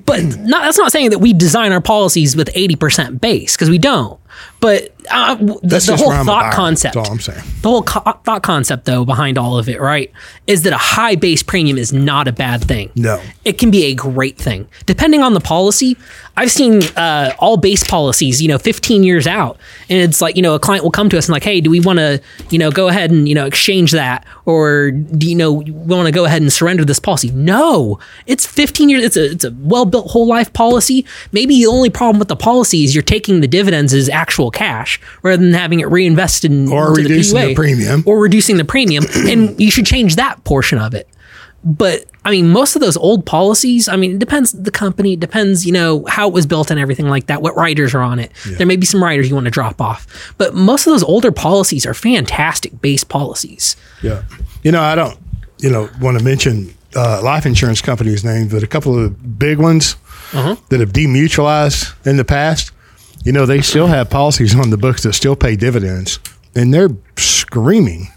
but 0.05 0.23
not, 0.39 0.63
that's 0.63 0.79
not 0.79 0.91
saying 0.91 1.11
that 1.11 1.19
we 1.19 1.31
design 1.31 1.71
our 1.71 1.81
policies 1.81 2.35
with 2.35 2.49
eighty 2.55 2.75
percent 2.75 3.21
base 3.21 3.55
because 3.55 3.69
we 3.69 3.77
don't. 3.77 4.19
But 4.61 4.93
uh, 5.09 5.35
the, 5.35 5.83
the 5.85 5.97
whole 5.97 6.11
thought 6.23 6.53
concept. 6.53 6.95
That's 6.95 7.07
all 7.07 7.13
I'm 7.13 7.19
saying. 7.19 7.41
The 7.61 7.69
whole 7.69 7.83
co- 7.83 8.19
thought 8.23 8.43
concept, 8.43 8.85
though, 8.85 9.05
behind 9.05 9.37
all 9.37 9.57
of 9.57 9.67
it, 9.69 9.79
right, 9.79 10.11
is 10.47 10.63
that 10.63 10.73
a 10.73 10.77
high 10.77 11.15
base 11.15 11.43
premium 11.43 11.77
is 11.77 11.91
not 11.93 12.27
a 12.27 12.31
bad 12.31 12.63
thing. 12.63 12.91
No, 12.95 13.21
it 13.45 13.57
can 13.57 13.71
be 13.71 13.85
a 13.85 13.93
great 13.95 14.37
thing 14.37 14.67
depending 14.85 15.21
on 15.21 15.33
the 15.33 15.39
policy. 15.39 15.97
I've 16.37 16.51
seen 16.51 16.81
uh, 16.95 17.33
all 17.39 17.57
base 17.57 17.83
policies, 17.83 18.41
you 18.41 18.47
know, 18.47 18.57
15 18.57 19.03
years 19.03 19.27
out, 19.27 19.57
and 19.89 19.99
it's 19.99 20.21
like 20.21 20.35
you 20.35 20.41
know 20.41 20.55
a 20.55 20.59
client 20.59 20.83
will 20.83 20.91
come 20.91 21.09
to 21.09 21.17
us 21.17 21.27
and 21.27 21.33
like, 21.33 21.43
hey, 21.43 21.59
do 21.59 21.69
we 21.69 21.79
want 21.81 21.99
to, 21.99 22.21
you 22.49 22.57
know, 22.57 22.71
go 22.71 22.87
ahead 22.87 23.11
and 23.11 23.27
you 23.27 23.35
know 23.35 23.45
exchange 23.45 23.91
that, 23.91 24.25
or 24.45 24.91
do 24.91 25.29
you 25.29 25.35
know 25.35 25.51
we 25.51 25.71
want 25.71 26.05
to 26.05 26.11
go 26.11 26.25
ahead 26.25 26.41
and 26.41 26.51
surrender 26.53 26.85
this 26.85 26.99
policy? 26.99 27.31
No, 27.31 27.99
it's 28.25 28.45
15 28.45 28.89
years. 28.89 29.03
It's 29.03 29.17
a 29.17 29.31
it's 29.31 29.43
a 29.43 29.51
well 29.59 29.85
built 29.85 30.07
whole 30.11 30.27
life 30.27 30.53
policy. 30.53 31.05
Maybe 31.31 31.55
the 31.55 31.67
only 31.67 31.89
problem 31.89 32.19
with 32.19 32.27
the 32.29 32.35
policy 32.35 32.83
is 32.83 32.95
you're 32.95 33.01
taking 33.01 33.41
the 33.41 33.47
dividends 33.47 33.93
as 33.93 34.07
actual 34.09 34.51
cash 34.51 34.98
rather 35.23 35.43
than 35.43 35.53
having 35.53 35.79
it 35.79 35.89
reinvested 35.89 36.51
in, 36.51 36.71
or 36.71 36.93
reducing 36.93 37.35
the, 37.35 37.41
PUA, 37.41 37.47
the 37.47 37.55
premium 37.55 38.03
or 38.05 38.19
reducing 38.19 38.57
the 38.57 38.65
premium. 38.65 39.03
and 39.15 39.59
you 39.59 39.71
should 39.71 39.85
change 39.85 40.15
that 40.15 40.43
portion 40.43 40.79
of 40.79 40.93
it. 40.93 41.07
But 41.63 42.05
I 42.23 42.31
mean, 42.31 42.49
most 42.49 42.75
of 42.75 42.81
those 42.81 42.95
old 42.95 43.25
policies, 43.25 43.89
I 43.89 43.95
mean, 43.95 44.13
it 44.13 44.19
depends 44.19 44.51
the 44.51 44.71
company, 44.71 45.13
it 45.13 45.19
depends, 45.19 45.65
you 45.65 45.73
know, 45.73 46.05
how 46.07 46.27
it 46.27 46.33
was 46.33 46.45
built 46.45 46.71
and 46.71 46.79
everything 46.79 47.07
like 47.07 47.27
that, 47.27 47.41
what 47.41 47.55
riders 47.55 47.93
are 47.93 48.01
on 48.01 48.19
it. 48.19 48.31
Yeah. 48.47 48.57
There 48.57 48.67
may 48.67 48.75
be 48.75 48.85
some 48.85 49.03
riders 49.03 49.27
you 49.29 49.35
want 49.35 49.45
to 49.45 49.51
drop 49.51 49.81
off. 49.81 50.33
But 50.37 50.53
most 50.53 50.87
of 50.87 50.91
those 50.91 51.03
older 51.03 51.31
policies 51.31 51.85
are 51.85 51.93
fantastic 51.93 52.81
base 52.81 53.03
policies. 53.03 53.75
Yeah. 54.01 54.23
You 54.63 54.71
know, 54.71 54.81
I 54.81 54.95
don't, 54.95 55.17
you 55.59 55.69
know, 55.69 55.89
want 55.99 56.17
to 56.17 56.23
mention 56.23 56.73
uh, 56.95 57.21
life 57.23 57.45
insurance 57.45 57.81
companies' 57.81 58.23
names, 58.23 58.53
but 58.53 58.63
a 58.63 58.67
couple 58.67 58.97
of 58.97 59.39
big 59.39 59.57
ones 59.57 59.95
uh-huh. 60.33 60.55
that 60.69 60.79
have 60.79 60.93
demutualized 60.93 61.93
in 62.05 62.17
the 62.17 62.25
past 62.25 62.71
you 63.23 63.31
know, 63.31 63.45
they 63.45 63.61
still 63.61 63.87
have 63.87 64.09
policies 64.09 64.55
on 64.55 64.69
the 64.69 64.77
books 64.77 65.03
that 65.03 65.13
still 65.13 65.35
pay 65.35 65.55
dividends, 65.55 66.19
and 66.55 66.73
they're 66.73 66.89
screaming. 67.17 68.07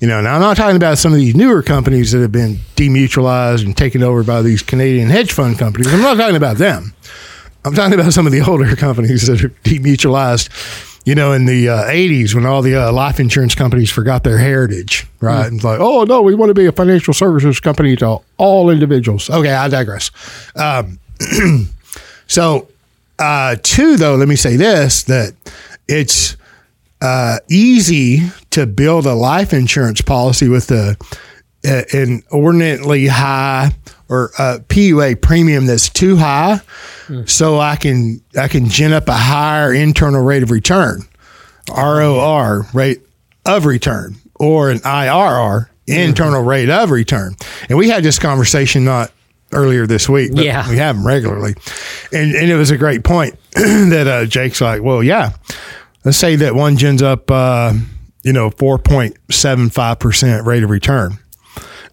You 0.00 0.08
know, 0.08 0.20
now 0.20 0.34
I'm 0.34 0.40
not 0.40 0.56
talking 0.56 0.76
about 0.76 0.98
some 0.98 1.12
of 1.12 1.18
these 1.18 1.36
newer 1.36 1.62
companies 1.62 2.10
that 2.10 2.20
have 2.20 2.32
been 2.32 2.56
demutualized 2.74 3.64
and 3.64 3.76
taken 3.76 4.02
over 4.02 4.24
by 4.24 4.42
these 4.42 4.60
Canadian 4.60 5.08
hedge 5.10 5.32
fund 5.32 5.58
companies. 5.58 5.92
I'm 5.94 6.00
not 6.00 6.16
talking 6.16 6.34
about 6.34 6.56
them. 6.56 6.92
I'm 7.64 7.72
talking 7.72 7.98
about 7.98 8.12
some 8.12 8.26
of 8.26 8.32
the 8.32 8.40
older 8.48 8.74
companies 8.74 9.28
that 9.28 9.44
are 9.44 9.50
demutualized. 9.64 10.48
You 11.04 11.16
know, 11.16 11.32
in 11.32 11.46
the 11.46 11.68
uh, 11.68 11.82
80s 11.90 12.32
when 12.32 12.46
all 12.46 12.62
the 12.62 12.76
uh, 12.76 12.92
life 12.92 13.18
insurance 13.18 13.56
companies 13.56 13.90
forgot 13.90 14.22
their 14.22 14.38
heritage, 14.38 15.04
right? 15.20 15.42
Mm. 15.42 15.46
And 15.48 15.56
it's 15.56 15.64
like, 15.64 15.80
oh, 15.80 16.04
no, 16.04 16.22
we 16.22 16.36
want 16.36 16.50
to 16.50 16.54
be 16.54 16.66
a 16.66 16.72
financial 16.72 17.12
services 17.12 17.58
company 17.58 17.96
to 17.96 18.18
all 18.36 18.70
individuals. 18.70 19.28
Okay, 19.28 19.52
I 19.52 19.66
digress. 19.66 20.12
Um, 20.54 21.00
so 22.28 22.68
uh, 23.18 23.56
two, 23.62 23.96
though, 23.96 24.16
let 24.16 24.28
me 24.28 24.36
say 24.36 24.56
this 24.56 25.04
that 25.04 25.34
it's 25.88 26.36
uh, 27.00 27.38
easy 27.50 28.28
to 28.50 28.66
build 28.66 29.06
a 29.06 29.14
life 29.14 29.52
insurance 29.52 30.00
policy 30.00 30.48
with 30.48 30.70
a, 30.70 30.96
a 31.64 31.84
an 31.92 32.22
inordinately 32.30 33.06
high 33.06 33.72
or 34.08 34.30
a 34.38 34.60
PUA 34.60 35.20
premium 35.20 35.66
that's 35.66 35.88
too 35.88 36.16
high, 36.16 36.60
mm. 37.06 37.28
so 37.28 37.58
I 37.58 37.76
can 37.76 38.22
I 38.38 38.48
can 38.48 38.68
gin 38.68 38.92
up 38.92 39.08
a 39.08 39.14
higher 39.14 39.72
internal 39.72 40.22
rate 40.22 40.42
of 40.42 40.50
return, 40.50 41.02
ROR 41.70 42.66
rate 42.72 43.02
of 43.46 43.66
return, 43.66 44.16
or 44.36 44.70
an 44.70 44.78
IRR 44.80 45.68
internal 45.86 46.40
mm-hmm. 46.40 46.48
rate 46.48 46.70
of 46.70 46.90
return. 46.90 47.34
And 47.68 47.78
we 47.78 47.88
had 47.88 48.02
this 48.02 48.18
conversation 48.18 48.84
not 48.84 49.10
earlier 49.52 49.86
this 49.86 50.08
week. 50.08 50.32
yeah, 50.34 50.68
we 50.68 50.76
have 50.76 50.96
them 50.96 51.06
regularly, 51.06 51.54
and 52.12 52.34
and 52.34 52.50
it 52.50 52.56
was 52.56 52.70
a 52.70 52.76
great 52.78 53.04
point 53.04 53.36
that 53.54 54.06
uh, 54.06 54.24
Jake's 54.26 54.60
like, 54.60 54.82
well, 54.82 55.02
yeah, 55.02 55.32
let's 56.04 56.18
say 56.18 56.36
that 56.36 56.54
one 56.54 56.76
gins 56.76 57.02
up, 57.02 57.30
uh, 57.30 57.72
you 58.22 58.32
know, 58.32 58.50
four 58.50 58.78
point 58.78 59.16
seven 59.30 59.70
five 59.70 59.98
percent 59.98 60.46
rate 60.46 60.62
of 60.62 60.70
return. 60.70 61.18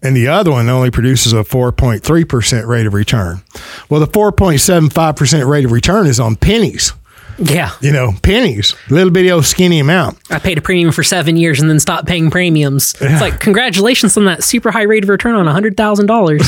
And 0.02 0.15
the 0.15 0.30
other 0.30 0.52
one 0.52 0.69
only 0.69 0.91
produces 0.91 1.34
a 1.34 1.43
4.3% 1.43 2.65
rate 2.67 2.86
of 2.86 2.93
return. 2.93 3.41
Well, 3.89 4.00
the 4.00 4.08
4.75% 4.08 5.45
rate 5.45 5.65
of 5.65 5.74
return 5.74 6.08
is 6.08 6.22
on 6.22 6.38
pennies. 6.38 6.93
Yeah. 7.41 7.71
You 7.82 7.91
know, 7.91 8.13
pennies, 8.21 8.75
little 8.89 9.12
bitty 9.12 9.32
old 9.32 9.45
skinny 9.45 9.80
amount. 9.80 10.17
I 10.30 10.39
paid 10.39 10.58
a 10.58 10.62
premium 10.62 10.91
for 10.91 11.04
seven 11.04 11.38
years 11.38 11.60
and 11.62 11.69
then 11.69 11.80
stopped 11.80 12.08
paying 12.08 12.30
premiums. 12.30 12.95
Yeah. 13.02 13.12
It's 13.13 13.21
like, 13.21 13.39
congratulations 13.39 14.17
on 14.17 14.25
that 14.25 14.43
super 14.43 14.71
high 14.71 14.84
rate 14.84 15.04
of 15.04 15.10
return 15.10 15.36
on 15.36 15.45
$100,000. 15.45 16.39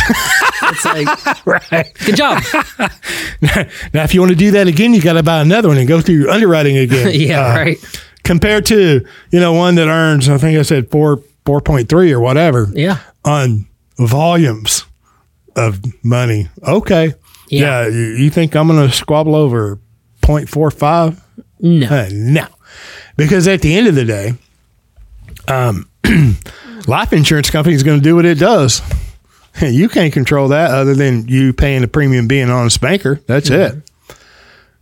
It's 0.63 0.85
like, 0.85 1.45
right. 1.71 1.91
good 2.05 2.15
job. 2.15 2.43
Now, 3.93 4.03
if 4.03 4.13
you 4.13 4.19
want 4.21 4.29
to 4.31 4.35
do 4.37 4.51
that 4.51 4.67
again, 4.67 4.93
you 4.93 5.01
got 5.01 5.13
to 5.13 5.23
buy 5.23 5.41
another 5.41 5.67
one 5.69 5.77
and 5.77 5.87
go 5.87 5.99
through 5.99 6.29
underwriting 6.29 6.77
again. 6.77 7.09
yeah, 7.13 7.47
Uh, 7.47 7.55
right. 7.55 8.01
Compared 8.23 8.67
to 8.67 9.03
you 9.31 9.39
know 9.39 9.53
one 9.53 9.75
that 9.75 9.87
earns, 9.87 10.29
I 10.29 10.37
think 10.37 10.59
I 10.59 10.61
said 10.61 10.91
four 10.91 11.23
four 11.43 11.59
point 11.59 11.89
three 11.89 12.11
or 12.13 12.19
whatever. 12.19 12.67
Yeah. 12.71 12.99
On 13.25 13.67
volumes 13.97 14.85
of 15.55 15.81
money. 16.03 16.49
Okay. 16.65 17.15
Yeah. 17.49 17.81
Yeah. 17.83 17.87
you, 17.87 18.01
you 18.23 18.29
think 18.29 18.55
I'm 18.55 18.67
going 18.67 18.87
to 18.87 18.95
squabble 18.95 19.35
over 19.35 19.79
0.45? 20.31 21.19
No. 21.59 21.87
Uh, 21.87 22.09
no, 22.11 22.47
because 23.17 23.47
at 23.47 23.61
the 23.61 23.75
end 23.75 23.87
of 23.87 23.95
the 23.95 24.05
day, 24.05 24.33
um, 25.47 25.89
life 26.87 27.13
insurance 27.13 27.49
company 27.49 27.75
is 27.75 27.83
going 27.83 27.99
to 27.99 28.03
do 28.03 28.15
what 28.15 28.25
it 28.25 28.39
does. 28.39 28.81
You 29.61 29.89
can't 29.89 30.13
control 30.13 30.47
that 30.47 30.71
other 30.71 30.95
than 30.95 31.27
you 31.27 31.51
paying 31.51 31.81
the 31.81 31.87
premium 31.89 32.25
being 32.25 32.43
an 32.43 32.51
honest 32.51 32.79
banker. 32.79 33.15
That's 33.27 33.49
it. 33.49 33.75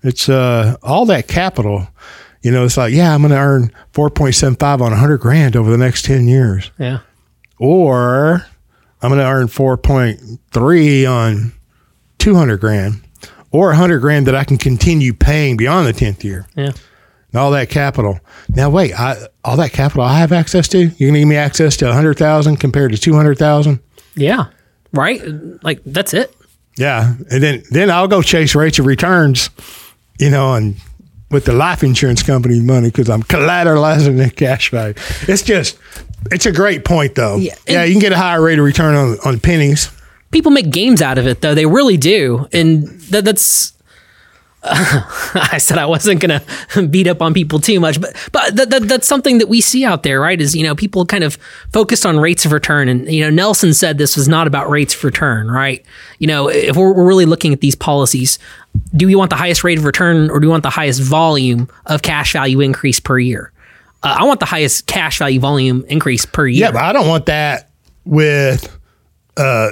It's 0.03 0.29
uh, 0.29 0.77
all 0.83 1.07
that 1.07 1.27
capital. 1.27 1.87
You 2.43 2.51
know, 2.51 2.65
it's 2.65 2.77
like, 2.77 2.93
yeah, 2.93 3.13
I'm 3.13 3.21
going 3.21 3.31
to 3.31 3.37
earn 3.37 3.73
4.75 3.93 4.73
on 4.73 4.91
100 4.91 5.17
grand 5.17 5.55
over 5.55 5.71
the 5.71 5.77
next 5.77 6.05
10 6.05 6.27
years. 6.27 6.69
Yeah. 6.77 6.99
Or 7.57 8.45
I'm 9.01 9.09
going 9.09 9.19
to 9.19 9.25
earn 9.25 9.47
4.3 9.47 11.11
on 11.11 11.51
200 12.19 12.59
grand 12.59 13.01
or 13.51 13.67
a 13.67 13.73
100 13.73 13.99
grand 13.99 14.27
that 14.27 14.35
I 14.35 14.43
can 14.43 14.57
continue 14.57 15.13
paying 15.13 15.57
beyond 15.57 15.87
the 15.87 15.93
10th 15.93 16.23
year 16.23 16.45
Yeah. 16.55 16.65
and 17.31 17.35
all 17.35 17.51
that 17.51 17.69
capital. 17.69 18.19
Now, 18.49 18.69
wait, 18.69 18.93
I, 18.99 19.17
all 19.43 19.57
that 19.57 19.71
capital 19.71 20.03
I 20.03 20.19
have 20.19 20.31
access 20.31 20.67
to? 20.69 20.77
You're 20.77 20.87
going 21.09 21.13
to 21.13 21.19
give 21.19 21.27
me 21.27 21.35
access 21.35 21.75
to 21.77 21.85
a 21.85 21.89
100,000 21.89 22.57
compared 22.57 22.91
to 22.91 22.97
200,000? 22.97 23.79
Yeah. 24.15 24.45
Right. 24.93 25.21
Like 25.63 25.81
that's 25.85 26.13
it. 26.13 26.35
Yeah. 26.77 27.15
And 27.31 27.43
then, 27.43 27.63
then 27.71 27.89
I'll 27.91 28.07
go 28.07 28.21
chase 28.21 28.55
rates 28.55 28.79
of 28.79 28.85
returns, 28.85 29.49
you 30.19 30.29
know, 30.29 30.53
and 30.53 30.75
with 31.31 31.45
the 31.45 31.53
life 31.53 31.83
insurance 31.83 32.23
company 32.23 32.59
money 32.59 32.87
because 32.89 33.09
I'm 33.09 33.21
collateralizing 33.23 34.17
the 34.17 34.31
cash 34.31 34.71
value. 34.71 34.95
It's 35.27 35.43
just, 35.43 35.77
it's 36.31 36.45
a 36.47 36.51
great 36.51 36.85
point 36.85 37.15
though. 37.15 37.35
Yeah, 37.37 37.55
Yeah. 37.67 37.83
you 37.83 37.93
can 37.93 38.01
get 38.01 38.11
a 38.13 38.17
higher 38.17 38.41
rate 38.41 38.57
of 38.59 38.65
return 38.65 38.95
on, 38.95 39.17
on 39.25 39.39
pennies. 39.39 39.91
People 40.31 40.51
make 40.51 40.69
games 40.69 41.01
out 41.01 41.17
of 41.17 41.27
it 41.27 41.41
though. 41.41 41.55
They 41.55 41.65
really 41.65 41.97
do. 41.97 42.47
And 42.53 42.87
that, 43.11 43.25
that's 43.25 43.73
I 44.63 45.57
said 45.57 45.77
I 45.77 45.85
wasn't 45.85 46.19
to 46.21 46.87
beat 46.89 47.07
up 47.07 47.21
on 47.21 47.33
people 47.33 47.59
too 47.59 47.79
much, 47.79 48.01
but 48.01 48.13
but 48.33 48.57
that, 48.57 48.69
that, 48.69 48.83
that's 48.89 49.07
something 49.07 49.37
that 49.37 49.47
we 49.47 49.61
see 49.61 49.85
out 49.85 50.03
there, 50.03 50.19
right? 50.19 50.39
Is 50.39 50.53
you 50.53 50.63
know 50.63 50.75
people 50.75 51.05
kind 51.05 51.23
of 51.23 51.35
focused 51.71 52.05
on 52.05 52.19
rates 52.19 52.43
of 52.43 52.51
return, 52.51 52.89
and 52.89 53.09
you 53.09 53.23
know 53.23 53.29
Nelson 53.29 53.73
said 53.73 53.97
this 53.97 54.17
was 54.17 54.27
not 54.27 54.47
about 54.47 54.69
rates 54.69 54.93
of 54.93 55.05
return, 55.05 55.49
right? 55.49 55.85
You 56.17 56.27
know 56.27 56.49
if 56.49 56.75
we're, 56.75 56.93
we're 56.93 57.07
really 57.07 57.25
looking 57.25 57.53
at 57.53 57.61
these 57.61 57.75
policies, 57.75 58.37
do 58.93 59.07
we 59.07 59.15
want 59.15 59.29
the 59.29 59.37
highest 59.37 59.63
rate 59.63 59.77
of 59.77 59.85
return 59.85 60.29
or 60.29 60.41
do 60.41 60.47
we 60.47 60.51
want 60.51 60.63
the 60.63 60.69
highest 60.69 61.01
volume 61.01 61.69
of 61.85 62.01
cash 62.01 62.33
value 62.33 62.59
increase 62.59 62.99
per 62.99 63.17
year? 63.17 63.53
Uh, 64.03 64.17
I 64.19 64.25
want 64.25 64.41
the 64.41 64.45
highest 64.45 64.87
cash 64.87 65.19
value 65.19 65.39
volume 65.39 65.85
increase 65.87 66.25
per 66.25 66.45
year. 66.45 66.65
Yeah, 66.65 66.71
but 66.71 66.83
I 66.83 66.91
don't 66.91 67.07
want 67.07 67.27
that 67.27 67.69
with 68.03 68.77
uh, 69.37 69.71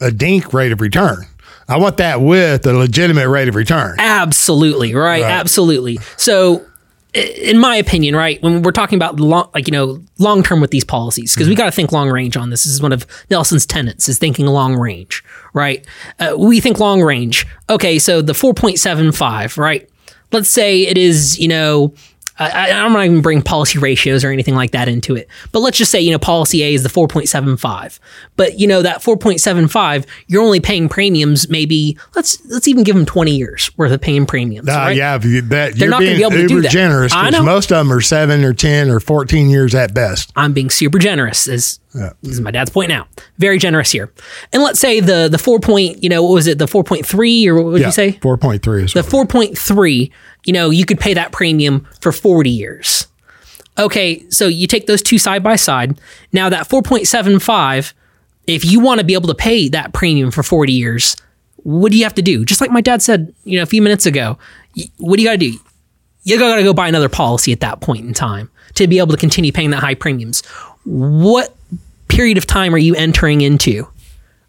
a 0.00 0.10
dink 0.10 0.52
rate 0.52 0.72
of 0.72 0.80
return. 0.80 1.26
I 1.68 1.78
want 1.78 1.96
that 1.96 2.20
with 2.20 2.66
a 2.66 2.72
legitimate 2.72 3.28
rate 3.28 3.48
of 3.48 3.54
return. 3.54 3.96
Absolutely, 3.98 4.94
right? 4.94 5.22
Right. 5.22 5.30
Absolutely. 5.30 5.98
So, 6.16 6.64
in 7.12 7.58
my 7.58 7.76
opinion, 7.76 8.14
right, 8.14 8.40
when 8.42 8.62
we're 8.62 8.72
talking 8.72 8.96
about 8.96 9.18
long, 9.18 9.50
like 9.52 9.66
you 9.66 9.72
know, 9.72 10.00
long 10.18 10.42
term 10.42 10.60
with 10.60 10.70
these 10.70 10.84
policies, 10.84 11.34
because 11.34 11.48
we 11.48 11.54
got 11.54 11.64
to 11.64 11.72
think 11.72 11.90
long 11.90 12.08
range 12.10 12.36
on 12.36 12.50
this. 12.50 12.64
This 12.64 12.72
is 12.72 12.82
one 12.82 12.92
of 12.92 13.06
Nelson's 13.30 13.66
tenets: 13.66 14.08
is 14.08 14.18
thinking 14.18 14.46
long 14.46 14.76
range, 14.76 15.24
right? 15.54 15.84
Uh, 16.20 16.34
we 16.38 16.60
think 16.60 16.78
long 16.78 17.02
range. 17.02 17.46
Okay, 17.68 17.98
so 17.98 18.22
the 18.22 18.34
four 18.34 18.54
point 18.54 18.78
seven 18.78 19.10
five, 19.10 19.58
right? 19.58 19.88
Let's 20.30 20.50
say 20.50 20.82
it 20.82 20.98
is, 20.98 21.38
you 21.38 21.48
know. 21.48 21.94
I, 22.38 22.70
I'm 22.70 22.92
not 22.92 23.04
even 23.04 23.22
bring 23.22 23.40
policy 23.42 23.78
ratios 23.78 24.22
or 24.24 24.30
anything 24.30 24.54
like 24.54 24.72
that 24.72 24.88
into 24.88 25.14
it, 25.16 25.28
but 25.52 25.60
let's 25.60 25.78
just 25.78 25.90
say 25.90 26.00
you 26.00 26.10
know 26.10 26.18
policy 26.18 26.62
A 26.62 26.74
is 26.74 26.82
the 26.82 26.88
4.75, 26.88 27.98
but 28.36 28.58
you 28.58 28.66
know 28.66 28.82
that 28.82 29.02
4.75 29.02 30.06
you're 30.26 30.42
only 30.42 30.60
paying 30.60 30.88
premiums 30.88 31.48
maybe 31.48 31.96
let's 32.14 32.44
let's 32.50 32.68
even 32.68 32.82
give 32.84 32.94
them 32.96 33.06
20 33.06 33.34
years 33.36 33.70
worth 33.76 33.92
of 33.92 34.00
paying 34.00 34.26
premiums. 34.26 34.68
Uh, 34.68 34.72
right? 34.72 34.96
Yeah, 34.96 35.18
that, 35.18 35.76
you're 35.76 35.88
not 35.88 36.00
gonna 36.00 36.06
being 36.10 36.16
be 36.18 36.22
able 36.22 36.30
to 36.32 36.46
do 36.48 36.60
that. 36.62 36.70
generous 36.70 37.12
because 37.14 37.44
most 37.44 37.72
of 37.72 37.78
them 37.78 37.92
are 37.92 38.00
seven 38.00 38.44
or 38.44 38.52
10 38.52 38.90
or 38.90 39.00
14 39.00 39.48
years 39.50 39.74
at 39.74 39.94
best. 39.94 40.32
I'm 40.36 40.52
being 40.52 40.70
super 40.70 40.98
generous, 40.98 41.48
as, 41.48 41.80
as 42.28 42.40
my 42.40 42.50
dad's 42.50 42.70
point 42.70 42.88
now. 42.88 43.06
Very 43.38 43.58
generous 43.58 43.90
here. 43.90 44.12
And 44.52 44.62
let's 44.62 44.78
say 44.78 45.00
the 45.00 45.28
the 45.30 45.38
four 45.38 45.58
point, 45.60 46.02
you 46.02 46.08
know, 46.08 46.22
what 46.22 46.32
was 46.32 46.46
it, 46.46 46.58
the 46.58 46.66
4.3 46.66 47.46
or 47.46 47.54
what 47.54 47.64
would 47.66 47.80
Yeah, 47.80 47.86
you 47.86 47.92
say? 47.92 48.12
4.3 48.12 48.84
is 48.84 48.92
The 48.92 49.00
4.3, 49.02 50.10
you 50.46 50.52
know, 50.52 50.70
you 50.70 50.86
could 50.86 50.98
pay 50.98 51.12
that 51.12 51.32
premium 51.32 51.86
for 52.00 52.12
40 52.12 52.48
years. 52.48 53.08
Okay, 53.78 54.24
so 54.30 54.46
you 54.46 54.66
take 54.66 54.86
those 54.86 55.02
two 55.02 55.18
side 55.18 55.42
by 55.42 55.56
side. 55.56 56.00
Now 56.32 56.48
that 56.48 56.68
4.75, 56.68 57.92
if 58.46 58.64
you 58.64 58.80
want 58.80 59.00
to 59.00 59.04
be 59.04 59.12
able 59.12 59.28
to 59.28 59.34
pay 59.34 59.68
that 59.68 59.92
premium 59.92 60.30
for 60.30 60.42
40 60.42 60.72
years, 60.72 61.16
what 61.56 61.92
do 61.92 61.98
you 61.98 62.04
have 62.04 62.14
to 62.14 62.22
do? 62.22 62.44
Just 62.44 62.60
like 62.60 62.70
my 62.70 62.80
dad 62.80 63.02
said, 63.02 63.34
you 63.44 63.58
know, 63.58 63.62
a 63.64 63.66
few 63.66 63.82
minutes 63.82 64.06
ago, 64.06 64.38
what 64.98 65.16
do 65.16 65.22
you 65.22 65.28
got 65.28 65.32
to 65.32 65.38
do? 65.38 65.58
You 66.22 66.38
got 66.38 66.56
to 66.56 66.62
go 66.62 66.72
buy 66.72 66.88
another 66.88 67.08
policy 67.08 67.52
at 67.52 67.60
that 67.60 67.80
point 67.80 68.06
in 68.06 68.14
time 68.14 68.50
to 68.74 68.86
be 68.86 68.98
able 68.98 69.12
to 69.12 69.16
continue 69.16 69.52
paying 69.52 69.70
that 69.70 69.80
high 69.80 69.94
premiums. 69.94 70.44
What 70.84 71.54
period 72.08 72.38
of 72.38 72.46
time 72.46 72.74
are 72.74 72.78
you 72.78 72.94
entering 72.94 73.40
into? 73.40 73.88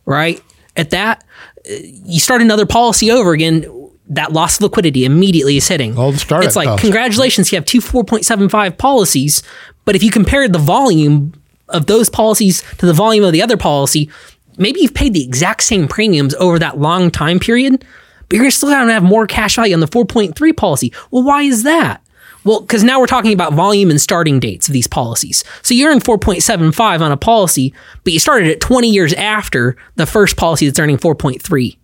Right? 0.05 0.41
At 0.75 0.91
that, 0.91 1.23
uh, 1.69 1.73
you 1.81 2.19
start 2.19 2.41
another 2.41 2.65
policy 2.65 3.11
over 3.11 3.33
again. 3.33 3.65
That 4.09 4.31
loss 4.31 4.57
of 4.57 4.61
liquidity 4.63 5.05
immediately 5.05 5.57
is 5.57 5.67
hitting. 5.67 5.95
The 5.95 6.17
startup 6.17 6.47
It's 6.47 6.55
like 6.55 6.67
costs. 6.67 6.81
congratulations, 6.81 7.51
you 7.51 7.57
have 7.57 7.65
two 7.65 7.81
4.75 7.81 8.77
policies, 8.77 9.43
but 9.85 9.95
if 9.95 10.03
you 10.03 10.11
compare 10.11 10.47
the 10.47 10.59
volume 10.59 11.33
of 11.69 11.87
those 11.87 12.09
policies 12.09 12.63
to 12.77 12.85
the 12.85 12.93
volume 12.93 13.23
of 13.25 13.33
the 13.33 13.41
other 13.41 13.57
policy, 13.57 14.09
maybe 14.57 14.79
you've 14.79 14.93
paid 14.93 15.13
the 15.13 15.23
exact 15.23 15.63
same 15.63 15.87
premiums 15.87 16.33
over 16.35 16.57
that 16.59 16.79
long 16.79 17.11
time 17.11 17.39
period, 17.39 17.83
but 18.29 18.37
you're 18.37 18.51
still 18.51 18.69
going 18.69 18.87
to 18.87 18.93
have 18.93 19.03
more 19.03 19.27
cash 19.27 19.55
value 19.55 19.73
on 19.73 19.81
the 19.81 19.87
4.3 19.87 20.55
policy. 20.55 20.93
Well, 21.11 21.23
why 21.23 21.43
is 21.43 21.63
that? 21.63 22.01
Well, 22.43 22.61
because 22.61 22.83
now 22.83 23.01
we're 23.01 23.07
talking 23.07 23.33
about 23.33 23.53
volume 23.53 23.89
and 23.89 23.99
starting 23.99 24.39
dates 24.39 24.69
of 24.69 24.73
these 24.73 24.87
policies. 24.87 25.43
So 25.63 25.73
you're 25.73 25.91
in 25.91 25.99
4.75 25.99 27.01
on 27.01 27.11
a 27.11 27.17
policy, 27.17 27.73
but 28.05 28.13
you 28.13 28.19
started 28.19 28.47
it 28.47 28.61
20 28.61 28.89
years 28.89 29.11
after 29.13 29.75
the 29.95 30.05
first 30.05 30.37
policy 30.37 30.65
that's 30.65 30.79
earning 30.79 30.97
4.3. 30.97 31.77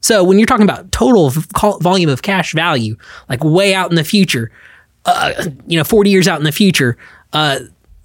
So 0.00 0.22
when 0.22 0.38
you're 0.38 0.46
talking 0.46 0.64
about 0.64 0.92
total 0.92 1.30
volume 1.80 2.08
of 2.08 2.22
cash 2.22 2.54
value, 2.54 2.96
like 3.28 3.42
way 3.42 3.74
out 3.74 3.90
in 3.90 3.96
the 3.96 4.04
future, 4.04 4.50
uh, 5.04 5.46
you 5.66 5.76
know, 5.76 5.84
40 5.84 6.10
years 6.10 6.28
out 6.28 6.38
in 6.38 6.44
the 6.44 6.52
future, 6.52 6.96
uh, 7.32 7.60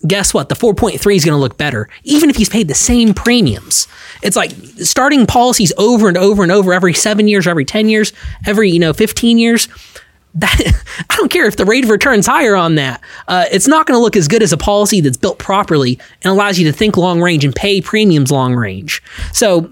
guess 0.07 0.33
what? 0.33 0.49
The 0.49 0.55
4.3 0.55 1.15
is 1.15 1.25
going 1.25 1.35
to 1.35 1.39
look 1.39 1.57
better, 1.57 1.89
even 2.03 2.29
if 2.29 2.35
he's 2.35 2.49
paid 2.49 2.67
the 2.67 2.75
same 2.75 3.13
premiums. 3.13 3.87
It's 4.21 4.35
like 4.35 4.51
starting 4.79 5.25
policies 5.25 5.71
over 5.77 6.07
and 6.07 6.17
over 6.17 6.43
and 6.43 6.51
over 6.51 6.73
every 6.73 6.93
seven 6.93 7.27
years, 7.27 7.47
every 7.47 7.65
10 7.65 7.89
years, 7.89 8.13
every, 8.45 8.69
you 8.69 8.79
know, 8.79 8.93
15 8.93 9.37
years. 9.37 9.67
That 10.35 10.59
I 11.09 11.15
don't 11.15 11.31
care 11.31 11.45
if 11.45 11.57
the 11.57 11.65
rate 11.65 11.83
of 11.83 11.89
return's 11.89 12.25
higher 12.25 12.55
on 12.55 12.75
that. 12.75 13.01
Uh, 13.27 13.45
it's 13.51 13.67
not 13.67 13.85
going 13.85 13.97
to 13.97 14.01
look 14.01 14.15
as 14.15 14.27
good 14.27 14.43
as 14.43 14.51
a 14.51 14.57
policy 14.57 14.99
that's 14.99 15.17
built 15.17 15.39
properly 15.39 15.99
and 16.21 16.31
allows 16.31 16.57
you 16.57 16.65
to 16.65 16.73
think 16.73 16.97
long 16.97 17.21
range 17.21 17.45
and 17.45 17.55
pay 17.55 17.81
premiums 17.81 18.31
long 18.31 18.55
range. 18.55 19.01
So 19.31 19.71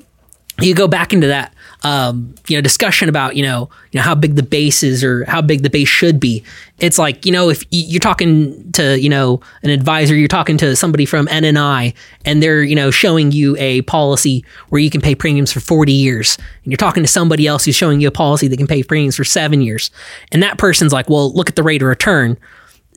you 0.60 0.76
go 0.76 0.88
back 0.88 1.14
into 1.14 1.28
that 1.28 1.54
um, 1.84 2.36
you 2.48 2.56
know 2.56 2.62
discussion 2.62 3.10
about 3.10 3.36
you 3.36 3.44
know 3.44 3.70
you 3.92 4.00
know 4.00 4.04
how 4.04 4.14
big 4.14 4.36
the 4.36 4.44
base 4.44 4.84
is 4.84 5.04
or 5.04 5.26
how 5.26 5.42
big 5.42 5.64
the 5.64 5.70
base 5.70 5.88
should 5.88 6.20
be. 6.20 6.44
It's 6.80 6.98
like 6.98 7.26
you 7.26 7.32
know 7.32 7.50
if 7.50 7.64
you're 7.72 8.00
talking 8.00 8.72
to 8.74 9.00
you 9.00 9.10
know 9.10 9.42
an 9.64 9.70
advisor, 9.70 10.16
you're 10.16 10.28
talking 10.28 10.58
to 10.58 10.76
somebody 10.76 11.06
from 11.06 11.28
NNI, 11.28 11.94
and 12.26 12.42
they're 12.42 12.64
you 12.64 12.76
know 12.76 12.92
showing 12.92 13.32
you 13.32 13.56
a 13.58 13.82
policy 13.84 14.46
where 14.70 14.82
you 14.82 14.90
can 14.90 15.02
pay 15.02 15.16
premiums 15.16 15.52
for 15.52 15.60
40 15.60 15.92
years, 15.92 16.38
and 16.64 16.72
you're 16.72 16.78
talking 16.78 17.04
to 17.04 17.10
somebody 17.10 17.48
else 17.48 17.66
who's 17.66 17.76
showing 17.76 18.00
you 18.00 18.08
a 18.08 18.12
policy 18.12 18.48
that 18.48 18.58
can 18.58 18.68
pay 18.68 18.84
premiums 18.84 19.16
for 19.16 19.24
seven 19.24 19.62
years, 19.62 19.90
and 20.32 20.44
that 20.44 20.58
person's 20.58 20.94
like, 20.94 21.10
well, 21.10 21.34
look 21.34 21.50
at 21.50 21.56
the 21.56 21.64
rate 21.64 21.82
of 21.82 21.88
return. 21.88 22.38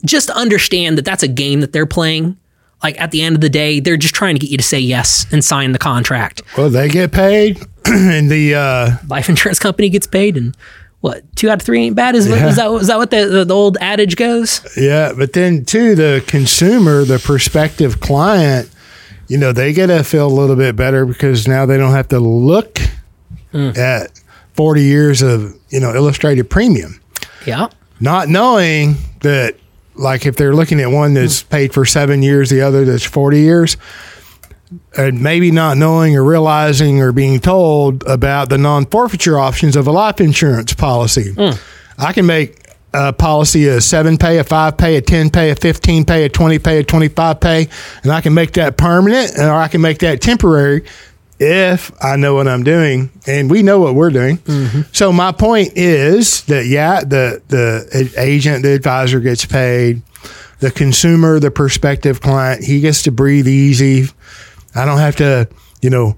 Just 0.05 0.29
understand 0.29 0.97
that 0.97 1.05
that's 1.05 1.23
a 1.23 1.27
game 1.27 1.61
that 1.61 1.73
they're 1.73 1.85
playing. 1.85 2.37
Like 2.83 2.99
at 3.01 3.11
the 3.11 3.21
end 3.23 3.35
of 3.35 3.41
the 3.41 3.49
day, 3.49 3.79
they're 3.79 3.97
just 3.97 4.13
trying 4.13 4.35
to 4.35 4.39
get 4.39 4.51
you 4.51 4.57
to 4.57 4.63
say 4.63 4.79
yes 4.79 5.25
and 5.31 5.43
sign 5.43 5.71
the 5.71 5.79
contract 5.79 6.43
Well, 6.57 6.69
they 6.69 6.89
get 6.89 7.11
paid, 7.11 7.65
and 7.91 8.29
the 8.29 8.55
uh, 8.55 8.97
life 9.07 9.29
insurance 9.29 9.59
company 9.59 9.89
gets 9.89 10.07
paid 10.07 10.37
and 10.37 10.55
what 11.05 11.23
two 11.35 11.49
out 11.51 11.61
of 11.61 11.65
three 11.65 11.83
ain't 11.83 11.95
bad? 11.95 12.15
Is, 12.15 12.27
what, 12.27 12.39
is 12.39 12.55
that 12.55 12.71
is 12.71 12.87
that 12.87 12.97
what 12.97 13.11
the, 13.11 13.25
the, 13.25 13.45
the 13.45 13.53
old 13.53 13.77
adage 13.79 14.15
goes? 14.15 14.65
Yeah, 14.75 15.13
but 15.15 15.33
then 15.33 15.63
too 15.63 15.93
the 15.93 16.23
consumer, 16.25 17.03
the 17.05 17.19
prospective 17.19 17.99
client, 17.99 18.71
you 19.27 19.37
know, 19.37 19.51
they 19.51 19.71
get 19.71 19.87
to 19.87 20.03
feel 20.03 20.25
a 20.25 20.33
little 20.33 20.55
bit 20.55 20.75
better 20.75 21.05
because 21.05 21.47
now 21.47 21.67
they 21.67 21.77
don't 21.77 21.91
have 21.91 22.07
to 22.07 22.19
look 22.19 22.79
at 23.53 24.19
forty 24.55 24.83
years 24.83 25.21
of 25.21 25.55
you 25.69 25.79
know 25.79 25.93
illustrated 25.93 26.49
premium, 26.49 26.99
yeah. 27.45 27.67
Not 27.99 28.27
knowing 28.27 28.95
that 29.21 29.55
like 29.93 30.25
if 30.25 30.35
they're 30.35 30.55
looking 30.55 30.81
at 30.81 30.89
one 30.89 31.13
that's 31.13 31.43
paid 31.43 31.73
for 31.73 31.85
seven 31.85 32.21
years, 32.21 32.49
the 32.49 32.61
other 32.61 32.83
that's 32.83 33.05
forty 33.05 33.41
years. 33.41 33.77
And 34.97 35.21
maybe 35.21 35.51
not 35.51 35.77
knowing 35.77 36.15
or 36.15 36.23
realizing 36.23 37.01
or 37.01 37.11
being 37.11 37.39
told 37.39 38.03
about 38.07 38.49
the 38.49 38.57
non 38.57 38.85
forfeiture 38.85 39.37
options 39.37 39.75
of 39.75 39.87
a 39.87 39.91
life 39.91 40.19
insurance 40.19 40.73
policy. 40.73 41.33
Hmm. 41.33 41.51
I 41.97 42.13
can 42.13 42.25
make 42.25 42.61
a 42.93 43.13
policy 43.13 43.67
a 43.67 43.81
seven 43.81 44.17
pay, 44.17 44.39
a 44.39 44.43
five 44.43 44.77
pay, 44.77 44.95
a 44.95 45.01
10 45.01 45.29
pay, 45.29 45.51
a 45.51 45.55
15 45.55 46.05
pay, 46.05 46.25
a 46.25 46.29
20 46.29 46.59
pay, 46.59 46.79
a 46.79 46.83
25 46.83 47.39
pay, 47.39 47.67
and 48.03 48.11
I 48.11 48.21
can 48.21 48.33
make 48.33 48.53
that 48.53 48.77
permanent 48.77 49.37
or 49.37 49.53
I 49.53 49.67
can 49.67 49.81
make 49.81 49.99
that 49.99 50.21
temporary 50.21 50.83
if 51.39 51.91
I 52.01 52.15
know 52.15 52.33
what 52.33 52.47
I'm 52.47 52.63
doing, 52.63 53.11
and 53.27 53.49
we 53.49 53.61
know 53.61 53.79
what 53.79 53.93
we're 53.93 54.09
doing. 54.09 54.37
Mm-hmm. 54.37 54.81
So 54.93 55.11
my 55.11 55.31
point 55.33 55.73
is 55.75 56.43
that 56.45 56.65
yeah, 56.65 57.01
the 57.01 57.41
the 57.49 58.13
agent, 58.17 58.63
the 58.63 58.73
advisor 58.73 59.19
gets 59.19 59.45
paid. 59.45 60.01
The 60.59 60.71
consumer, 60.71 61.39
the 61.41 61.51
prospective 61.51 62.21
client, 62.21 62.63
he 62.63 62.79
gets 62.79 63.03
to 63.03 63.11
breathe 63.11 63.47
easy. 63.47 64.09
I 64.75 64.85
don't 64.85 64.99
have 64.99 65.15
to, 65.17 65.47
you 65.81 65.89
know, 65.89 66.17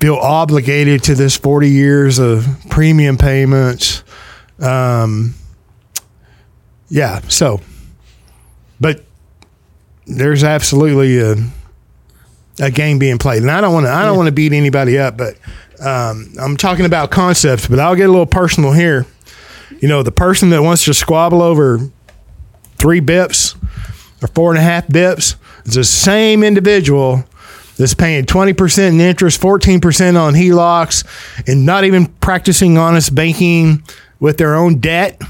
feel 0.00 0.16
obligated 0.16 1.02
to 1.04 1.14
this 1.14 1.36
40 1.36 1.68
years 1.68 2.18
of 2.18 2.46
premium 2.70 3.16
payments. 3.16 4.02
Um, 4.58 5.34
yeah, 6.88 7.20
so, 7.28 7.60
but 8.80 9.04
there's 10.06 10.42
absolutely 10.42 11.18
a, 11.18 11.36
a 12.58 12.70
game 12.70 12.98
being 12.98 13.18
played, 13.18 13.42
and 13.42 13.50
I 13.50 13.60
don't 13.60 13.72
want 13.72 13.86
to. 13.86 13.92
I 13.92 14.04
don't 14.04 14.16
want 14.16 14.26
to 14.26 14.32
beat 14.32 14.52
anybody 14.52 14.98
up, 14.98 15.16
but 15.16 15.36
um, 15.80 16.32
I'm 16.40 16.56
talking 16.56 16.84
about 16.84 17.10
concepts. 17.10 17.68
But 17.68 17.78
I'll 17.78 17.94
get 17.94 18.08
a 18.08 18.12
little 18.12 18.26
personal 18.26 18.72
here. 18.72 19.06
You 19.80 19.88
know, 19.88 20.02
the 20.02 20.12
person 20.12 20.50
that 20.50 20.62
wants 20.62 20.84
to 20.86 20.94
squabble 20.94 21.42
over 21.42 21.78
three 22.76 23.00
bips 23.00 23.56
or 24.22 24.28
four 24.28 24.50
and 24.50 24.58
a 24.58 24.62
half 24.62 24.88
bips 24.88 25.36
is 25.64 25.74
the 25.74 25.84
same 25.84 26.42
individual 26.42 27.24
that's 27.80 27.94
paying 27.94 28.26
20% 28.26 28.88
in 28.88 29.00
interest, 29.00 29.40
14% 29.40 30.20
on 30.20 30.34
HELOCs, 30.34 31.48
and 31.48 31.64
not 31.64 31.84
even 31.84 32.06
practicing 32.06 32.76
honest 32.76 33.14
banking 33.14 33.82
with 34.20 34.36
their 34.36 34.54
own 34.54 34.78
debt. 34.78 35.20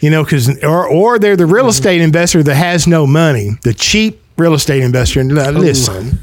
You 0.00 0.10
know, 0.10 0.24
because 0.24 0.62
or 0.64 0.88
or 0.88 1.18
they're 1.18 1.36
the 1.36 1.46
real 1.46 1.68
estate 1.68 2.00
investor 2.00 2.42
that 2.42 2.54
has 2.54 2.86
no 2.86 3.06
money, 3.06 3.50
the 3.62 3.74
cheap 3.74 4.20
real 4.38 4.54
estate 4.54 4.82
investor. 4.82 5.20
And 5.20 5.38
uh, 5.38 5.50
listen, 5.50 6.18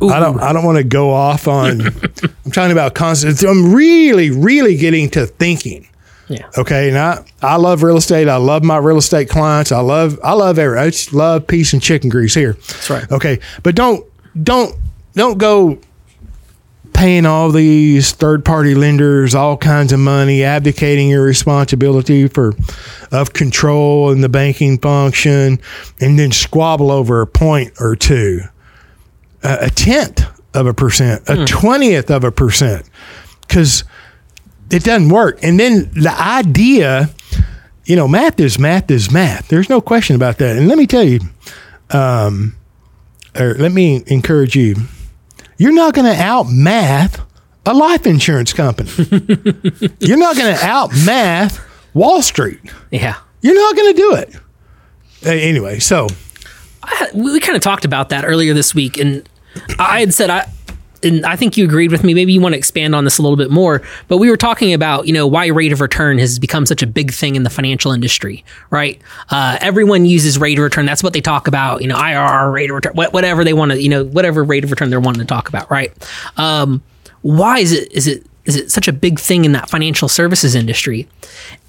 I 0.00 0.18
don't 0.18 0.40
I 0.40 0.52
don't 0.54 0.64
want 0.64 0.78
to 0.78 0.84
go 0.84 1.10
off 1.10 1.46
on. 1.46 1.82
I'm 2.44 2.50
talking 2.50 2.72
about 2.72 2.94
concepts. 2.94 3.42
I'm 3.42 3.74
really 3.74 4.30
really 4.30 4.78
getting 4.78 5.10
to 5.10 5.26
thinking. 5.26 5.86
Yeah. 6.28 6.48
Okay, 6.56 6.88
and 6.88 6.96
I, 6.96 7.22
I 7.42 7.56
love 7.56 7.82
real 7.82 7.98
estate. 7.98 8.28
I 8.28 8.36
love 8.36 8.64
my 8.64 8.78
real 8.78 8.96
estate 8.96 9.28
clients. 9.28 9.72
I 9.72 9.80
love 9.80 10.18
I 10.24 10.32
love 10.32 10.58
every 10.58 10.78
I 10.78 10.88
just 10.88 11.12
love 11.12 11.46
peace 11.46 11.74
and 11.74 11.82
chicken 11.82 12.08
grease 12.08 12.32
here. 12.32 12.54
That's 12.54 12.88
right. 12.88 13.12
Okay, 13.12 13.40
but 13.62 13.74
don't 13.74 14.06
don't 14.42 14.74
don't 15.14 15.38
go 15.38 15.78
paying 16.92 17.24
all 17.26 17.50
these 17.50 18.12
third 18.12 18.44
party 18.44 18.74
lenders 18.74 19.34
all 19.34 19.56
kinds 19.56 19.92
of 19.92 19.98
money, 19.98 20.44
abdicating 20.44 21.08
your 21.08 21.24
responsibility 21.24 22.28
for 22.28 22.52
of 23.10 23.32
control 23.32 24.10
in 24.10 24.20
the 24.20 24.28
banking 24.28 24.78
function, 24.78 25.58
and 26.00 26.18
then 26.18 26.30
squabble 26.30 26.90
over 26.90 27.20
a 27.20 27.26
point 27.26 27.72
or 27.80 27.96
two, 27.96 28.40
a, 29.42 29.58
a 29.62 29.70
tenth 29.70 30.24
of 30.54 30.66
a 30.66 30.74
percent, 30.74 31.22
a 31.28 31.44
twentieth 31.46 32.10
of 32.10 32.24
a 32.24 32.30
percent, 32.30 32.88
because 33.40 33.84
it 34.70 34.84
doesn't 34.84 35.08
work. 35.08 35.38
And 35.42 35.58
then 35.58 35.90
the 35.92 36.14
idea, 36.16 37.10
you 37.84 37.96
know, 37.96 38.06
math 38.06 38.38
is 38.38 38.58
math 38.58 38.90
is 38.90 39.10
math. 39.10 39.48
There's 39.48 39.68
no 39.68 39.80
question 39.80 40.14
about 40.14 40.38
that. 40.38 40.56
And 40.56 40.68
let 40.68 40.78
me 40.78 40.86
tell 40.86 41.04
you, 41.04 41.20
um, 41.90 42.54
or 43.38 43.54
let 43.54 43.72
me 43.72 44.02
encourage 44.06 44.54
you, 44.54 44.76
you're 45.62 45.72
not 45.72 45.94
going 45.94 46.12
to 46.12 46.20
outmath 46.20 47.20
a 47.64 47.72
life 47.72 48.04
insurance 48.04 48.52
company. 48.52 48.90
you're 50.00 50.18
not 50.18 50.36
going 50.36 50.56
to 50.56 50.60
outmath 50.60 51.64
Wall 51.94 52.20
Street. 52.20 52.58
Yeah. 52.90 53.16
You're 53.42 53.54
not 53.54 53.76
going 53.76 53.94
to 53.94 53.96
do 53.96 54.14
it. 54.16 54.36
Anyway, 55.24 55.78
so 55.78 56.08
we 57.14 57.38
kind 57.38 57.54
of 57.54 57.62
talked 57.62 57.84
about 57.84 58.08
that 58.08 58.24
earlier 58.24 58.54
this 58.54 58.74
week, 58.74 58.98
and 58.98 59.28
I 59.78 60.00
had 60.00 60.12
said 60.12 60.30
I. 60.30 60.50
And 61.04 61.24
I 61.26 61.36
think 61.36 61.56
you 61.56 61.64
agreed 61.64 61.90
with 61.90 62.04
me. 62.04 62.14
Maybe 62.14 62.32
you 62.32 62.40
want 62.40 62.54
to 62.54 62.58
expand 62.58 62.94
on 62.94 63.04
this 63.04 63.18
a 63.18 63.22
little 63.22 63.36
bit 63.36 63.50
more. 63.50 63.82
But 64.08 64.18
we 64.18 64.30
were 64.30 64.36
talking 64.36 64.72
about, 64.72 65.06
you 65.06 65.12
know, 65.12 65.26
why 65.26 65.46
rate 65.46 65.72
of 65.72 65.80
return 65.80 66.18
has 66.18 66.38
become 66.38 66.66
such 66.66 66.82
a 66.82 66.86
big 66.86 67.12
thing 67.12 67.36
in 67.36 67.42
the 67.42 67.50
financial 67.50 67.92
industry, 67.92 68.44
right? 68.70 69.00
Uh, 69.30 69.58
everyone 69.60 70.04
uses 70.04 70.38
rate 70.38 70.58
of 70.58 70.64
return. 70.64 70.86
That's 70.86 71.02
what 71.02 71.12
they 71.12 71.20
talk 71.20 71.48
about. 71.48 71.82
You 71.82 71.88
know, 71.88 71.96
IRR 71.96 72.52
rate 72.52 72.70
of 72.70 72.76
return, 72.76 72.92
wha- 72.94 73.10
whatever 73.10 73.44
they 73.44 73.52
want 73.52 73.72
to, 73.72 73.82
you 73.82 73.88
know, 73.88 74.04
whatever 74.04 74.44
rate 74.44 74.64
of 74.64 74.70
return 74.70 74.90
they're 74.90 75.00
wanting 75.00 75.20
to 75.20 75.26
talk 75.26 75.48
about, 75.48 75.70
right? 75.70 75.92
Um, 76.36 76.82
why 77.22 77.58
is 77.58 77.72
it 77.72 77.92
is 77.92 78.06
it 78.06 78.26
is 78.44 78.56
it 78.56 78.70
such 78.70 78.88
a 78.88 78.92
big 78.92 79.20
thing 79.20 79.44
in 79.44 79.52
that 79.52 79.70
financial 79.70 80.08
services 80.08 80.54
industry? 80.54 81.08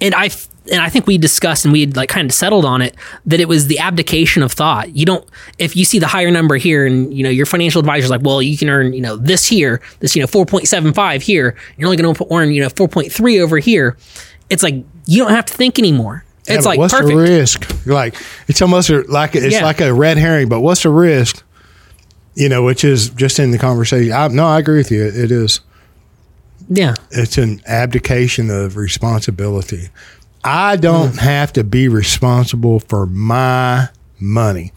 And 0.01 0.15
I 0.15 0.29
and 0.71 0.81
I 0.81 0.89
think 0.89 1.07
we 1.07 1.17
discussed 1.17 1.65
and 1.65 1.71
we 1.73 1.81
had 1.81 1.95
like 1.97 2.09
kind 2.09 2.29
of 2.29 2.33
settled 2.33 2.63
on 2.65 2.81
it 2.81 2.95
that 3.25 3.39
it 3.39 3.47
was 3.47 3.67
the 3.67 3.79
abdication 3.79 4.43
of 4.43 4.51
thought. 4.51 4.95
You 4.95 5.05
don't 5.05 5.27
if 5.59 5.75
you 5.75 5.83
see 5.85 5.99
the 5.99 6.07
higher 6.07 6.31
number 6.31 6.55
here 6.55 6.85
and 6.85 7.13
you 7.13 7.23
know 7.23 7.29
your 7.29 7.45
financial 7.45 7.79
advisor's 7.79 8.09
like, 8.09 8.21
well, 8.21 8.41
you 8.41 8.57
can 8.57 8.69
earn 8.69 8.93
you 8.93 9.01
know 9.01 9.15
this 9.17 9.45
here, 9.45 9.81
this 9.99 10.15
you 10.15 10.21
know 10.21 10.27
four 10.27 10.45
point 10.45 10.67
seven 10.67 10.93
five 10.93 11.21
here. 11.21 11.55
You're 11.77 11.87
only 11.87 11.97
going 12.01 12.13
to 12.15 12.27
earn 12.33 12.51
you 12.53 12.61
know 12.61 12.69
four 12.69 12.87
point 12.87 13.11
three 13.11 13.39
over 13.41 13.57
here. 13.59 13.97
It's 14.49 14.63
like 14.63 14.75
you 15.05 15.21
don't 15.21 15.31
have 15.31 15.45
to 15.45 15.53
think 15.53 15.79
anymore. 15.79 16.23
yeah, 16.47 16.55
It's 16.55 16.65
like 16.65 16.77
what's 16.79 16.93
perfect. 16.93 17.09
the 17.09 17.15
risk? 17.17 17.85
Like 17.85 18.15
it's 18.47 18.61
almost 18.61 18.89
like 18.89 19.35
it's 19.35 19.53
Yeah. 19.55 19.63
like 19.65 19.81
a 19.81 19.93
red 19.93 20.17
herring. 20.17 20.47
But 20.49 20.61
what's 20.61 20.83
the 20.83 20.89
risk? 20.89 21.43
You 22.35 22.49
know, 22.49 22.63
which 22.63 22.83
is 22.83 23.09
just 23.09 23.37
in 23.37 23.51
the 23.51 23.59
conversation. 23.59 24.11
I, 24.13 24.27
no, 24.29 24.45
I 24.47 24.59
agree 24.59 24.77
with 24.77 24.89
you. 24.91 25.03
It, 25.05 25.15
it 25.15 25.31
is. 25.31 25.59
Yeah, 26.69 26.93
it's 27.11 27.37
an 27.37 27.61
abdication 27.67 28.49
of 28.49 28.77
responsibility. 28.77 29.89
I 30.43 30.75
don't 30.75 31.17
have 31.17 31.53
to 31.53 31.63
be 31.63 31.87
responsible 31.87 32.79
for 32.79 33.05
my 33.05 33.89
money. 34.19 34.73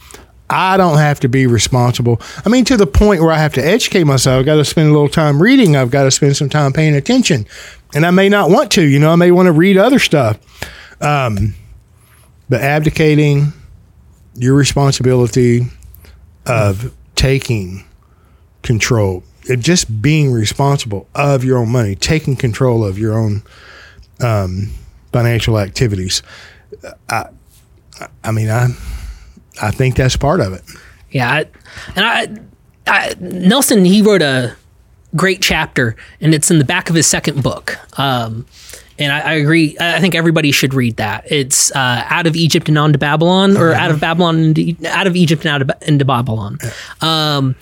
I 0.49 0.77
don't 0.77 0.99
have 0.99 1.21
to 1.21 1.29
be 1.29 1.47
responsible. 1.47 2.21
I 2.45 2.49
mean, 2.49 2.65
to 2.67 2.77
the 2.77 2.87
point 2.87 3.21
where 3.21 3.33
I 3.33 3.39
have 3.39 3.55
to 3.55 3.67
educate 3.67 4.05
myself. 4.05 4.41
I've 4.41 4.47
got 4.47 4.57
to 4.57 4.65
spend 4.65 4.89
a 4.89 4.93
little 4.93 5.09
time 5.09 5.43
reading. 5.43 5.75
I've 5.75 5.91
got 5.91 6.05
to 6.05 6.11
spend 6.11 6.37
some 6.37 6.49
time 6.49 6.73
paying 6.73 6.95
attention. 6.95 7.47
And 7.95 8.07
I 8.07 8.11
may 8.13 8.29
not 8.29 8.51
want 8.51 8.71
to, 8.73 8.83
you 8.83 9.01
know, 9.01 9.11
I 9.11 9.17
may 9.17 9.33
want 9.33 9.47
to 9.47 9.53
read 9.53 9.77
other 9.77 9.99
stuff. 9.99 10.39
Um, 11.01 11.55
but 12.49 12.61
abdicating 12.61 13.53
your 14.35 14.55
responsibility 14.55 15.67
of 16.47 16.95
taking 17.17 17.85
control, 18.63 19.25
of 19.49 19.61
just 19.61 20.01
being 20.01 20.31
responsible 20.31 21.09
of 21.15 21.43
your 21.43 21.59
own 21.59 21.71
money, 21.71 21.97
taking 21.97 22.37
control 22.37 22.85
of 22.85 22.99
your 22.99 23.15
own 23.19 23.43
um, 24.21 24.71
financial 25.17 25.59
activities. 25.59 26.23
I, 27.09 27.27
I 28.23 28.31
mean, 28.33 28.51
I, 28.51 28.67
I 29.63 29.71
think 29.71 29.97
that's 29.97 30.17
part 30.17 30.41
of 30.41 30.53
it. 30.53 30.63
yeah. 31.11 31.33
I, 31.33 31.47
and 31.95 32.05
I, 32.05 32.37
I 32.87 33.15
Nelson 33.19 33.85
he 33.85 34.03
wrote 34.03 34.21
a 34.23 34.55
great 35.15 35.41
chapter, 35.41 35.97
and 36.21 36.35
it's 36.35 36.51
in 36.51 36.59
the 36.59 36.65
back 36.65 36.91
of 36.91 36.95
his 36.97 37.07
second 37.07 37.43
book. 37.43 37.79
Um, 37.99 38.45
and 38.99 39.11
I, 39.13 39.21
I 39.21 39.33
agree. 39.35 39.77
I 39.81 40.01
think 40.01 40.15
everybody 40.15 40.51
should 40.53 40.75
read 40.75 40.97
that. 40.97 41.31
It's 41.31 41.71
uh, 41.73 42.05
out 42.09 42.27
of 42.27 42.37
Egypt 42.37 42.69
and 42.69 42.79
on 42.79 42.93
to 42.93 42.99
Babylon, 42.99 43.57
or 43.57 43.73
out 43.73 43.91
of 43.91 44.01
Babylon 44.01 44.39
into, 44.39 44.77
out 44.87 45.07
of 45.07 45.17
Egypt 45.17 45.45
and 45.47 45.55
out 45.55 45.63
of 45.63 45.71
into 45.89 46.05
Babylon. 46.05 46.59
Um, 47.01 47.57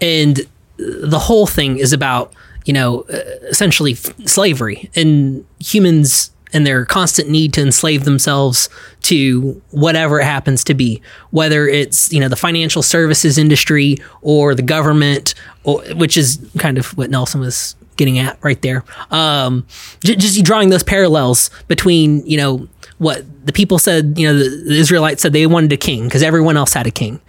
and 0.00 0.40
the 0.78 1.18
whole 1.18 1.46
thing 1.46 1.78
is 1.78 1.92
about 1.92 2.32
you 2.64 2.72
know 2.72 3.00
uh, 3.12 3.18
essentially 3.50 3.92
f- 3.92 4.14
slavery 4.26 4.88
and 4.94 5.44
humans 5.58 6.30
and 6.52 6.66
their 6.66 6.84
constant 6.84 7.28
need 7.28 7.52
to 7.52 7.60
enslave 7.60 8.04
themselves 8.04 8.68
to 9.00 9.60
whatever 9.70 10.20
it 10.20 10.24
happens 10.24 10.64
to 10.64 10.74
be 10.74 11.00
whether 11.30 11.66
it's 11.66 12.12
you 12.12 12.20
know 12.20 12.28
the 12.28 12.36
financial 12.36 12.82
services 12.82 13.38
industry 13.38 13.96
or 14.22 14.54
the 14.54 14.62
government 14.62 15.34
or, 15.64 15.82
which 15.94 16.16
is 16.16 16.38
kind 16.58 16.78
of 16.78 16.96
what 16.96 17.10
Nelson 17.10 17.40
was 17.40 17.76
getting 17.96 18.18
at 18.18 18.38
right 18.42 18.60
there 18.62 18.84
um 19.10 19.66
j- 20.02 20.16
just 20.16 20.42
drawing 20.44 20.70
those 20.70 20.82
parallels 20.82 21.50
between 21.68 22.24
you 22.26 22.36
know 22.36 22.66
what 22.98 23.24
the 23.46 23.52
people 23.52 23.78
said 23.78 24.14
you 24.16 24.26
know 24.26 24.36
the, 24.36 24.48
the 24.66 24.74
Israelites 24.74 25.22
said 25.22 25.32
they 25.32 25.46
wanted 25.46 25.72
a 25.72 25.76
king 25.76 26.04
because 26.04 26.22
everyone 26.22 26.56
else 26.56 26.72
had 26.72 26.86
a 26.86 26.90
king 26.90 27.20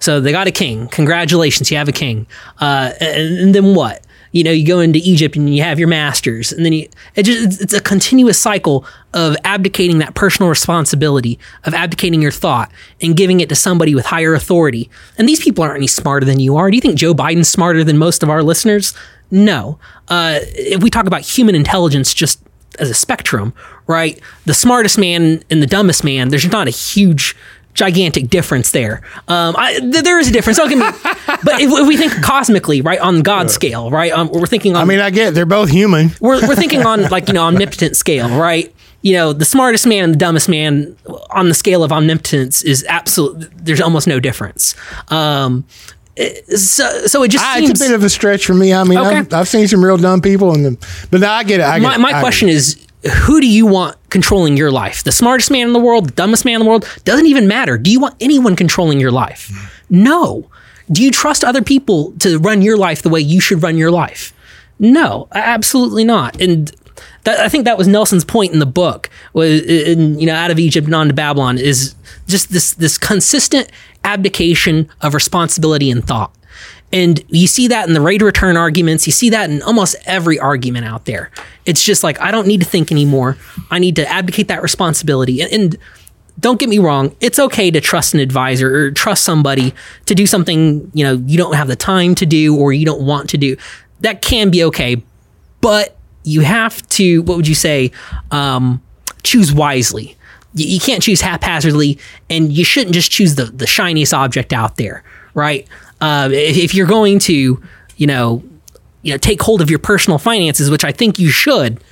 so 0.00 0.18
they 0.18 0.32
got 0.32 0.46
a 0.46 0.50
king. 0.50 0.88
Congratulations, 0.88 1.70
you 1.70 1.76
have 1.76 1.88
a 1.88 1.92
king. 1.92 2.26
Uh, 2.58 2.92
and, 3.00 3.38
and 3.38 3.54
then 3.54 3.74
what? 3.74 4.04
You 4.32 4.44
know, 4.44 4.52
you 4.52 4.64
go 4.66 4.78
into 4.80 5.00
Egypt 5.02 5.34
and 5.36 5.52
you 5.54 5.62
have 5.62 5.78
your 5.78 5.88
masters, 5.88 6.52
and 6.52 6.64
then 6.64 6.72
you, 6.72 6.88
it 7.16 7.24
just, 7.24 7.60
it's- 7.62 7.72
a 7.72 7.80
continuous 7.82 8.38
cycle 8.38 8.84
of 9.12 9.36
abdicating 9.44 9.98
that 9.98 10.14
personal 10.14 10.48
responsibility, 10.48 11.38
of 11.64 11.74
abdicating 11.74 12.22
your 12.22 12.30
thought 12.30 12.70
and 13.02 13.16
giving 13.16 13.40
it 13.40 13.48
to 13.48 13.56
somebody 13.56 13.94
with 13.94 14.06
higher 14.06 14.34
authority. 14.34 14.88
And 15.18 15.28
these 15.28 15.42
people 15.42 15.64
aren't 15.64 15.76
any 15.78 15.88
smarter 15.88 16.24
than 16.24 16.38
you 16.38 16.56
are. 16.56 16.70
Do 16.70 16.76
you 16.76 16.80
think 16.80 16.96
Joe 16.96 17.12
Biden's 17.12 17.48
smarter 17.48 17.82
than 17.82 17.98
most 17.98 18.22
of 18.22 18.30
our 18.30 18.42
listeners? 18.44 18.94
No. 19.32 19.78
Uh, 20.08 20.38
if 20.42 20.80
we 20.82 20.90
talk 20.90 21.06
about 21.06 21.22
human 21.22 21.54
intelligence, 21.56 22.14
just 22.14 22.40
as 22.78 22.88
a 22.88 22.94
spectrum, 22.94 23.52
right? 23.88 24.20
The 24.46 24.54
smartest 24.54 24.96
man 24.96 25.42
and 25.50 25.60
the 25.60 25.66
dumbest 25.66 26.04
man, 26.04 26.28
there's 26.28 26.46
not 26.50 26.68
a 26.68 26.70
huge 26.70 27.36
gigantic 27.80 28.28
difference 28.28 28.70
there. 28.72 29.00
Um, 29.26 29.54
I, 29.58 29.78
th- 29.80 30.04
there 30.04 30.18
is 30.20 30.28
a 30.28 30.32
difference. 30.32 30.58
Don't 30.58 30.68
get 30.68 30.78
me, 30.78 30.84
but 31.42 31.60
if, 31.60 31.70
if 31.72 31.88
we 31.88 31.96
think 31.96 32.12
cosmically, 32.22 32.82
right, 32.82 33.00
on 33.00 33.22
God 33.22 33.50
scale, 33.50 33.90
right, 33.90 34.12
um, 34.12 34.28
we're 34.30 34.46
thinking 34.46 34.76
on. 34.76 34.82
I 34.82 34.84
mean, 34.84 35.00
I 35.00 35.10
get 35.10 35.28
it. 35.28 35.34
they're 35.34 35.46
both 35.46 35.70
human. 35.70 36.10
we're 36.20 36.46
we're 36.46 36.54
thinking 36.56 36.84
on 36.84 37.02
like 37.10 37.28
you 37.28 37.34
know 37.34 37.44
omnipotent 37.44 37.96
scale, 37.96 38.28
right? 38.38 38.72
You 39.02 39.14
know, 39.14 39.32
the 39.32 39.46
smartest 39.46 39.86
man 39.86 40.04
and 40.04 40.12
the 40.14 40.18
dumbest 40.18 40.46
man 40.48 40.94
on 41.30 41.48
the 41.48 41.54
scale 41.54 41.82
of 41.82 41.90
omnipotence 41.90 42.60
is 42.62 42.84
absolute. 42.86 43.50
There's 43.56 43.80
almost 43.80 44.06
no 44.06 44.20
difference. 44.20 44.74
Um, 45.08 45.64
so 46.54 47.06
so 47.06 47.22
it 47.22 47.28
just 47.28 47.42
Ah, 47.44 47.54
seems. 47.56 47.70
it's 47.70 47.80
a 47.80 47.84
bit 47.84 47.94
of 47.94 48.04
a 48.04 48.10
stretch 48.10 48.44
for 48.44 48.52
me. 48.54 48.74
I 48.74 48.84
mean, 48.84 48.98
Okay. 48.98 49.16
I've, 49.18 49.32
I've 49.32 49.48
seen 49.48 49.66
some 49.68 49.82
real 49.82 49.96
dumb 49.96 50.20
people, 50.20 50.52
and 50.54 50.76
but 51.10 51.20
now 51.20 51.32
I 51.32 51.44
get 51.44 51.60
it. 51.60 51.66
I 51.66 51.78
get 51.78 51.86
my 51.88 51.94
it. 51.94 51.98
my 51.98 52.08
I 52.08 52.12
get 52.12 52.20
question 52.20 52.48
it. 52.50 52.54
is 52.56 52.86
who 53.24 53.40
do 53.40 53.46
you 53.46 53.66
want 53.66 53.96
controlling 54.10 54.56
your 54.56 54.70
life? 54.70 55.02
The 55.04 55.12
smartest 55.12 55.50
man 55.50 55.66
in 55.66 55.72
the 55.72 55.78
world 55.78 56.14
dumbest 56.14 56.44
man 56.44 56.54
in 56.56 56.60
the 56.60 56.68
world 56.68 56.86
doesn't 57.04 57.26
even 57.26 57.48
matter. 57.48 57.78
Do 57.78 57.90
you 57.90 58.00
want 58.00 58.16
anyone 58.20 58.56
controlling 58.56 59.00
your 59.00 59.10
life? 59.10 59.82
No. 59.88 60.50
Do 60.90 61.02
you 61.02 61.10
trust 61.10 61.44
other 61.44 61.62
people 61.62 62.12
to 62.18 62.38
run 62.38 62.62
your 62.62 62.76
life 62.76 63.02
the 63.02 63.08
way 63.08 63.20
you 63.20 63.40
should 63.40 63.62
run 63.62 63.78
your 63.78 63.90
life? 63.90 64.34
No 64.78 65.28
absolutely 65.32 66.04
not. 66.04 66.40
And 66.40 66.72
that, 67.24 67.40
I 67.40 67.48
think 67.48 67.64
that 67.64 67.78
was 67.78 67.88
Nelson's 67.88 68.24
point 68.24 68.52
in 68.52 68.58
the 68.58 68.66
book 68.66 69.08
was 69.32 69.62
in, 69.62 70.18
you 70.18 70.26
know 70.26 70.34
out 70.34 70.50
of 70.50 70.58
Egypt 70.58 70.86
and 70.86 70.94
on 70.94 71.08
to 71.08 71.14
Babylon 71.14 71.58
is 71.58 71.94
just 72.26 72.52
this 72.52 72.74
this 72.74 72.98
consistent 72.98 73.70
abdication 74.04 74.88
of 75.00 75.14
responsibility 75.14 75.90
and 75.90 76.06
thought 76.06 76.34
and 76.92 77.22
you 77.28 77.46
see 77.46 77.68
that 77.68 77.86
in 77.86 77.94
the 77.94 78.00
rate 78.00 78.22
return 78.22 78.56
arguments. 78.56 79.06
You 79.06 79.12
see 79.12 79.30
that 79.30 79.48
in 79.48 79.62
almost 79.62 79.96
every 80.06 80.38
argument 80.38 80.86
out 80.86 81.04
there. 81.04 81.30
It's 81.64 81.84
just 81.84 82.02
like, 82.02 82.20
I 82.20 82.30
don't 82.30 82.46
need 82.46 82.60
to 82.60 82.66
think 82.66 82.90
anymore. 82.90 83.36
I 83.70 83.78
need 83.78 83.96
to 83.96 84.08
abdicate 84.08 84.48
that 84.48 84.62
responsibility. 84.62 85.40
And, 85.40 85.52
and 85.52 85.78
don't 86.40 86.58
get 86.58 86.68
me 86.68 86.78
wrong, 86.78 87.14
it's 87.20 87.38
okay 87.38 87.70
to 87.70 87.80
trust 87.80 88.14
an 88.14 88.20
advisor 88.20 88.74
or 88.74 88.90
trust 88.90 89.24
somebody 89.24 89.74
to 90.06 90.14
do 90.14 90.26
something, 90.26 90.90
you 90.94 91.04
know, 91.04 91.22
you 91.26 91.38
don't 91.38 91.54
have 91.54 91.68
the 91.68 91.76
time 91.76 92.14
to 92.16 92.26
do 92.26 92.56
or 92.56 92.72
you 92.72 92.86
don't 92.86 93.02
want 93.02 93.30
to 93.30 93.38
do. 93.38 93.56
That 94.00 94.22
can 94.22 94.50
be 94.50 94.64
okay. 94.64 95.02
But 95.60 95.96
you 96.24 96.40
have 96.40 96.86
to, 96.90 97.22
what 97.22 97.36
would 97.36 97.48
you 97.48 97.54
say, 97.54 97.92
um, 98.30 98.82
choose 99.22 99.52
wisely. 99.52 100.16
You, 100.54 100.66
you 100.66 100.80
can't 100.80 101.02
choose 101.02 101.20
haphazardly, 101.20 101.98
and 102.28 102.52
you 102.52 102.64
shouldn't 102.64 102.94
just 102.94 103.10
choose 103.10 103.34
the, 103.34 103.44
the 103.44 103.66
shiniest 103.66 104.14
object 104.14 104.52
out 104.52 104.76
there, 104.76 105.04
right? 105.34 105.68
Uh, 106.00 106.28
if, 106.32 106.74
you're 106.74 106.86
going 106.86 107.18
to, 107.20 107.62
you 107.96 108.06
know, 108.06 108.42
you 109.02 109.12
know, 109.12 109.18
take 109.18 109.42
hold 109.42 109.60
of 109.60 109.70
your 109.70 109.78
personal 109.78 110.18
finances, 110.18 110.70
which 110.70 110.84
I 110.84 110.92
think 110.92 111.18
you 111.18 111.30
should, 111.30 111.82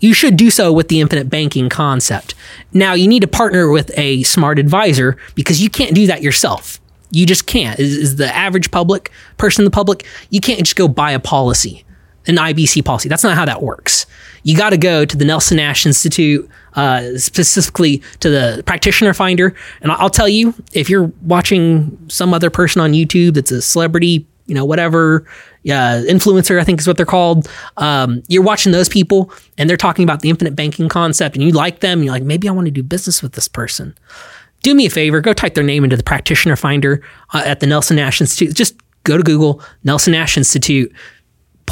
you 0.00 0.12
should 0.14 0.36
do 0.36 0.50
so 0.50 0.72
with 0.72 0.88
the 0.88 1.00
infinite 1.00 1.30
banking 1.30 1.68
concept. 1.68 2.34
Now, 2.72 2.94
you 2.94 3.06
need 3.06 3.20
to 3.20 3.28
partner 3.28 3.70
with 3.70 3.90
a 3.96 4.24
smart 4.24 4.58
advisor 4.58 5.16
because 5.34 5.62
you 5.62 5.70
can't 5.70 5.94
do 5.94 6.06
that 6.08 6.22
yourself. 6.22 6.80
You 7.12 7.24
just 7.26 7.46
can't. 7.46 7.78
Is, 7.78 8.16
the 8.16 8.34
average 8.34 8.70
public 8.70 9.12
person 9.36 9.64
the 9.64 9.70
public, 9.70 10.06
you 10.30 10.40
can't 10.40 10.60
just 10.60 10.76
go 10.76 10.88
buy 10.88 11.12
a 11.12 11.20
policy, 11.20 11.84
an 12.26 12.36
IBC 12.36 12.84
policy. 12.84 13.08
That's 13.08 13.24
not 13.24 13.36
how 13.36 13.44
that 13.44 13.62
works. 13.62 14.06
You 14.44 14.56
got 14.56 14.70
to 14.70 14.76
go 14.76 15.04
to 15.04 15.16
the 15.16 15.24
Nelson 15.24 15.56
Nash 15.56 15.86
Institute, 15.86 16.48
uh, 16.74 17.16
specifically 17.16 18.02
to 18.20 18.30
the 18.30 18.62
practitioner 18.66 19.14
finder. 19.14 19.54
And 19.80 19.92
I'll 19.92 20.10
tell 20.10 20.28
you, 20.28 20.54
if 20.72 20.88
you're 20.88 21.12
watching 21.22 21.98
some 22.08 22.34
other 22.34 22.50
person 22.50 22.80
on 22.80 22.92
YouTube 22.92 23.34
that's 23.34 23.50
a 23.50 23.62
celebrity, 23.62 24.26
you 24.46 24.54
know, 24.54 24.64
whatever, 24.64 25.24
uh, 25.66 26.02
influencer, 26.08 26.60
I 26.60 26.64
think 26.64 26.80
is 26.80 26.86
what 26.86 26.96
they're 26.96 27.06
called. 27.06 27.48
Um, 27.76 28.22
you're 28.28 28.42
watching 28.42 28.72
those 28.72 28.88
people 28.88 29.32
and 29.58 29.70
they're 29.70 29.76
talking 29.76 30.02
about 30.02 30.20
the 30.20 30.30
infinite 30.30 30.56
banking 30.56 30.88
concept 30.88 31.36
and 31.36 31.44
you 31.44 31.52
like 31.52 31.80
them. 31.80 31.98
And 31.98 32.04
you're 32.04 32.14
like, 32.14 32.24
maybe 32.24 32.48
I 32.48 32.52
want 32.52 32.66
to 32.66 32.72
do 32.72 32.82
business 32.82 33.22
with 33.22 33.32
this 33.32 33.48
person. 33.48 33.96
Do 34.62 34.74
me 34.74 34.86
a 34.86 34.90
favor, 34.90 35.20
go 35.20 35.32
type 35.32 35.54
their 35.54 35.64
name 35.64 35.84
into 35.84 35.96
the 35.96 36.02
practitioner 36.02 36.56
finder 36.56 37.02
uh, 37.32 37.42
at 37.44 37.60
the 37.60 37.66
Nelson 37.66 37.96
Nash 37.96 38.20
Institute. 38.20 38.54
Just 38.54 38.76
go 39.04 39.16
to 39.16 39.22
Google, 39.22 39.62
Nelson 39.84 40.12
Nash 40.12 40.36
Institute, 40.36 40.92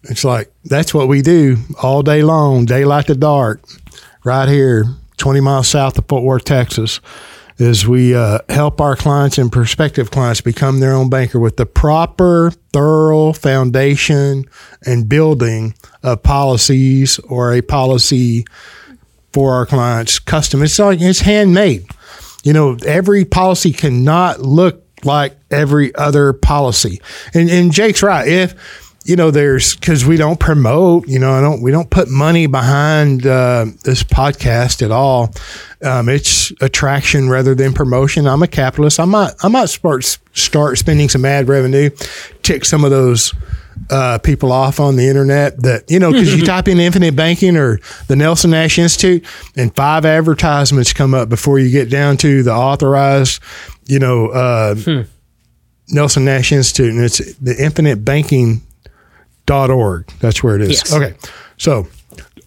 it's 0.04 0.24
like 0.24 0.52
that's 0.64 0.94
what 0.94 1.08
we 1.08 1.22
do 1.22 1.56
all 1.82 2.02
day 2.02 2.22
long, 2.22 2.64
daylight 2.64 3.06
to 3.06 3.14
dark, 3.14 3.62
right 4.24 4.48
here, 4.48 4.84
20 5.16 5.40
miles 5.40 5.68
south 5.68 5.98
of 5.98 6.06
Fort 6.08 6.24
Worth, 6.24 6.44
Texas. 6.44 7.00
Is 7.58 7.88
we 7.88 8.14
uh, 8.14 8.38
help 8.48 8.80
our 8.80 8.94
clients 8.94 9.36
and 9.36 9.50
prospective 9.50 10.12
clients 10.12 10.40
become 10.40 10.78
their 10.78 10.92
own 10.92 11.10
banker 11.10 11.40
with 11.40 11.56
the 11.56 11.66
proper, 11.66 12.52
thorough 12.72 13.32
foundation 13.32 14.44
and 14.86 15.08
building 15.08 15.74
of 16.04 16.22
policies 16.22 17.18
or 17.18 17.52
a 17.52 17.60
policy 17.60 18.44
for 19.32 19.54
our 19.54 19.66
clients 19.66 20.20
custom. 20.20 20.62
It's 20.62 20.78
like 20.78 21.00
it's 21.00 21.18
handmade. 21.18 21.86
You 22.44 22.52
know, 22.52 22.76
every 22.86 23.24
policy 23.24 23.72
cannot 23.72 24.40
look 24.40 24.84
like 25.04 25.36
every 25.50 25.92
other 25.96 26.32
policy. 26.32 27.00
And 27.34 27.50
and 27.50 27.72
Jake's 27.72 28.04
right. 28.04 28.28
If 28.28 28.87
you 29.08 29.16
know, 29.16 29.30
there's 29.30 29.74
because 29.74 30.04
we 30.04 30.18
don't 30.18 30.38
promote. 30.38 31.08
You 31.08 31.18
know, 31.18 31.32
I 31.32 31.40
don't. 31.40 31.62
We 31.62 31.70
don't 31.70 31.88
put 31.88 32.10
money 32.10 32.46
behind 32.46 33.26
uh, 33.26 33.64
this 33.82 34.02
podcast 34.02 34.82
at 34.82 34.90
all. 34.90 35.32
Um, 35.82 36.10
it's 36.10 36.52
attraction 36.60 37.30
rather 37.30 37.54
than 37.54 37.72
promotion. 37.72 38.26
I'm 38.26 38.42
a 38.42 38.46
capitalist. 38.46 39.00
I 39.00 39.06
might. 39.06 39.32
I 39.42 39.48
might 39.48 39.70
start 39.70 40.04
start 40.34 40.76
spending 40.76 41.08
some 41.08 41.24
ad 41.24 41.48
revenue, 41.48 41.88
tick 42.42 42.66
some 42.66 42.84
of 42.84 42.90
those 42.90 43.32
uh, 43.88 44.18
people 44.18 44.52
off 44.52 44.78
on 44.78 44.96
the 44.96 45.08
internet 45.08 45.56
that 45.62 45.90
you 45.90 45.98
know 45.98 46.12
because 46.12 46.36
you 46.36 46.44
type 46.46 46.68
in 46.68 46.78
infinite 46.78 47.16
banking 47.16 47.56
or 47.56 47.80
the 48.08 48.16
Nelson 48.16 48.50
Nash 48.50 48.78
Institute 48.78 49.24
and 49.56 49.74
five 49.74 50.04
advertisements 50.04 50.92
come 50.92 51.14
up 51.14 51.30
before 51.30 51.58
you 51.58 51.70
get 51.70 51.88
down 51.88 52.18
to 52.18 52.42
the 52.42 52.52
authorized 52.52 53.42
you 53.86 54.00
know 54.00 54.28
uh, 54.28 54.74
Nelson 55.88 56.26
Nash 56.26 56.52
Institute 56.52 56.92
and 56.92 57.02
it's 57.02 57.36
the 57.36 57.56
infinite 57.58 58.04
banking 58.04 58.60
dot 59.48 59.70
org 59.70 60.06
that's 60.20 60.42
where 60.44 60.54
it 60.54 60.62
is 60.62 60.70
Yes. 60.70 60.92
okay 60.92 61.14
so 61.56 61.88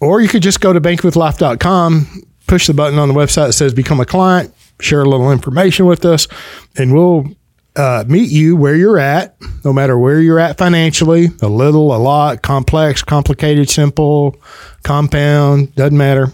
or 0.00 0.20
you 0.22 0.28
could 0.28 0.42
just 0.42 0.60
go 0.60 0.72
to 0.72 0.80
bankwithlife.com 0.80 2.22
push 2.46 2.66
the 2.66 2.74
button 2.74 2.98
on 2.98 3.08
the 3.08 3.14
website 3.14 3.48
that 3.48 3.52
says 3.52 3.74
become 3.74 4.00
a 4.00 4.06
client 4.06 4.54
share 4.80 5.02
a 5.02 5.08
little 5.08 5.30
information 5.30 5.86
with 5.86 6.04
us 6.04 6.26
and 6.76 6.94
we'll 6.94 7.26
uh, 7.76 8.04
meet 8.06 8.30
you 8.30 8.54
where 8.54 8.76
you're 8.76 8.98
at, 8.98 9.34
no 9.64 9.72
matter 9.72 9.96
where 9.98 10.20
you're 10.20 10.38
at 10.38 10.58
financially, 10.58 11.28
a 11.40 11.48
little, 11.48 11.94
a 11.94 11.96
lot, 11.96 12.42
complex, 12.42 13.02
complicated, 13.02 13.70
simple, 13.70 14.36
compound, 14.82 15.74
doesn't 15.74 15.96
matter. 15.96 16.26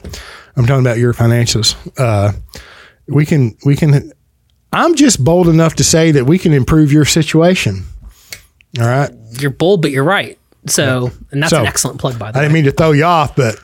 I'm 0.57 0.67
talking 0.67 0.81
about 0.85 0.99
your 0.99 1.13
finances. 1.13 1.77
Uh, 1.97 2.33
we 3.07 3.25
can, 3.25 3.57
we 3.65 3.77
can, 3.77 4.11
I'm 4.73 4.97
just 4.97 5.23
bold 5.23 5.47
enough 5.49 5.77
to 5.77 5.85
say 5.85 6.11
that 6.11 6.25
we 6.25 6.39
can 6.39 6.53
improve 6.53 6.91
your 6.93 7.05
situation. 7.05 7.85
All 8.81 8.87
right. 8.87 9.11
You're 9.39 9.53
bold, 9.53 9.81
but 9.83 9.93
you're 9.93 10.03
right. 10.03 10.38
So, 10.67 11.11
and 11.31 11.43
that's 11.43 11.51
So, 11.51 11.61
an 11.61 11.67
excellent 11.67 11.99
plug, 12.01 12.19
by 12.19 12.31
the 12.33 12.39
I 12.39 12.41
way. 12.41 12.45
didn't 12.45 12.55
mean 12.55 12.65
to 12.65 12.73
throw 12.73 12.93
you 12.93 13.05
off, 13.05 13.35
but 13.37 13.59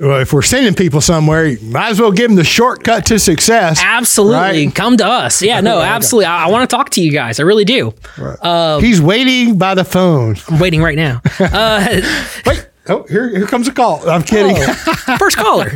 well, 0.00 0.20
if 0.20 0.32
we're 0.32 0.42
sending 0.42 0.74
people 0.74 1.00
somewhere, 1.00 1.46
you 1.46 1.58
might 1.70 1.90
as 1.90 2.00
well 2.00 2.12
give 2.12 2.28
them 2.30 2.36
the 2.36 2.44
shortcut 2.44 3.04
to 3.06 3.18
success. 3.18 3.80
Absolutely. 3.82 4.66
Right? 4.66 4.74
Come 4.74 4.96
to 4.98 5.06
us. 5.06 5.42
Yeah, 5.42 5.60
no, 5.60 5.80
absolutely. 5.82 6.26
I, 6.26 6.44
I 6.44 6.48
want 6.48 6.68
to 6.70 6.74
talk 6.76 6.90
to 6.90 7.00
you 7.02 7.10
guys. 7.10 7.40
I 7.40 7.42
really 7.42 7.64
do. 7.64 7.92
He's 8.80 9.00
waiting 9.00 9.58
by 9.58 9.74
the 9.74 9.84
phone. 9.84 10.36
I'm 10.48 10.58
waiting 10.60 10.80
right 10.82 10.96
now. 10.96 11.20
Uh, 11.40 12.00
Wait. 12.46 12.68
Oh, 12.90 13.02
here, 13.08 13.28
here 13.28 13.46
comes 13.46 13.68
a 13.68 13.72
call. 13.72 14.08
I'm 14.08 14.22
kidding. 14.22 14.56
first 15.18 15.36
caller. 15.36 15.70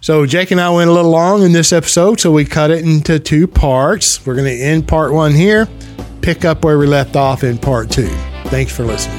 So 0.00 0.24
Jake 0.26 0.50
and 0.50 0.60
I 0.60 0.70
went 0.70 0.88
a 0.90 0.92
little 0.92 1.10
long 1.10 1.42
in 1.44 1.52
this 1.52 1.72
episode, 1.72 2.18
so 2.18 2.32
we 2.32 2.44
cut 2.44 2.70
it 2.70 2.84
into 2.84 3.20
two 3.20 3.46
parts. 3.46 4.24
We're 4.26 4.34
going 4.34 4.46
to 4.46 4.60
end 4.64 4.88
part 4.88 5.12
one 5.12 5.32
here, 5.32 5.68
pick 6.22 6.44
up 6.44 6.64
where 6.64 6.78
we 6.78 6.86
left 6.86 7.14
off 7.16 7.44
in 7.44 7.58
part 7.58 7.90
two. 7.90 8.08
Thanks 8.46 8.74
for 8.74 8.84
listening. 8.84 9.18